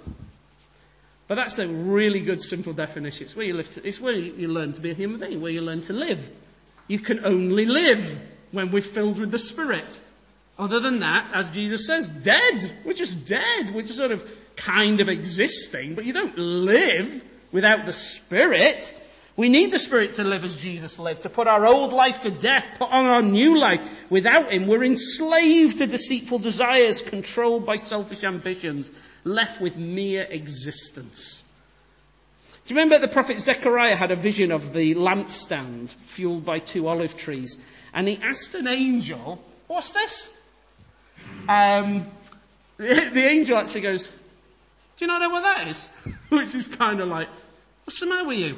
But 1.28 1.36
that's 1.36 1.58
a 1.60 1.68
really 1.68 2.20
good 2.20 2.42
simple 2.42 2.74
definition. 2.74 3.26
It's 3.26 3.36
where 3.36 3.46
you 3.46 3.54
live 3.54 3.72
to, 3.74 3.88
it's 3.88 4.00
where 4.00 4.14
you 4.14 4.48
learn 4.50 4.74
to 4.74 4.82
be 4.82 4.92
a 4.92 4.94
human 4.94 5.20
being, 5.20 5.42
where 5.42 5.52
you 5.52 5.62
learn 5.62 5.82
to 5.84 5.94
live. 5.94 6.30
You 6.88 7.00
can 7.00 7.26
only 7.26 7.66
live 7.66 8.20
when 8.52 8.72
we're 8.72 8.82
filled 8.82 9.20
with 9.20 9.32
the 9.32 9.40
Spirit. 9.40 10.00
Other 10.60 10.80
than 10.80 11.00
that, 11.00 11.32
as 11.34 11.50
Jesus 11.52 11.88
says, 11.88 12.08
dead. 12.08 12.72
We're 12.86 12.94
just 12.94 13.26
dead. 13.26 13.74
We're 13.74 13.82
just 13.82 13.98
sort 13.98 14.12
of 14.12 14.24
kind 14.56 15.00
of 15.00 15.10
existing, 15.10 15.96
but 15.96 16.06
you 16.06 16.14
don't 16.14 16.38
live 16.38 17.24
without 17.52 17.86
the 17.86 17.94
Spirit. 17.94 18.94
We 19.36 19.50
need 19.50 19.72
the 19.72 19.80
Spirit 19.80 20.16
to 20.16 20.24
live 20.24 20.44
as 20.44 20.62
Jesus 20.62 21.00
lived, 21.00 21.24
to 21.24 21.30
put 21.30 21.48
our 21.48 21.66
old 21.66 21.92
life 21.92 22.22
to 22.22 22.32
death, 22.32 22.68
put 22.78 22.92
on 22.92 23.06
our 23.06 23.24
new 23.24 23.58
life. 23.58 23.82
Without 24.12 24.52
Him, 24.52 24.68
we're 24.68 24.84
enslaved 24.84 25.80
to 25.80 25.88
deceitful 25.88 26.38
desires, 26.38 27.02
controlled 27.02 27.66
by 27.66 27.78
selfish 27.78 28.24
ambitions, 28.24 28.92
left 29.24 29.62
with 29.62 29.78
mere 29.78 30.24
existence. 30.24 31.44
Do 32.66 32.74
you 32.74 32.80
remember 32.80 32.98
the 33.00 33.12
prophet 33.12 33.40
Zechariah 33.40 33.96
had 33.96 34.12
a 34.12 34.16
vision 34.16 34.52
of 34.52 34.74
the 34.74 34.96
lampstand 34.96 35.94
fueled 35.94 36.46
by 36.46 36.60
two 36.60 36.88
olive 36.88 37.18
trees? 37.18 37.60
And 37.94 38.08
he 38.08 38.20
asked 38.22 38.56
an 38.56 38.68
angel, 38.68 39.44
what's 39.68 39.92
this? 39.92 40.34
Um, 41.50 42.06
the, 42.78 43.28
angel 43.28 43.58
actually 43.58 43.82
goes, 43.82 44.08
do 44.08 45.06
you 45.06 45.08
not 45.08 45.20
know 45.20 45.30
what 45.30 45.42
that 45.42 45.68
is? 45.68 45.90
Which 46.30 46.56
is 46.56 46.68
kind 46.68 47.02
of 47.02 47.10
like, 47.10 47.28
what's 47.84 48.00
the 48.00 48.06
matter 48.06 48.28
with 48.28 48.38
you? 48.38 48.58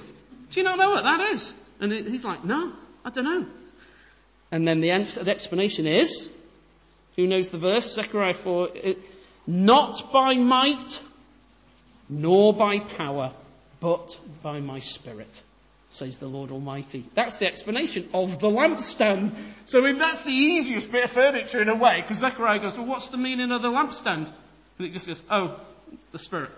Do 0.51 0.59
you 0.59 0.63
not 0.63 0.77
know 0.77 0.91
what 0.91 1.03
that 1.03 1.21
is? 1.31 1.55
And 1.79 1.91
he's 1.91 2.23
like, 2.23 2.45
no, 2.45 2.73
I 3.03 3.09
don't 3.09 3.25
know. 3.25 3.45
And 4.51 4.67
then 4.67 4.81
the, 4.81 4.89
the 5.21 5.31
explanation 5.31 5.87
is, 5.87 6.29
who 7.15 7.25
knows 7.25 7.49
the 7.49 7.57
verse? 7.57 7.93
Zechariah 7.93 8.35
4, 8.35 8.69
it, 8.75 8.99
not 9.47 10.11
by 10.11 10.35
might, 10.35 11.01
nor 12.09 12.53
by 12.53 12.79
power, 12.79 13.31
but 13.79 14.19
by 14.41 14.59
my 14.59 14.79
spirit, 14.79 15.41
says 15.89 16.17
the 16.17 16.27
Lord 16.27 16.51
Almighty. 16.51 17.05
That's 17.13 17.37
the 17.37 17.47
explanation 17.47 18.09
of 18.13 18.39
the 18.39 18.49
lampstand. 18.49 19.31
So 19.65 19.81
that's 19.93 20.23
the 20.23 20.31
easiest 20.31 20.91
bit 20.91 21.05
of 21.05 21.11
furniture 21.11 21.61
in 21.61 21.69
a 21.69 21.75
way, 21.75 22.01
because 22.01 22.19
Zechariah 22.19 22.59
goes, 22.59 22.77
well, 22.77 22.87
what's 22.87 23.09
the 23.09 23.17
meaning 23.17 23.51
of 23.51 23.61
the 23.61 23.69
lampstand? 23.69 24.29
And 24.77 24.87
it 24.87 24.91
just 24.91 25.07
goes, 25.07 25.21
oh, 25.29 25.59
the 26.11 26.19
Spirit. 26.19 26.51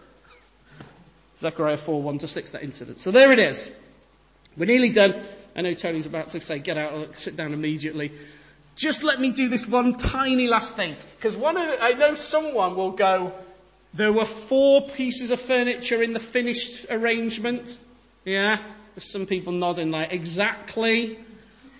Zechariah 1.38 1.78
4, 1.78 2.02
1 2.02 2.20
to 2.20 2.28
6, 2.28 2.50
that 2.52 2.64
incident. 2.64 3.00
So 3.00 3.12
there 3.12 3.32
it 3.32 3.40
is. 3.40 3.72
We're 4.56 4.66
nearly 4.66 4.90
done. 4.90 5.16
I 5.56 5.62
know 5.62 5.74
Tony's 5.74 6.06
about 6.06 6.32
to 6.32 6.42
say, 6.42 6.60
get 6.60 6.78
out, 6.78 7.16
sit 7.16 7.36
down 7.36 7.54
immediately. 7.54 8.12
Just 8.78 9.04
let 9.04 9.20
me 9.20 9.32
do 9.32 9.50
this 9.50 9.68
one 9.68 9.96
tiny 9.96 10.48
last 10.48 10.74
thing. 10.74 10.96
Because 11.18 11.36
one 11.36 11.58
of, 11.58 11.78
I 11.82 11.94
know 11.94 12.14
someone 12.14 12.76
will 12.76 12.92
go, 12.92 13.34
there 13.96 14.14
were 14.14 14.26
four 14.26 14.88
pieces 14.88 15.32
of 15.32 15.42
furniture 15.42 16.04
in 16.04 16.14
the 16.14 16.20
finished 16.20 16.86
arrangement. 16.90 17.76
Yeah? 18.24 18.60
There's 18.94 19.12
some 19.12 19.26
people 19.26 19.52
nodding 19.52 19.90
like, 19.90 20.14
exactly. 20.14 21.18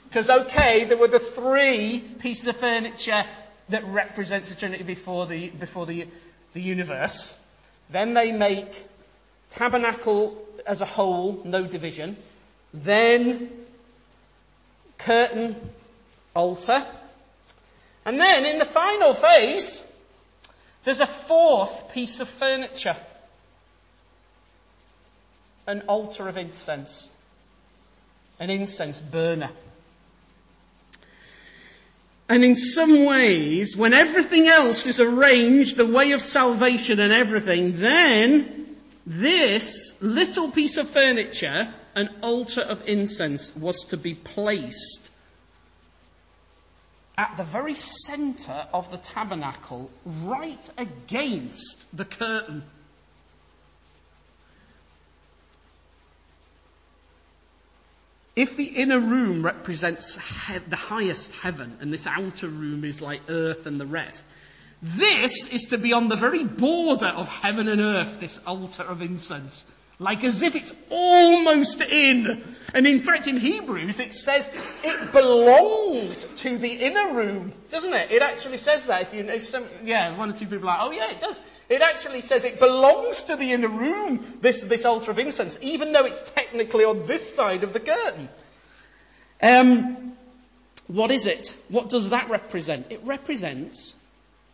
Because, 0.10 0.30
okay, 0.30 0.86
there 0.86 0.98
were 0.98 1.08
the 1.08 1.20
three 1.20 2.04
pieces 2.20 2.48
of 2.48 2.58
furniture 2.58 3.24
that 3.70 3.84
represents 3.86 4.50
the 4.50 4.56
Trinity 4.56 4.84
before 4.84 5.28
the, 5.28 5.50
before 5.50 5.86
the, 5.86 6.08
the 6.54 6.62
universe. 6.62 7.38
Then 7.92 8.16
they 8.16 8.32
make 8.32 8.88
tabernacle 9.52 10.36
as 10.66 10.82
a 10.82 10.86
whole, 10.86 11.42
no 11.46 11.64
division. 11.68 12.18
Then 12.74 13.52
curtain, 14.98 15.56
altar. 16.38 16.86
And 18.06 18.20
then 18.20 18.46
in 18.46 18.60
the 18.60 18.66
final 18.66 19.14
phase, 19.14 19.84
there's 20.86 21.02
a 21.02 21.08
fourth 21.08 21.92
piece 21.92 22.20
of 22.20 22.30
furniture. 22.30 22.96
An 25.66 25.82
altar 25.90 26.30
of 26.30 26.38
incense. 26.38 27.10
An 28.40 28.50
incense 28.50 29.02
burner. 29.02 29.50
And 32.30 32.44
in 32.44 32.56
some 32.56 33.06
ways, 33.06 33.76
when 33.76 33.94
everything 33.94 34.48
else 34.48 34.86
is 34.86 35.00
arranged, 35.00 35.78
the 35.78 35.86
way 35.86 36.12
of 36.12 36.22
salvation 36.22 37.00
and 37.00 37.12
everything, 37.12 37.80
then 37.80 38.78
this 39.06 39.94
little 40.02 40.52
piece 40.52 40.78
of 40.78 40.90
furniture, 40.90 41.74
an 41.96 42.10
altar 42.22 42.62
of 42.62 42.88
incense, 42.88 43.56
was 43.56 43.86
to 43.88 43.98
be 43.98 44.14
placed 44.14 45.07
at 47.18 47.36
the 47.36 47.44
very 47.44 47.76
centre 47.76 48.68
of 48.74 48.92
the 48.92 48.98
tabernacle, 48.98 49.90
right 50.06 50.70
against 50.78 51.84
the 51.96 52.06
curtain. 52.06 52.64
If 58.36 58.56
the 58.56 58.66
inner 58.66 59.00
room 59.00 59.44
represents 59.44 60.16
he- 60.46 60.60
the 60.60 60.76
highest 60.76 61.32
heaven 61.32 61.76
and 61.82 61.92
this 61.92 62.06
outer 62.06 62.48
room 62.48 62.86
is 62.86 63.02
like 63.02 63.22
earth 63.30 63.66
and 63.66 63.82
the 63.82 63.88
rest, 63.88 64.24
this 64.84 65.48
is 65.48 65.64
to 65.70 65.80
be 65.80 65.94
on 65.94 66.08
the 66.08 66.16
very 66.16 66.44
border 66.44 67.08
of 67.08 67.28
heaven 67.28 67.68
and 67.68 67.82
earth, 67.82 68.20
this 68.20 68.38
altar 68.46 68.84
of 68.84 69.02
incense. 69.02 69.64
Like 70.00 70.24
as 70.24 70.44
if 70.44 70.56
it's 70.56 70.74
almost 70.90 71.82
in. 71.82 72.44
And 72.74 72.86
in 72.86 73.00
fact 73.00 73.28
in 73.28 73.38
Hebrews 73.38 74.00
it 74.00 74.14
says 74.14 74.50
it 74.84 75.12
belonged 75.12 76.16
to 76.38 76.58
the 76.58 76.70
inner 76.70 77.14
room, 77.14 77.54
doesn't 77.72 77.94
it? 77.94 78.12
It 78.12 78.22
actually 78.22 78.58
says 78.58 78.86
that. 78.86 79.04
If 79.04 79.14
you 79.14 79.24
know 79.24 79.38
some, 79.40 79.66
yeah, 79.84 80.16
one 80.16 80.30
or 80.30 80.34
two 80.34 80.46
people 80.46 80.70
are 80.70 80.78
like, 80.78 80.80
oh 80.82 80.92
yeah, 80.92 81.12
it 81.12 81.20
does. 81.20 81.40
It 81.70 81.82
actually 81.82 82.22
says 82.22 82.44
it 82.44 82.60
belongs 82.60 83.24
to 83.24 83.36
the 83.36 83.52
inner 83.52 83.68
room, 83.68 84.26
this, 84.40 84.62
this 84.62 84.86
altar 84.86 85.12
of 85.12 85.20
incense, 85.20 85.58
even 85.62 85.92
though 85.92 86.06
it's 86.06 86.32
technically 86.32 86.86
on 86.86 87.06
this 87.06 87.34
side 87.36 87.64
of 87.64 87.74
the 87.74 87.80
curtain. 87.80 88.30
Um, 89.42 90.14
what 90.88 91.12
is 91.12 91.28
it? 91.28 91.56
What 91.68 91.90
does 91.90 92.10
that 92.10 92.30
represent? 92.30 92.88
It 92.90 93.02
represents 93.04 93.98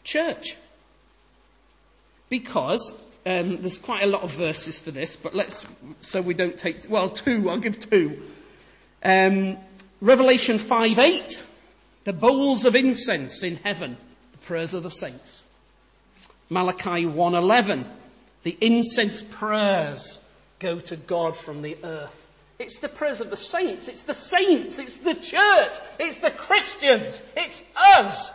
church. 0.03 0.55
Because 2.29 2.95
um, 3.26 3.55
there's 3.57 3.80
quite 3.80 4.03
a 4.03 4.07
lot 4.07 4.24
of 4.24 4.32
verses 4.32 4.80
for 4.80 4.91
this, 4.91 5.15
but 5.15 5.34
let's 5.34 5.65
so 6.01 6.21
we 6.21 6.34
don't 6.34 6.57
take 6.57 6.89
well 6.89 7.09
two. 7.09 7.49
I'll 7.49 7.59
give 7.59 7.80
two. 7.80 8.21
Um, 9.03 9.57
Revelation 10.01 10.59
five 10.59 10.99
eight, 10.99 11.41
the 12.03 12.13
bowls 12.13 12.65
of 12.65 12.76
incense 12.76 13.43
in 13.43 13.55
heaven, 13.55 13.95
the 14.34 14.38
prayers 14.39 14.74
of 14.74 14.84
the 14.84 14.91
saints. 14.91 15.43
Malachi 16.49 17.05
1:11. 17.05 17.86
The 18.43 18.57
incense 18.59 19.21
prayers 19.21 20.19
go 20.59 20.80
to 20.80 20.97
God 20.97 21.38
from 21.38 21.61
the 21.61 21.78
earth. 21.82 22.28
It's 22.59 22.80
the 22.80 22.89
prayers 22.89 23.21
of 23.21 23.30
the 23.30 23.38
saints. 23.38 23.88
It's 23.88 24.03
the 24.03 24.13
saints. 24.13 24.80
It's 24.80 24.97
the 24.97 25.15
church. 25.15 25.80
It's 25.99 26.19
the 26.19 26.32
Christians. 26.32 27.21
It's 27.38 27.63
us. 27.76 28.32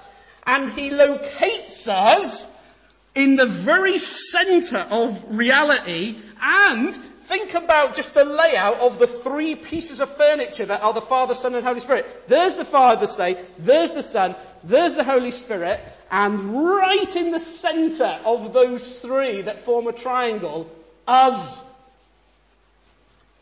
And 0.46 0.70
he 0.70 0.90
locates 0.90 1.86
us 1.88 2.50
in 3.18 3.34
the 3.34 3.46
very 3.46 3.98
center 3.98 4.78
of 4.78 5.36
reality 5.36 6.14
and 6.40 6.94
think 6.94 7.52
about 7.54 7.96
just 7.96 8.14
the 8.14 8.24
layout 8.24 8.78
of 8.78 9.00
the 9.00 9.08
three 9.08 9.56
pieces 9.56 10.00
of 10.00 10.16
furniture 10.16 10.64
that 10.64 10.84
are 10.84 10.92
the 10.92 11.00
Father, 11.00 11.34
Son 11.34 11.52
and 11.56 11.66
Holy 11.66 11.80
Spirit. 11.80 12.06
There's 12.28 12.54
the 12.54 12.64
Father, 12.64 13.08
Day, 13.16 13.36
there's 13.58 13.90
the 13.90 14.04
Son, 14.04 14.36
there's 14.62 14.94
the 14.94 15.02
Holy 15.02 15.32
Spirit, 15.32 15.80
and 16.12 16.64
right 16.64 17.16
in 17.16 17.32
the 17.32 17.40
center 17.40 18.20
of 18.24 18.52
those 18.52 19.00
three 19.00 19.42
that 19.42 19.62
form 19.62 19.88
a 19.88 19.92
triangle, 19.92 20.70
us. 21.08 21.60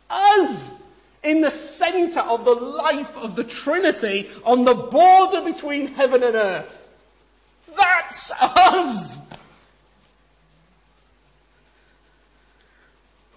Us! 0.08 0.74
In 1.22 1.42
the 1.42 1.50
center 1.50 2.20
of 2.20 2.46
the 2.46 2.54
life 2.54 3.14
of 3.18 3.36
the 3.36 3.44
Trinity, 3.44 4.30
on 4.42 4.64
the 4.64 4.74
border 4.74 5.42
between 5.42 5.88
heaven 5.88 6.22
and 6.22 6.34
earth. 6.34 6.88
That's 7.76 8.32
us! 8.40 9.25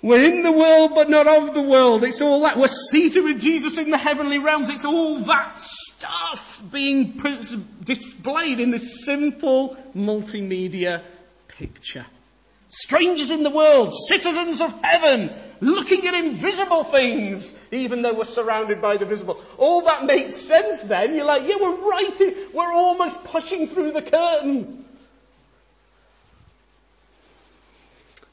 We're 0.01 0.23
in 0.23 0.43
the 0.43 0.51
world 0.51 0.91
but 0.95 1.09
not 1.09 1.27
of 1.27 1.53
the 1.53 1.61
world. 1.61 2.03
It's 2.03 2.21
all 2.21 2.41
that. 2.41 2.57
We're 2.57 2.67
seated 2.67 3.23
with 3.23 3.41
Jesus 3.41 3.77
in 3.77 3.89
the 3.89 3.97
heavenly 3.97 4.39
realms. 4.39 4.69
It's 4.69 4.85
all 4.85 5.15
that 5.19 5.61
stuff 5.61 6.63
being 6.71 7.21
displayed 7.83 8.59
in 8.59 8.71
this 8.71 9.03
simple 9.03 9.77
multimedia 9.95 11.01
picture. 11.47 12.05
Strangers 12.69 13.31
in 13.31 13.43
the 13.43 13.49
world, 13.49 13.93
citizens 13.93 14.61
of 14.61 14.71
heaven, 14.83 15.31
looking 15.59 16.05
at 16.05 16.13
invisible 16.13 16.83
things, 16.83 17.53
even 17.71 18.03
though 18.03 18.13
we're 18.13 18.25
surrounded 18.25 18.81
by 18.81 18.97
the 18.97 19.05
visible. 19.05 19.41
All 19.57 19.81
that 19.81 20.05
makes 20.05 20.35
sense 20.35 20.81
then. 20.81 21.15
You're 21.15 21.25
like, 21.25 21.47
yeah, 21.47 21.55
we're 21.59 21.75
right 21.75 22.21
we're 22.53 22.71
almost 22.71 23.23
pushing 23.23 23.67
through 23.67 23.91
the 23.91 24.03
curtain. 24.03 24.85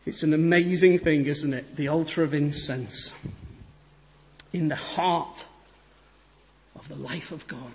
It's 0.06 0.22
an 0.22 0.32
amazing 0.32 1.00
thing, 1.00 1.26
isn't 1.26 1.52
it? 1.52 1.74
The 1.74 1.88
altar 1.88 2.22
of 2.22 2.32
incense 2.32 3.12
in 4.52 4.68
the 4.68 4.76
heart 4.76 5.44
of 6.76 6.88
the 6.88 6.94
life 6.94 7.32
of 7.32 7.46
God. 7.48 7.72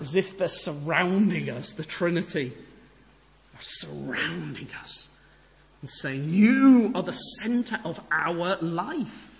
As 0.00 0.16
if 0.16 0.36
they're 0.36 0.48
surrounding 0.48 1.48
us, 1.48 1.72
the 1.72 1.84
Trinity 1.84 2.52
are 3.54 3.62
surrounding 3.62 4.68
us 4.80 5.08
and 5.80 5.88
saying, 5.88 6.30
You 6.30 6.90
are 6.96 7.04
the 7.04 7.12
center 7.12 7.78
of 7.84 8.00
our 8.10 8.56
life. 8.56 9.30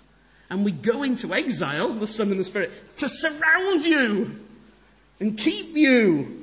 And 0.49 0.63
we 0.63 0.71
go 0.71 1.03
into 1.03 1.33
exile, 1.33 1.89
the 1.89 2.07
Son 2.07 2.31
and 2.31 2.39
the 2.39 2.45
Spirit, 2.45 2.71
to 2.97 3.09
surround 3.09 3.83
you 3.83 4.39
and 5.19 5.37
keep 5.37 5.75
you 5.75 6.34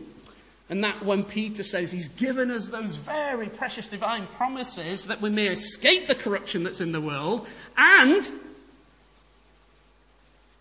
and 0.72 0.84
that 0.84 1.04
when 1.04 1.22
Peter 1.22 1.62
says 1.62 1.92
he's 1.92 2.08
given 2.08 2.50
us 2.50 2.68
those 2.68 2.96
very 2.96 3.50
precious 3.50 3.88
divine 3.88 4.26
promises 4.26 5.08
that 5.08 5.20
we 5.20 5.28
may 5.28 5.48
escape 5.48 6.06
the 6.06 6.14
corruption 6.14 6.62
that's 6.62 6.80
in 6.80 6.92
the 6.92 7.00
world 7.00 7.46
and, 7.76 8.24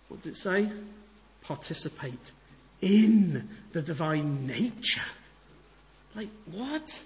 what 0.09 0.20
does 0.20 0.28
it 0.28 0.36
say? 0.36 0.70
Participate 1.43 2.34
in 2.82 3.47
the 3.72 3.82
divine 3.82 4.47
nature. 4.47 4.99
Like 6.14 6.28
what? 6.51 7.05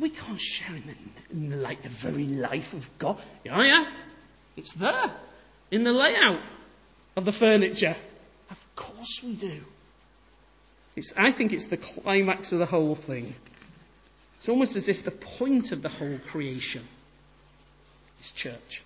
We 0.00 0.08
can't 0.08 0.40
share 0.40 0.74
in, 0.74 0.86
the, 0.86 0.96
in 1.32 1.62
like 1.62 1.82
the 1.82 1.90
very 1.90 2.24
life 2.24 2.72
of 2.72 2.88
God. 2.96 3.20
Yeah, 3.44 3.62
yeah. 3.62 3.86
It's 4.56 4.72
there. 4.72 5.12
In 5.70 5.84
the 5.84 5.92
layout 5.92 6.40
of 7.14 7.26
the 7.26 7.32
furniture. 7.32 7.94
Of 8.50 8.74
course 8.74 9.20
we 9.22 9.34
do. 9.34 9.60
It's, 10.96 11.12
I 11.16 11.32
think 11.32 11.52
it's 11.52 11.66
the 11.66 11.76
climax 11.76 12.52
of 12.52 12.58
the 12.58 12.66
whole 12.66 12.94
thing. 12.94 13.34
It's 14.36 14.48
almost 14.48 14.76
as 14.76 14.88
if 14.88 15.04
the 15.04 15.10
point 15.10 15.72
of 15.72 15.82
the 15.82 15.88
whole 15.88 16.18
creation 16.18 16.82
is 18.20 18.32
church. 18.32 18.82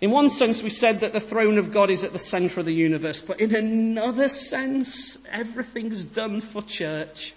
In 0.00 0.12
one 0.12 0.30
sense, 0.30 0.62
we 0.62 0.70
said 0.70 1.00
that 1.00 1.12
the 1.12 1.20
throne 1.20 1.58
of 1.58 1.72
God 1.72 1.90
is 1.90 2.04
at 2.04 2.12
the 2.12 2.20
center 2.20 2.60
of 2.60 2.66
the 2.66 2.74
universe, 2.74 3.20
but 3.20 3.40
in 3.40 3.54
another 3.56 4.28
sense, 4.28 5.18
everything's 5.30 6.04
done 6.04 6.40
for 6.40 6.62
church. 6.62 7.34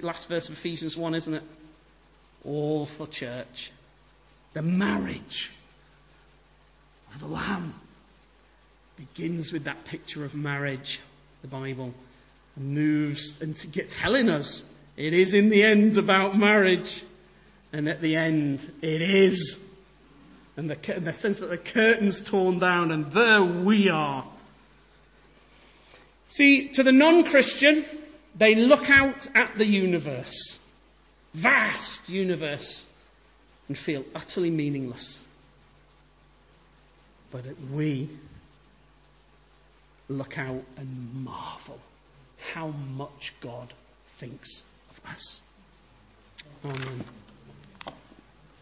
Last 0.00 0.28
verse 0.28 0.48
of 0.48 0.54
Ephesians 0.54 0.96
1, 0.96 1.14
isn't 1.14 1.34
it? 1.34 1.42
All 2.44 2.86
for 2.86 3.06
church. 3.06 3.72
The 4.54 4.62
marriage 4.62 5.50
of 7.12 7.20
the 7.20 7.26
Lamb 7.26 7.74
begins 8.96 9.52
with 9.52 9.64
that 9.64 9.84
picture 9.84 10.24
of 10.24 10.34
marriage, 10.34 11.00
the 11.42 11.48
Bible, 11.48 11.92
and 12.56 12.74
moves 12.74 13.40
and 13.40 13.56
to 13.56 13.66
get 13.66 13.90
telling 13.90 14.28
us 14.28 14.64
it 14.96 15.12
is 15.12 15.34
in 15.34 15.48
the 15.48 15.62
end 15.64 15.96
about 15.96 16.36
marriage, 16.36 17.02
and 17.72 17.88
at 17.88 18.00
the 18.00 18.16
end 18.16 18.70
it 18.82 19.00
is. 19.00 19.58
And 20.56 20.70
the, 20.70 21.00
the 21.00 21.14
sense 21.14 21.38
that 21.38 21.48
the 21.48 21.56
curtain's 21.56 22.20
torn 22.20 22.58
down, 22.58 22.90
and 22.90 23.10
there 23.10 23.42
we 23.42 23.88
are. 23.88 24.24
See, 26.26 26.68
to 26.68 26.82
the 26.82 26.92
non-Christian, 26.92 27.84
they 28.36 28.54
look 28.54 28.90
out 28.90 29.26
at 29.34 29.56
the 29.56 29.66
universe. 29.66 30.58
Vast 31.34 32.10
universe. 32.10 32.86
and 33.68 33.78
feel 33.78 34.04
utterly 34.14 34.50
meaningless. 34.50 35.22
But 37.30 37.44
we 37.72 38.10
look 40.08 40.38
out 40.38 40.64
and 40.76 41.24
marvel 41.24 41.78
how 42.52 42.68
much 42.96 43.34
God 43.40 43.72
thinks 44.18 44.62
of 44.90 45.10
us. 45.10 45.40
Amen. 46.64 47.04